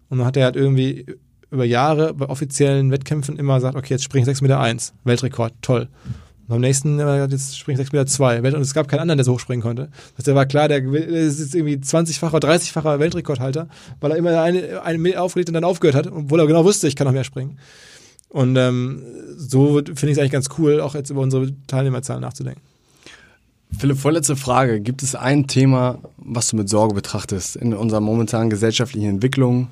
[0.10, 1.06] Und dann hat er halt irgendwie
[1.52, 5.54] über Jahre bei offiziellen Wettkämpfen immer sagt, okay, jetzt springe ich 6 Meter 1, Weltrekord,
[5.62, 5.88] toll.
[6.48, 9.26] Und beim nächsten, jetzt springe ich 6 Meter 2, und es gab keinen anderen, der
[9.26, 9.90] so hoch springen konnte.
[10.16, 13.68] Das der war klar, der ist jetzt irgendwie 20-facher, 30-facher Weltrekordhalter,
[14.00, 16.88] weil er immer eine, eine Meter aufgelegt und dann aufgehört hat, obwohl er genau wusste,
[16.88, 17.58] ich kann noch mehr springen.
[18.30, 19.02] Und ähm,
[19.38, 22.62] so finde ich es eigentlich ganz cool, auch jetzt über unsere Teilnehmerzahlen nachzudenken.
[23.78, 24.80] Philipp, vorletzte Frage.
[24.82, 29.70] Gibt es ein Thema, was du mit Sorge betrachtest in unserer momentanen gesellschaftlichen Entwicklung?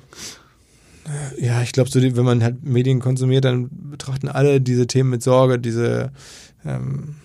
[1.38, 5.22] Ja, ich glaube, so wenn man halt Medien konsumiert, dann betrachten alle diese Themen mit
[5.22, 6.12] Sorge, diese
[6.64, 7.16] ähm,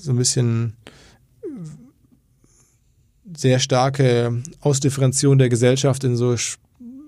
[0.00, 0.74] so ein bisschen
[3.36, 6.34] sehr starke Ausdifferenzierung der Gesellschaft in so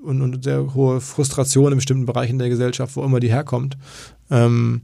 [0.03, 3.76] und, und sehr hohe Frustration in bestimmten Bereichen der Gesellschaft, wo immer die herkommt.
[4.30, 4.82] Ähm,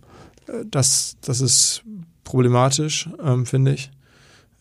[0.71, 1.85] das, das ist
[2.25, 3.91] problematisch, ähm, finde ich.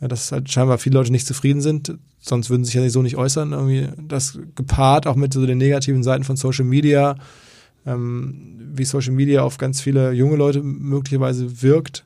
[0.01, 3.01] Ja, dass halt scheinbar viele Leute nicht zufrieden sind sonst würden sie sich ja so
[3.01, 3.51] nicht äußern.
[3.51, 7.15] Irgendwie das gepaart auch mit so den negativen Seiten von Social Media,
[7.85, 12.05] ähm, wie Social Media auf ganz viele junge Leute möglicherweise wirkt,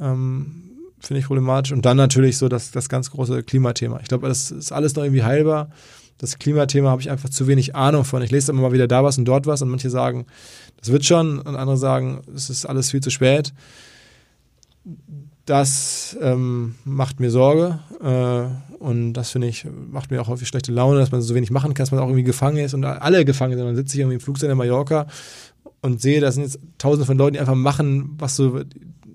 [0.00, 0.62] ähm,
[0.98, 1.72] finde ich problematisch.
[1.72, 4.00] Und dann natürlich so das, das ganz große Klimathema.
[4.00, 5.68] Ich glaube, das ist alles noch irgendwie heilbar.
[6.16, 8.22] Das Klimathema habe ich einfach zu wenig Ahnung von.
[8.22, 10.26] Ich lese immer mal wieder da was und dort was und manche sagen,
[10.78, 13.52] das wird schon und andere sagen, es ist alles viel zu spät
[15.46, 20.72] das ähm, macht mir Sorge äh, und das finde ich, macht mir auch häufig schlechte
[20.72, 23.24] Laune, dass man so wenig machen kann, dass man auch irgendwie gefangen ist und alle
[23.24, 23.66] gefangen sind.
[23.66, 25.06] Dann sitze ich irgendwie im Flugzeug in Mallorca
[25.82, 28.60] und sehe, da sind jetzt tausende von Leuten, die einfach machen, was so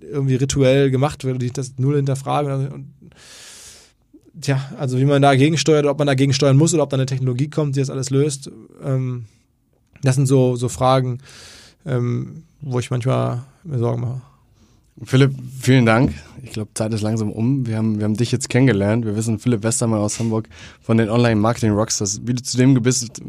[0.02, 2.68] irgendwie rituell gemacht wird die das null hinterfragen.
[2.68, 2.94] Und,
[4.40, 7.06] tja, also wie man dagegen steuert, ob man dagegen steuern muss oder ob da eine
[7.06, 8.52] Technologie kommt, die das alles löst,
[8.84, 9.26] ähm,
[10.02, 11.20] das sind so, so Fragen,
[11.86, 14.22] ähm, wo ich manchmal mir Sorgen mache.
[15.04, 16.14] Philipp, vielen Dank.
[16.43, 17.66] Ich glaube, Zeit ist langsam um.
[17.66, 19.06] Wir haben, wir haben dich jetzt kennengelernt.
[19.06, 20.47] Wir wissen Philipp Westermann aus Hamburg
[20.82, 23.22] von den Online-Marketing-Rockstars, wie du zu dem, bist,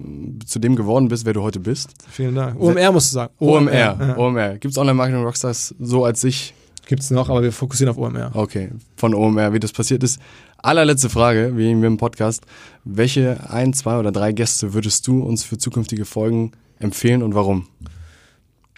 [0.46, 1.90] zu dem geworden bist, wer du heute bist.
[2.10, 2.60] Vielen Dank.
[2.60, 3.32] OMR musst du sagen.
[3.38, 3.72] OMR.
[3.72, 4.16] Ja.
[4.16, 4.58] OMR.
[4.58, 6.54] Gibt es Online-Marketing-Rockstars so als sich?
[6.86, 8.30] Gibt es noch, aber wir fokussieren auf OMR.
[8.34, 10.20] Okay, von OMR, wie das passiert ist.
[10.58, 12.44] Allerletzte Frage, wie im Podcast.
[12.84, 17.66] Welche ein, zwei oder drei Gäste würdest du uns für zukünftige Folgen empfehlen und warum?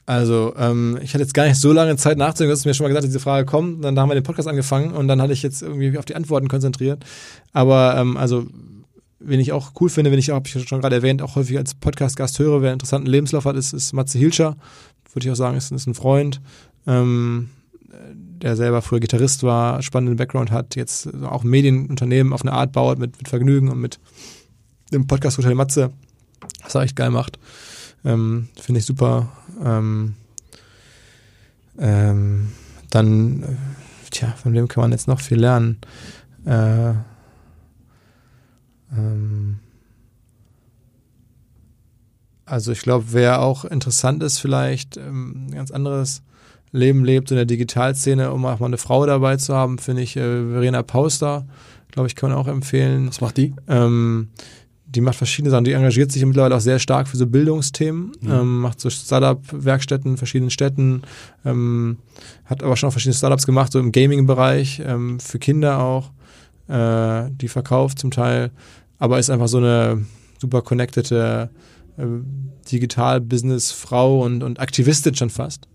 [0.05, 2.85] Also, ähm, ich hatte jetzt gar nicht so lange Zeit nachzudenken, du hast mir schon
[2.85, 3.85] mal gesagt, dass diese Frage kommt.
[3.85, 6.49] Dann haben wir den Podcast angefangen und dann hatte ich jetzt irgendwie auf die Antworten
[6.49, 7.05] konzentriert.
[7.53, 8.47] Aber, ähm, also,
[9.21, 11.57] wen ich auch cool finde, wenn ich auch, habe ich schon gerade erwähnt, auch häufig
[11.57, 14.57] als Podcast-Gast höre, wer einen interessanten Lebenslauf hat, ist, ist Matze Hilscher.
[15.13, 16.41] Würde ich auch sagen, ist, ist ein Freund.
[16.87, 17.51] Ähm,
[18.43, 22.99] der selber früher Gitarrist war, spannenden Background hat, jetzt auch Medienunternehmen auf eine Art baut,
[22.99, 24.01] mit, mit Vergnügen und mit
[24.93, 25.93] dem Podcast Hotel Matze,
[26.63, 27.39] was er echt geil macht.
[28.05, 29.29] Ähm, Finde ich super.
[29.65, 30.15] Ähm,
[31.79, 32.53] ähm,
[32.91, 33.59] dann,
[34.11, 35.79] tja, von wem kann man jetzt noch viel lernen?
[36.45, 36.91] Äh,
[38.97, 39.59] ähm,
[42.45, 46.23] also ich glaube, wer auch interessant ist, vielleicht ähm, ein ganz anderes
[46.73, 50.17] Leben lebt in der Digitalszene, um auch mal eine Frau dabei zu haben, finde ich
[50.17, 51.47] äh, Verena Pauster,
[51.91, 53.09] glaube ich, kann man auch empfehlen.
[53.09, 53.55] Was macht die?
[53.69, 54.31] Ähm,
[54.95, 55.65] die macht verschiedene Sachen.
[55.65, 58.31] Die engagiert sich mittlerweile auch sehr stark für so Bildungsthemen, mhm.
[58.31, 61.03] ähm, macht so Startup-Werkstätten in verschiedenen Städten,
[61.45, 61.99] ähm,
[62.45, 66.11] hat aber schon auch verschiedene Startups gemacht, so im Gaming-Bereich, ähm, für Kinder auch,
[66.69, 68.51] äh, die verkauft zum Teil,
[68.99, 70.05] aber ist einfach so eine
[70.39, 71.51] super connectede
[71.97, 72.05] äh,
[72.71, 75.69] Digital-Business-Frau und, und Aktivistin schon fast.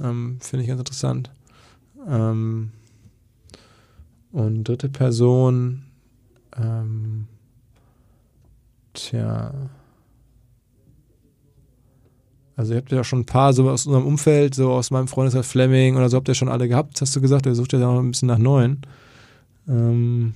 [0.00, 1.30] Ähm, Finde ich ganz interessant.
[2.08, 2.70] Ähm,
[4.32, 5.82] und dritte Person,
[6.56, 7.26] ähm,
[8.92, 9.70] Tja.
[12.56, 15.46] Also ihr habt ja schon ein paar so aus unserem Umfeld, so aus meinem Freundeskreis
[15.46, 17.98] Fleming oder so, habt ihr schon alle gehabt, hast du gesagt, ihr sucht ja noch
[17.98, 18.82] ein bisschen nach neuen.
[19.66, 20.34] Ähm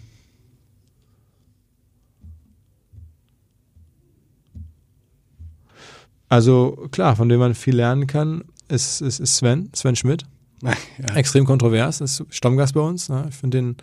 [6.31, 10.25] also klar, von dem man viel lernen kann, ist, ist, ist Sven, Sven Schmidt.
[10.65, 11.15] Ja.
[11.15, 13.09] Extrem kontrovers, ist Stammgast bei uns.
[13.09, 13.27] Ne?
[13.29, 13.77] Ich finde den,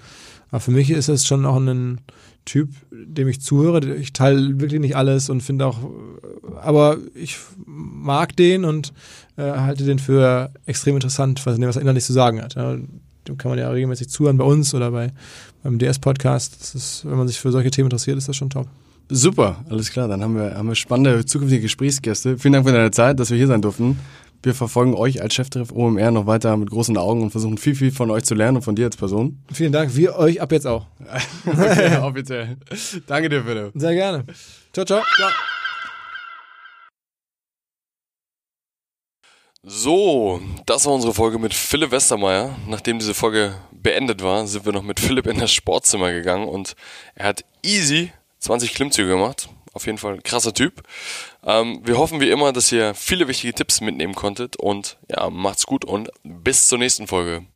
[0.50, 2.02] aber für mich ist es schon auch ein
[2.46, 3.96] Typ, dem ich zuhöre.
[3.96, 5.78] Ich teile wirklich nicht alles und finde auch,
[6.62, 8.94] aber ich mag den und
[9.38, 12.56] äh, halte den für extrem interessant, was, was er innerlich zu sagen hat.
[12.56, 12.78] Ja,
[13.28, 15.12] dem kann man ja regelmäßig zuhören bei uns oder bei,
[15.62, 17.04] beim DS-Podcast.
[17.06, 18.68] Wenn man sich für solche Themen interessiert, ist das schon top.
[19.10, 20.08] Super, alles klar.
[20.08, 22.38] Dann haben wir, haben wir spannende zukünftige Gesprächsgäste.
[22.38, 24.00] Vielen Dank für deine Zeit, dass wir hier sein durften.
[24.44, 27.92] Wir verfolgen euch als Cheftreff OMR noch weiter mit großen Augen und versuchen viel, viel
[27.92, 29.44] von euch zu lernen und von dir als Person.
[29.54, 29.96] Vielen Dank.
[29.96, 30.88] Wir euch ab jetzt auch.
[31.46, 32.58] okay, offiziell.
[33.06, 33.72] Danke dir, Philipp.
[33.76, 34.24] Sehr gerne.
[34.74, 35.04] Ciao, ciao.
[35.16, 35.30] ciao.
[39.64, 42.56] So, das war unsere Folge mit Philipp Westermeier.
[42.68, 46.76] Nachdem diese Folge beendet war, sind wir noch mit Philipp in das Sportzimmer gegangen und
[47.14, 50.84] er hat easy 20 Klimmzüge gemacht auf jeden Fall ein krasser Typ.
[51.44, 55.66] Ähm, wir hoffen wie immer, dass ihr viele wichtige Tipps mitnehmen konntet und ja, macht's
[55.66, 57.46] gut und bis zur nächsten Folge.